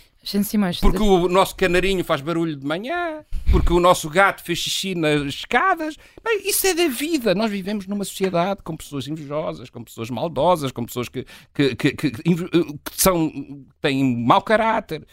Porque 0.81 1.01
o 1.01 1.27
nosso 1.27 1.55
canarinho 1.55 2.03
faz 2.03 2.21
barulho 2.21 2.55
de 2.55 2.65
manhã, 2.65 3.23
porque 3.51 3.73
o 3.73 3.79
nosso 3.79 4.09
gato 4.09 4.43
fez 4.43 4.59
xixi 4.59 4.95
nas 4.95 5.21
escadas. 5.21 5.95
Bem, 6.23 6.47
isso 6.47 6.67
é 6.67 6.73
da 6.73 6.87
vida. 6.87 7.33
Nós 7.33 7.49
vivemos 7.49 7.87
numa 7.87 8.05
sociedade 8.05 8.61
com 8.63 8.77
pessoas 8.77 9.07
invejosas, 9.07 9.69
com 9.69 9.83
pessoas 9.83 10.09
maldosas, 10.09 10.71
com 10.71 10.85
pessoas 10.85 11.09
que, 11.09 11.25
que, 11.53 11.75
que, 11.75 11.91
que, 11.91 12.11
que 12.11 12.21
são, 12.91 13.31
têm 13.81 14.03
mau 14.15 14.41
caráter. 14.41 15.05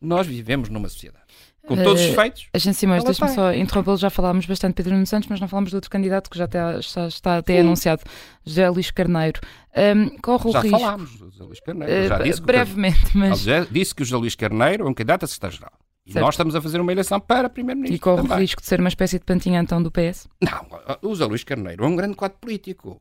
Nós 0.00 0.26
vivemos 0.26 0.68
numa 0.68 0.88
sociedade 0.88 1.20
com 1.66 1.76
todos 1.76 2.00
os 2.00 2.08
defeitos. 2.08 2.42
Uh, 2.42 2.48
Agente 2.54 2.76
Simões, 2.76 3.04
deixa-me 3.04 3.30
só 3.32 3.52
interrompê-lo. 3.52 3.96
Já 3.96 4.10
falámos 4.10 4.46
bastante 4.46 4.72
de 4.72 4.76
Pedro 4.76 4.94
Nuno 4.94 5.06
Santos, 5.06 5.28
mas 5.28 5.40
não 5.40 5.48
falámos 5.48 5.70
do 5.70 5.74
outro 5.74 5.90
candidato 5.90 6.30
que 6.30 6.38
já 6.38 6.44
está, 6.46 6.80
já 6.80 7.06
está 7.06 7.36
até 7.38 7.54
Sim. 7.54 7.60
anunciado, 7.60 8.02
José 8.44 8.68
Luís 8.68 8.90
Carneiro. 8.90 9.40
Um, 9.76 10.16
corre 10.18 10.50
já 10.50 10.58
o 10.58 10.62
risco. 10.62 10.78
Já 10.78 10.84
falámos 10.84 11.16
do 11.16 11.30
José 11.30 11.44
Luís 11.44 11.60
Carneiro. 11.60 12.08
Já 12.08 12.18
uh, 12.18 12.22
disse 12.22 12.42
brevemente, 12.42 13.06
que, 13.06 13.18
mas. 13.18 13.40
Já 13.40 13.60
disse 13.64 13.94
que 13.94 14.02
o 14.02 14.04
José 14.04 14.16
Luís 14.16 14.34
Carneiro 14.34 14.86
é 14.86 14.90
um 14.90 14.94
candidato 14.94 15.24
a 15.24 15.28
secretário-geral. 15.28 15.72
E 16.06 16.12
certo. 16.12 16.24
nós 16.24 16.34
estamos 16.34 16.56
a 16.56 16.62
fazer 16.62 16.80
uma 16.80 16.90
eleição 16.90 17.20
para 17.20 17.48
primeiro-ministro. 17.48 17.96
E 17.96 17.98
corre 17.98 18.22
também. 18.22 18.38
o 18.38 18.40
risco 18.40 18.60
de 18.60 18.66
ser 18.66 18.80
uma 18.80 18.88
espécie 18.88 19.18
de 19.18 19.24
pantinha 19.24 19.60
então 19.60 19.82
do 19.82 19.90
PS? 19.90 20.28
Não, 20.40 20.66
o 21.02 21.10
José 21.10 21.24
Luís 21.24 21.44
Carneiro 21.44 21.84
é 21.84 21.86
um 21.86 21.94
grande 21.94 22.16
quadro 22.16 22.38
político. 22.40 22.98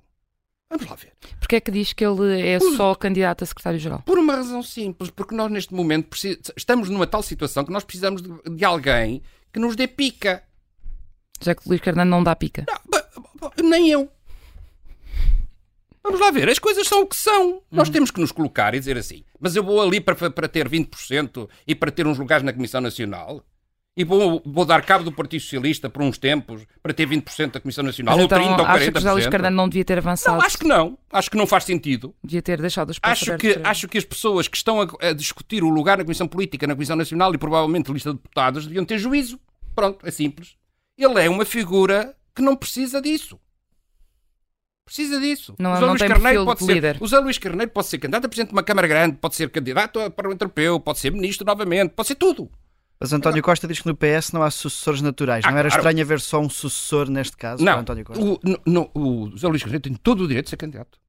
Vamos 0.70 0.88
lá 0.88 0.96
ver. 0.96 1.14
Porquê 1.40 1.56
é 1.56 1.60
que 1.60 1.72
diz 1.72 1.94
que 1.94 2.06
ele 2.06 2.40
é 2.40 2.60
por, 2.60 2.78
só 2.78 2.94
candidato 2.94 3.44
a 3.44 3.48
secretário-geral? 3.48 4.04
Por 4.06 4.20
uma 4.20 4.36
razão 4.36 4.62
simples, 4.62 5.10
porque 5.10 5.34
nós 5.34 5.52
neste 5.52 5.74
momento 5.74 6.16
estamos 6.56 6.90
numa 6.90 7.08
tal 7.08 7.24
situação 7.24 7.66
que 7.66 7.72
nós 7.72 7.84
precisamos 7.84 8.22
de, 8.22 8.30
de 8.56 8.64
alguém 8.64 9.24
que 9.52 9.60
nos 9.60 9.76
dê 9.76 9.88
pica. 9.88 10.44
Já 11.42 11.56
que 11.56 11.66
o 11.66 11.70
Luís 11.70 11.82
Carneiro 11.82 12.10
não 12.10 12.24
dá 12.24 12.36
pica. 12.36 12.66
Não, 12.68 13.68
nem 13.68 13.90
eu. 13.90 14.12
Vamos 16.04 16.20
lá 16.20 16.32
ver, 16.32 16.50
as 16.50 16.60
coisas 16.60 16.88
são 16.88 17.02
o 17.02 17.08
que 17.08 17.16
são. 17.16 17.50
Uhum. 17.50 17.62
Nós 17.72 17.90
temos 17.90 18.12
que 18.12 18.22
nos 18.22 18.32
colocar 18.32 18.74
e 18.76 18.80
dizer 18.80 18.98
assim: 18.98 19.24
mas 19.40 19.56
eu 19.56 19.64
vou 19.64 19.82
ali 19.82 20.00
para, 20.00 20.30
para 20.30 20.48
ter 20.48 20.70
20% 20.70 21.50
e 21.68 21.76
para 21.76 21.92
ter 21.92 22.06
uns 22.06 22.18
lugares 22.18 22.44
na 22.44 22.54
Comissão 22.54 22.80
Nacional 22.80 23.44
e 24.00 24.04
vou, 24.06 24.42
vou 24.46 24.64
dar 24.64 24.82
cabo 24.86 25.04
do 25.04 25.12
Partido 25.12 25.42
Socialista 25.42 25.90
por 25.90 26.02
uns 26.02 26.18
tempos 26.18 26.66
para 26.82 26.94
ter 26.94 27.06
20% 27.06 27.52
da 27.52 27.60
Comissão 27.60 27.84
Nacional, 27.84 28.16
Mas 28.16 28.22
ou 28.22 28.26
então, 28.28 28.40
30% 28.40 28.60
ou 28.60 28.66
40%. 28.66 28.70
Acho 28.70 28.92
que 28.92 28.94
José 28.94 29.12
Luís 29.12 29.28
Carneiro 29.28 29.56
não 29.58 29.68
devia 29.68 29.84
ter 29.84 29.98
avançado. 29.98 30.38
Não, 30.38 30.46
acho 30.46 30.58
que 30.58 30.66
não. 30.66 30.98
Acho 31.12 31.30
que 31.30 31.36
não 31.36 31.46
faz 31.46 31.66
sentido. 31.66 32.16
Devia 32.24 32.42
ter 32.42 32.62
deixado 32.62 32.92
os 32.92 32.96
espaço 32.96 33.32
acho 33.32 33.38
que 33.38 33.56
para... 33.56 33.70
Acho 33.70 33.90
que 33.90 33.98
as 33.98 34.06
pessoas 34.06 34.48
que 34.48 34.56
estão 34.56 34.82
a, 34.82 34.88
a, 35.02 35.12
discutir 35.12 35.66
o 35.66 35.70
lugar 35.70 35.98
na 35.98 36.06
Comissão 36.06 36.30
Política, 36.30 36.66
na 36.66 36.76
Comissão 36.76 36.96
Nacional 36.96 37.36
e 37.36 37.38
provavelmente 37.38 37.92
lista 37.92 38.12
de 38.12 38.16
deputados 38.16 38.66
deviam 38.66 38.86
ter 38.86 38.98
juízo. 38.98 39.38
Pronto, 39.76 40.08
é 40.08 40.12
simples. 40.12 40.56
Ele 40.98 41.22
é 41.22 41.30
uma 41.30 41.44
figura 41.44 42.16
que 42.34 42.42
não 42.42 42.56
precisa 42.56 43.02
disso. 43.02 43.38
Precisa 44.86 45.20
disso. 45.20 45.56
Não, 45.60 45.74
o 45.74 45.82
não 45.82 45.90
Luís 45.90 46.02
Carneiro 46.02 46.46
pode 46.46 46.64
ser. 46.64 46.74
Líder. 46.74 46.96
O 47.02 47.06
José 47.06 47.20
Luís 47.20 47.38
Carneiro 47.38 47.70
pode 47.70 47.88
ser 47.88 47.98
candidato 47.98 48.24
a 48.24 48.30
presidente 48.30 48.52
de 48.52 48.56
uma 48.56 48.64
Câmara 48.64 48.88
Grande, 48.88 49.18
pode 49.18 49.36
ser 49.36 49.50
candidato 49.50 50.00
a 50.00 50.10
Parlamento 50.10 50.44
Europeu, 50.44 50.80
pode 50.80 51.00
ser 51.00 51.12
ministro 51.12 51.46
novamente, 51.46 51.90
pode 51.90 52.08
ser 52.08 52.16
tudo. 52.16 52.50
Mas 53.00 53.14
António 53.14 53.42
Costa 53.42 53.66
diz 53.66 53.80
que 53.80 53.88
no 53.88 53.96
PS 53.96 54.34
não 54.34 54.44
há 54.44 54.52
sucessores 54.52 55.02
naturais. 55.02 55.46
Ah, 55.46 55.52
não 55.52 55.58
era 55.58 55.70
claro. 55.70 55.82
estranho 55.82 56.04
haver 56.04 56.20
só 56.20 56.40
um 56.40 56.50
sucessor 56.50 57.10
neste 57.10 57.38
caso 57.38 57.64
não, 57.64 57.80
António 57.80 58.04
Costa? 58.04 58.22
O, 58.22 58.40
no, 58.66 58.92
o 58.94 59.30
José 59.32 59.48
Luís 59.48 59.62
Carneiro 59.62 59.84
tem 59.84 59.94
todo 59.94 60.26
o 60.26 60.28
direito 60.28 60.48
de 60.48 60.50
ser 60.50 60.58
candidato. 60.58 61.00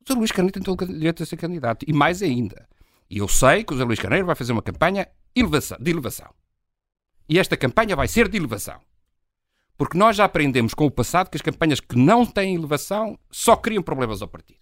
O 0.00 0.08
José 0.08 0.18
Luís 0.18 0.32
Carneiro 0.32 0.54
tem 0.54 0.62
todo 0.62 0.80
o 0.80 0.86
direito 0.86 1.22
de 1.22 1.28
ser 1.28 1.36
candidato. 1.36 1.84
E 1.86 1.92
mais 1.92 2.22
ainda. 2.22 2.66
E 3.10 3.18
eu 3.18 3.28
sei 3.28 3.64
que 3.64 3.74
o 3.74 3.76
José 3.76 3.84
Luís 3.84 3.98
Carneiro 3.98 4.24
vai 4.24 4.34
fazer 4.34 4.52
uma 4.52 4.62
campanha 4.62 5.06
de 5.34 5.90
elevação. 5.90 6.32
E 7.28 7.38
esta 7.38 7.56
campanha 7.56 7.94
vai 7.94 8.08
ser 8.08 8.26
de 8.26 8.38
elevação. 8.38 8.80
Porque 9.76 9.98
nós 9.98 10.16
já 10.16 10.24
aprendemos 10.24 10.72
com 10.72 10.86
o 10.86 10.90
passado 10.90 11.28
que 11.28 11.36
as 11.36 11.42
campanhas 11.42 11.80
que 11.80 11.96
não 11.96 12.24
têm 12.24 12.54
elevação 12.54 13.18
só 13.30 13.56
criam 13.56 13.82
problemas 13.82 14.22
ao 14.22 14.28
partido. 14.28 14.60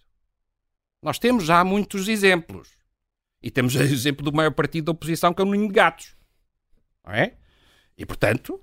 Nós 1.01 1.17
temos 1.17 1.45
já 1.45 1.63
muitos 1.63 2.09
exemplos. 2.09 2.69
E 3.41 3.49
temos 3.49 3.75
o 3.75 3.81
exemplo 3.81 4.23
do 4.25 4.35
maior 4.35 4.51
partido 4.51 4.85
da 4.85 4.91
oposição, 4.91 5.33
que 5.33 5.41
é 5.41 5.45
o 5.45 5.49
Ninho 5.49 5.67
de 5.67 5.73
Gatos. 5.73 6.18
Não 7.05 7.13
é? 7.13 7.33
E, 7.97 8.05
portanto, 8.05 8.61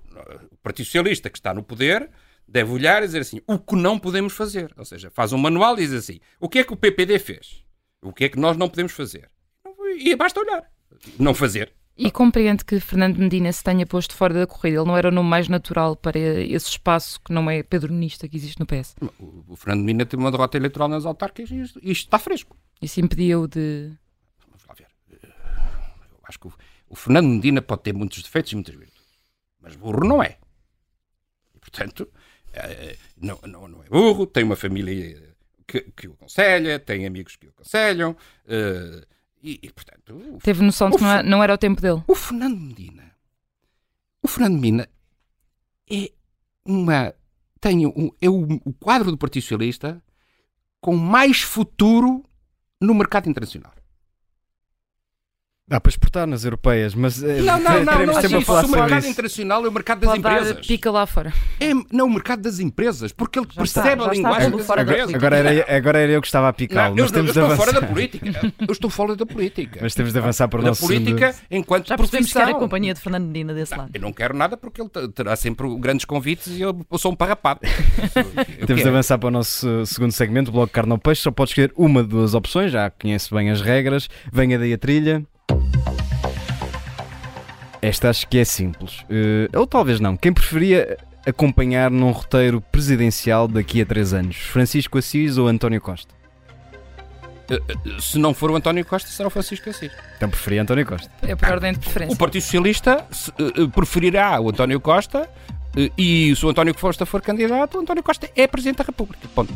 o 0.51 0.57
Partido 0.57 0.85
Socialista 0.85 1.29
que 1.29 1.37
está 1.37 1.53
no 1.53 1.63
poder 1.63 2.09
deve 2.47 2.71
olhar 2.71 3.03
e 3.03 3.05
dizer 3.05 3.19
assim: 3.19 3.41
o 3.45 3.59
que 3.59 3.75
não 3.75 3.99
podemos 3.99 4.33
fazer. 4.33 4.73
Ou 4.77 4.85
seja, 4.85 5.11
faz 5.11 5.33
um 5.33 5.37
manual 5.37 5.73
e 5.75 5.81
diz 5.81 5.93
assim: 5.93 6.19
o 6.39 6.47
que 6.49 6.59
é 6.59 6.63
que 6.63 6.73
o 6.73 6.77
PPD 6.77 7.19
fez? 7.19 7.63
O 8.01 8.13
que 8.13 8.25
é 8.25 8.29
que 8.29 8.39
nós 8.39 8.57
não 8.57 8.69
podemos 8.69 8.93
fazer? 8.93 9.29
E 9.99 10.15
basta 10.15 10.39
olhar. 10.39 10.63
Não 11.19 11.33
fazer. 11.33 11.73
E 11.97 12.11
compreende 12.11 12.63
que 12.63 12.79
Fernando 12.79 13.17
Medina 13.17 13.51
se 13.51 13.63
tenha 13.63 13.85
posto 13.85 14.15
fora 14.15 14.31
da 14.31 14.45
corrida. 14.45 14.77
Ele 14.77 14.85
não 14.85 14.95
era 14.95 15.07
o 15.07 15.11
nome 15.11 15.27
mais 15.27 15.47
natural 15.47 15.95
para 15.95 16.19
esse 16.19 16.69
espaço 16.69 17.19
que 17.21 17.33
não 17.33 17.49
é 17.49 17.63
pedronista 17.63 18.27
que 18.27 18.37
existe 18.37 18.59
no 18.59 18.67
PS. 18.67 18.95
O, 19.19 19.55
Fernando 19.55 19.83
Medina 19.83 20.05
teve 20.05 20.21
uma 20.21 20.29
derrota 20.29 20.57
eleitoral 20.57 20.87
nas 20.87 21.07
autárquicas 21.07 21.49
e 21.49 21.59
isto, 21.59 21.79
isto 21.81 22.05
está 22.05 22.19
fresco. 22.19 22.55
Isso 22.79 22.99
impediu 23.01 23.47
de. 23.47 23.91
Vamos 24.45 24.63
lá 24.67 24.75
ver. 24.75 24.87
Eu 25.11 26.19
acho 26.23 26.39
que 26.39 26.49
o, 26.89 26.95
Fernando 26.95 27.27
Medina 27.27 27.61
pode 27.61 27.83
ter 27.83 27.93
muitos 27.93 28.21
defeitos 28.21 28.51
e 28.51 28.55
muitas 28.55 28.75
virtudes. 28.75 29.03
Mas 29.61 29.75
burro 29.75 30.05
não 30.05 30.21
é. 30.21 30.37
E, 31.55 31.59
portanto, 31.59 32.09
eh, 32.53 32.97
não, 33.17 33.39
não, 33.45 33.67
não 33.67 33.83
é 33.83 33.87
burro, 33.87 34.25
tem 34.25 34.43
uma 34.43 34.55
família 34.55 35.35
que, 35.67 35.81
que 35.95 36.07
o 36.07 36.13
aconselha, 36.13 36.79
tem 36.79 37.05
amigos 37.05 37.35
que 37.35 37.47
o 37.47 37.49
aconselham. 37.49 38.11
Uh, 38.45 39.05
e, 39.43 39.59
e, 39.61 39.71
portanto, 39.71 40.39
Teve 40.41 40.63
noção 40.63 40.89
de 40.89 40.97
que 40.97 41.03
não, 41.03 41.23
não 41.23 41.43
era 41.43 41.53
o 41.53 41.57
tempo 41.57 41.81
dele. 41.81 42.01
O 42.07 42.15
Fernando 42.15 42.59
Medina. 42.59 43.11
O 44.23 44.27
Fernando 44.27 44.55
Medina 44.55 44.89
é 45.89 46.11
uma. 46.65 47.13
Tem 47.59 47.85
um, 47.85 48.11
é 48.21 48.29
o, 48.29 48.43
o 48.65 48.73
quadro 48.73 49.11
do 49.11 49.17
Partido 49.17 49.43
Socialista 49.43 50.01
com 50.79 50.95
mais 50.95 51.41
futuro 51.41 52.23
no 52.79 52.93
mercado 52.93 53.29
internacional. 53.29 53.73
Dá 55.69 55.81
para 55.81 55.89
exportar 55.89 56.25
nas 56.25 56.45
europeias, 56.45 56.95
mas 56.95 57.21
eh, 57.21 57.41
Não, 57.41 57.59
não, 57.59 57.83
não, 57.83 57.93
teremos 57.93 58.31
não. 58.31 58.37
a 58.39 58.41
falar 58.41 58.63
o 58.63 58.69
mercado 58.71 58.99
isso. 58.99 59.09
internacional 59.09 59.65
é 59.65 59.67
o 59.67 59.71
mercado 59.73 59.99
das 59.99 60.09
Pode 60.11 60.21
dar 60.21 60.39
empresas. 60.39 60.65
pica 60.65 60.89
lá 60.89 61.05
fora. 61.05 61.33
É, 61.59 61.73
não, 61.91 62.05
o 62.05 62.09
mercado 62.09 62.41
das 62.41 62.59
empresas, 62.59 63.11
porque 63.11 63.37
ele 63.37 63.47
Já 63.51 63.63
está, 63.63 63.81
percebe 63.81 64.01
já 64.01 64.09
a 64.09 64.13
está 64.13 64.15
linguagem 64.29 64.45
tudo 64.51 64.57
das 64.59 64.65
fora 64.67 64.85
da. 64.85 64.93
Agora 65.17 65.35
era, 65.35 65.75
agora 65.77 65.99
era 65.99 66.11
eu 66.13 66.21
que 66.21 66.27
estava 66.27 66.47
a 66.47 66.53
picá-lo, 66.53 66.95
Não, 66.95 67.03
mas 67.03 67.11
eu, 67.11 67.15
temos 67.17 67.27
eu 67.27 67.33
de 67.33 67.39
estou 67.39 67.43
avançar. 67.43 67.65
fora 67.65 67.81
da 67.81 67.85
política. 67.93 68.53
Eu 68.65 68.71
estou 68.71 68.89
fora 68.89 69.15
da 69.17 69.25
política. 69.25 69.79
Mas 69.81 69.93
temos 69.93 70.13
de 70.13 70.19
avançar 70.19 70.47
para 70.47 70.61
o 70.61 70.63
nosso 70.63 70.85
política 70.87 71.33
segundo... 71.33 71.47
enquanto 71.51 71.87
Já 71.89 71.97
percebemos 71.97 72.31
que 72.31 72.37
era 72.37 72.43
a 72.45 72.47
profissão. 72.47 72.59
companhia 72.69 72.93
de 72.93 73.01
Fernando 73.01 73.25
Medina 73.27 73.53
desse 73.53 73.75
lado. 73.77 73.91
Eu 73.93 73.99
não 73.99 74.13
quero 74.13 74.33
nada 74.37 74.55
porque 74.55 74.79
ele 74.81 74.89
te- 74.89 75.09
terá 75.09 75.35
sempre 75.35 75.67
grandes 75.79 76.05
convites 76.05 76.47
e 76.47 76.61
eu, 76.61 76.79
eu 76.89 76.97
sou 76.97 77.11
um 77.11 77.15
parrapado. 77.15 77.59
Eu 78.57 78.65
Temos 78.67 78.83
de 78.83 78.87
avançar 78.87 79.17
para 79.17 79.27
o 79.27 79.31
nosso 79.31 79.67
uh, 79.67 79.85
segundo 79.85 80.13
segmento, 80.13 80.49
o 80.49 80.53
bloco 80.53 80.71
Carne 80.71 80.93
ao 80.93 80.97
Peixe. 80.97 81.23
Só 81.23 81.31
pode 81.31 81.49
escolher 81.51 81.73
uma 81.75 82.01
de 82.03 82.07
duas 82.09 82.33
opções, 82.33 82.71
já 82.71 82.89
conhece 82.89 83.33
bem 83.33 83.49
as 83.49 83.59
regras. 83.59 84.07
Venha 84.31 84.57
daí 84.57 84.71
a 84.71 84.77
trilha. 84.77 85.25
Esta 87.81 88.09
acho 88.09 88.27
que 88.27 88.37
é 88.37 88.45
simples. 88.45 89.03
Eh, 89.09 89.49
ou 89.57 89.67
talvez 89.67 89.99
não. 89.99 90.17
Quem 90.17 90.33
preferia 90.33 90.97
acompanhar 91.25 91.91
num 91.91 92.11
roteiro 92.11 92.61
presidencial 92.61 93.47
daqui 93.47 93.81
a 93.81 93.85
três 93.85 94.13
anos? 94.13 94.37
Francisco 94.37 94.97
Assis 94.97 95.37
ou 95.37 95.47
António 95.47 95.81
Costa? 95.81 96.15
Se 97.99 98.19
não 98.19 98.33
for 98.33 98.51
o 98.51 98.55
António 98.55 98.83
Costa, 98.85 99.09
será 99.09 99.27
o 99.27 99.29
Francisco 99.29 99.69
Assis. 99.69 99.91
Então 100.17 100.29
preferia 100.29 100.61
António 100.61 100.85
Costa. 100.85 101.09
É 101.21 101.35
por 101.35 101.49
ordem 101.49 101.71
de 101.71 101.79
O 101.79 101.81
preferência. 101.81 102.17
Partido 102.17 102.41
Socialista 102.41 103.05
eh, 103.39 103.43
eh, 103.63 103.67
preferirá 103.73 104.39
o 104.41 104.49
António 104.49 104.81
Costa 104.81 105.29
eh, 105.77 105.89
e 105.97 106.35
se 106.35 106.45
o 106.45 106.49
António 106.49 106.75
Costa 106.75 107.05
for 107.05 107.21
candidato, 107.21 107.77
o 107.77 107.81
António 107.81 108.03
Costa 108.03 108.29
é 108.35 108.47
Presidente 108.47 108.77
da 108.77 108.83
República. 108.83 109.27
Ponto. 109.33 109.53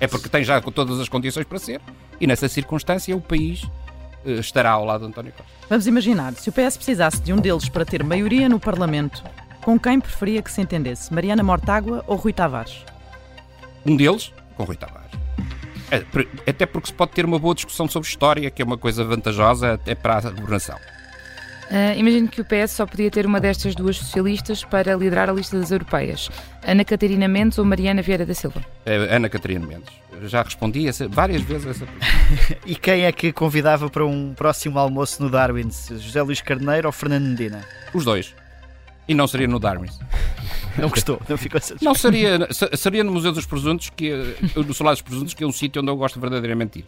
É 0.00 0.06
porque 0.06 0.28
tem 0.28 0.44
já 0.44 0.60
todas 0.60 0.98
as 0.98 1.08
condições 1.08 1.46
para 1.46 1.58
ser 1.58 1.80
e 2.18 2.26
nessa 2.26 2.48
circunstância 2.48 3.14
o 3.14 3.20
país 3.20 3.62
eh, 3.64 3.68
estará 4.26 4.70
ao 4.70 4.84
lado 4.84 5.00
do 5.00 5.06
António 5.06 5.32
Costa. 5.32 5.52
Vamos 5.68 5.86
imaginar, 5.86 6.34
se 6.34 6.48
o 6.48 6.52
PS 6.52 6.76
precisasse 6.76 7.20
de 7.20 7.32
um 7.32 7.36
deles 7.36 7.68
para 7.68 7.84
ter 7.84 8.02
maioria 8.02 8.48
no 8.48 8.60
Parlamento, 8.60 9.22
com 9.62 9.78
quem 9.78 10.00
preferia 10.00 10.42
que 10.42 10.50
se 10.50 10.60
entendesse? 10.60 11.12
Mariana 11.12 11.42
Mortágua 11.42 12.04
ou 12.06 12.16
Rui 12.16 12.32
Tavares? 12.32 12.84
Um 13.84 13.96
deles, 13.96 14.32
com 14.56 14.64
Rui 14.64 14.76
Tavares. 14.76 15.10
É, 15.90 16.04
até 16.48 16.66
porque 16.66 16.88
se 16.88 16.94
pode 16.94 17.12
ter 17.12 17.24
uma 17.24 17.38
boa 17.38 17.54
discussão 17.54 17.88
sobre 17.88 18.08
história, 18.08 18.50
que 18.50 18.60
é 18.60 18.64
uma 18.64 18.76
coisa 18.76 19.04
vantajosa 19.04 19.74
até 19.74 19.94
para 19.94 20.18
a 20.18 20.30
governação. 20.30 20.78
Ah, 21.70 21.94
imagino 21.96 22.28
que 22.28 22.40
o 22.40 22.44
PS 22.44 22.70
só 22.72 22.86
podia 22.86 23.10
ter 23.10 23.26
uma 23.26 23.40
destas 23.40 23.74
duas 23.74 23.96
socialistas 23.96 24.62
para 24.64 24.94
liderar 24.94 25.28
a 25.28 25.32
lista 25.32 25.58
das 25.58 25.70
europeias. 25.70 26.30
Ana 26.66 26.84
Catarina 26.84 27.26
Mendes 27.26 27.58
ou 27.58 27.64
Mariana 27.64 28.02
Vieira 28.02 28.24
da 28.24 28.34
Silva? 28.34 28.64
É, 28.84 28.94
Ana 29.16 29.28
Catarina 29.28 29.66
Mendes. 29.66 29.92
Já 30.24 30.42
respondi 30.42 30.88
essa- 30.88 31.08
várias 31.08 31.42
vezes 31.42 31.66
a 31.66 31.70
essa 31.70 31.84
pergunta. 31.86 32.06
E 32.66 32.74
quem 32.76 33.04
é 33.04 33.12
que 33.12 33.32
convidava 33.32 33.90
para 33.90 34.04
um 34.06 34.32
próximo 34.34 34.78
almoço 34.78 35.22
no 35.22 35.28
Darwin? 35.30 35.68
José 35.70 36.22
Luís 36.22 36.40
Carneiro 36.40 36.88
ou 36.88 36.92
Fernando 36.92 37.24
Medina? 37.26 37.64
Os 37.92 38.04
dois. 38.04 38.34
E 39.08 39.14
não 39.14 39.26
seria 39.28 39.46
no 39.46 39.58
Darwin. 39.60 39.88
Não 40.78 40.88
gostou, 40.88 41.20
não 41.28 41.36
ficou 41.36 41.60
satisfeito. 41.60 41.84
Não 41.84 41.94
seria, 41.94 42.48
se- 42.52 42.76
seria 42.76 43.04
no 43.04 43.12
Museu 43.12 43.32
dos 43.32 43.46
Presuntos, 43.46 43.90
que, 43.94 44.10
é- 44.10 44.34
no 44.60 44.74
Solar 44.74 44.94
dos 44.94 45.02
Presuntos, 45.02 45.32
que 45.34 45.44
é 45.44 45.46
um 45.46 45.52
sítio 45.52 45.80
onde 45.82 45.90
eu 45.90 45.96
gosto 45.96 46.18
verdadeiramente 46.20 46.74
de 46.74 46.78
ir. 46.80 46.84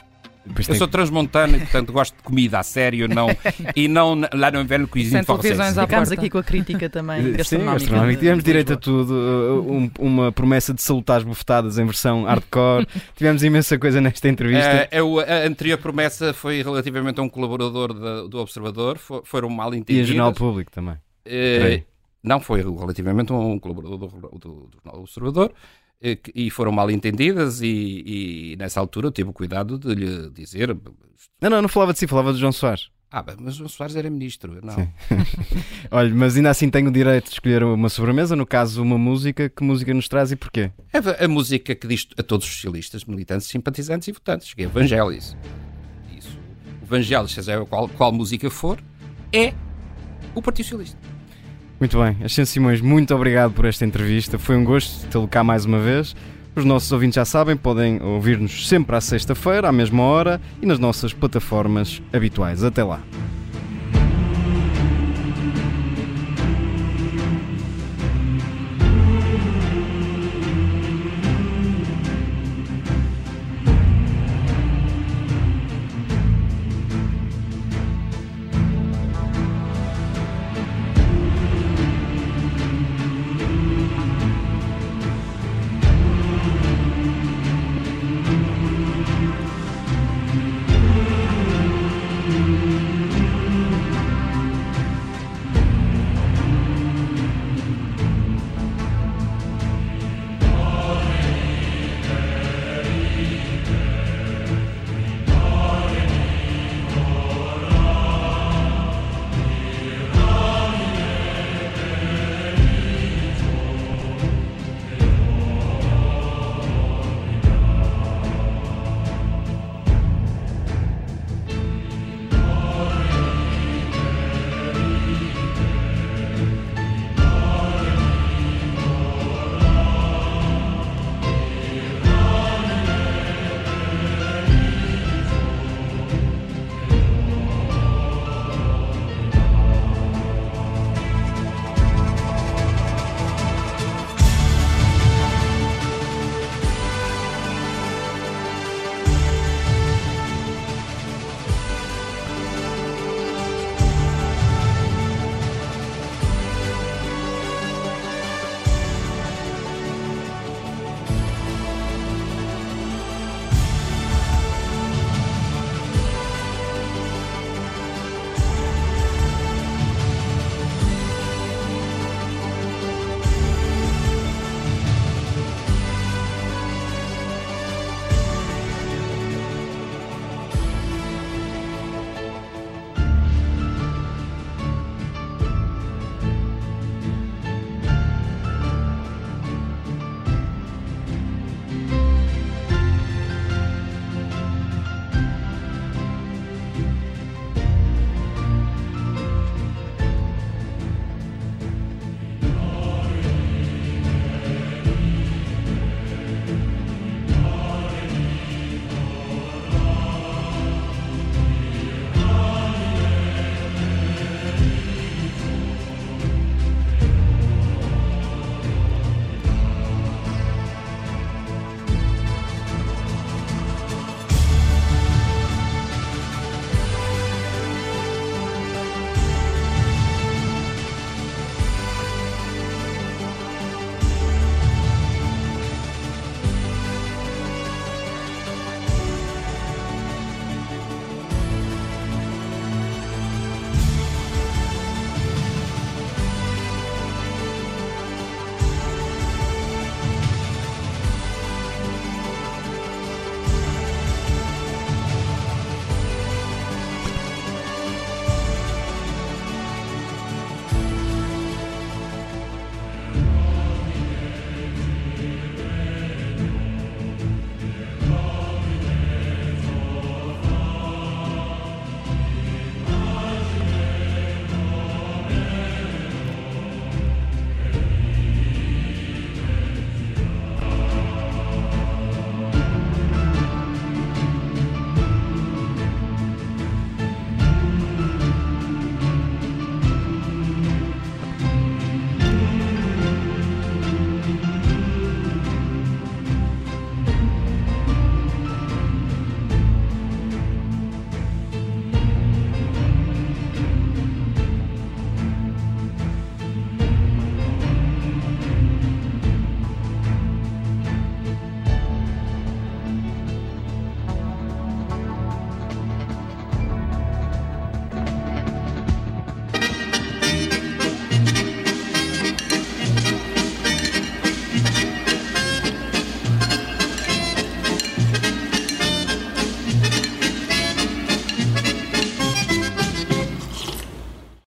Eu 0.69 0.75
sou 0.75 0.89
transmontano 0.89 1.57
e, 1.57 1.61
portanto, 1.61 1.93
gosto 1.93 2.17
de 2.17 2.23
comida 2.23 2.59
a 2.59 2.63
sério 2.63 3.07
não, 3.09 3.29
e 3.77 3.87
não 3.89 4.21
lá 4.35 4.51
no 4.51 4.61
inverno 4.61 4.87
televisões 4.89 5.27
francesa. 5.27 5.83
Ficámos 5.83 6.11
aqui 6.13 6.31
com 6.31 6.39
a 6.39 6.43
crítica 6.43 6.89
também 6.89 7.23
Sim, 7.23 7.33
gastronómica. 7.33 7.73
gastronómico. 7.79 8.13
de- 8.15 8.19
Tivemos 8.19 8.45
de 8.45 8.47
direito 8.51 8.73
a 8.73 8.77
tudo. 8.77 9.13
uh, 9.13 9.73
um- 9.73 9.91
uma 9.99 10.33
promessa 10.33 10.73
de 10.73 10.83
salutares 10.83 11.25
bufetadas 11.25 11.79
em 11.79 11.85
versão 11.85 12.25
hardcore. 12.25 12.87
Tivemos 13.15 13.43
imensa 13.43 13.79
coisa 13.79 14.01
nesta 14.01 14.29
entrevista. 14.29 14.69
Eh, 14.69 14.89
eu- 14.93 15.19
a 15.21 15.47
anterior 15.47 15.79
promessa 15.79 16.33
foi 16.33 16.63
relativamente 16.63 17.21
a 17.21 17.23
um 17.23 17.29
colaborador 17.29 17.93
da- 17.93 18.23
do 18.27 18.39
Observador, 18.39 18.99
fo- 18.99 19.23
foram 19.25 19.49
mal 19.51 19.73
e 19.73 19.77
a 19.77 19.79
entendidos. 19.81 20.09
Jornal 20.09 20.33
Público 20.33 20.71
também. 20.71 20.97
Eh, 21.25 21.59
Creio. 21.61 21.85
não 22.23 22.41
foi 22.41 22.63
relativamente 22.63 23.33
a 23.33 23.37
um 23.37 23.59
colaborador 23.59 23.99
do, 23.99 24.07
do, 24.09 24.39
do 24.39 24.71
Jornal 24.83 25.03
Observador 25.03 25.53
eh, 25.53 25.88
e 26.03 26.51
foram 26.51 26.71
mal 26.71 26.91
entendidas 26.91 27.61
e, 27.61 28.53
e 28.53 28.57
nessa 28.57 28.79
altura 28.81 29.09
eu 29.09 29.13
tive 29.13 29.31
o 29.31 29.33
cuidado 29.33 29.79
de 29.79 29.95
lhe 29.95 30.31
dizer 30.31 30.69
Não, 31.41 31.51
não, 31.51 31.63
não 31.63 31.69
falava 31.69 31.93
de 31.93 31.99
si, 31.99 32.07
falava 32.07 32.33
de 32.33 32.39
João 32.39 32.53
Soares. 32.53 32.89
ah, 33.11 33.25
mas 33.41 33.55
o 33.55 33.59
João 33.59 33.69
Soares 33.69 33.97
era 33.97 34.09
ministro, 34.09 34.61
não. 34.63 34.89
Olha, 35.91 36.15
mas 36.15 36.37
ainda 36.37 36.51
assim 36.51 36.71
tenho 36.71 36.89
o 36.89 36.93
direito 36.93 37.25
de 37.25 37.33
escolher 37.33 37.65
uma 37.65 37.89
sobremesa, 37.89 38.37
no 38.37 38.47
caso 38.47 38.83
uma 38.83 38.99
música. 38.99 39.49
Que 39.49 39.65
música 39.65 39.93
nos 39.93 40.09
traz 40.09 40.31
e 40.31 40.37
porquê? 40.37 40.71
A, 40.93 41.25
a 41.25 41.29
música 41.29 41.75
que 41.75 41.87
diz 41.87 42.07
a 42.17 42.23
todos 42.23 42.47
os 42.47 42.53
socialistas, 42.55 43.05
militantes, 43.05 43.47
simpatizantes 43.49 44.07
e 44.09 44.13
votantes, 44.13 44.55
que 44.55 44.63
é 44.63 44.65
Evangelis. 44.67 45.37
Isso. 46.17 46.39
Evangelis, 46.83 47.33
seja 47.33 47.65
qual, 47.65 47.89
qual 47.89 48.13
música 48.13 48.49
for, 48.51 48.79
é 49.33 49.53
o 50.35 50.43
Partido 50.43 50.67
Socialista. 50.67 51.18
Muito 51.81 51.97
bem, 51.97 52.17
Ascenso 52.25 52.53
Simões, 52.53 52.81
muito 52.81 53.15
obrigado 53.15 53.53
por 53.53 53.65
esta 53.65 53.85
entrevista. 53.85 54.37
Foi 54.37 54.57
um 54.57 54.65
gosto 54.65 55.07
tê-lo 55.07 55.29
cá 55.29 55.45
mais 55.45 55.65
uma 55.65 55.79
vez. 55.79 56.15
Os 56.57 56.65
nossos 56.65 56.91
ouvintes 56.91 57.15
já 57.15 57.25
sabem, 57.25 57.57
podem 57.57 58.03
ouvir-nos 58.03 58.67
sempre 58.67 58.97
à 58.97 59.01
sexta-feira, 59.01 59.69
à 59.69 59.73
mesma 59.73 60.03
hora 60.03 60.41
e 60.61 60.67
nas 60.67 60.81
nossas 60.81 61.13
plataformas 61.13 62.03
habituais. 62.13 62.65
Até 62.65 62.83
lá. 62.83 63.01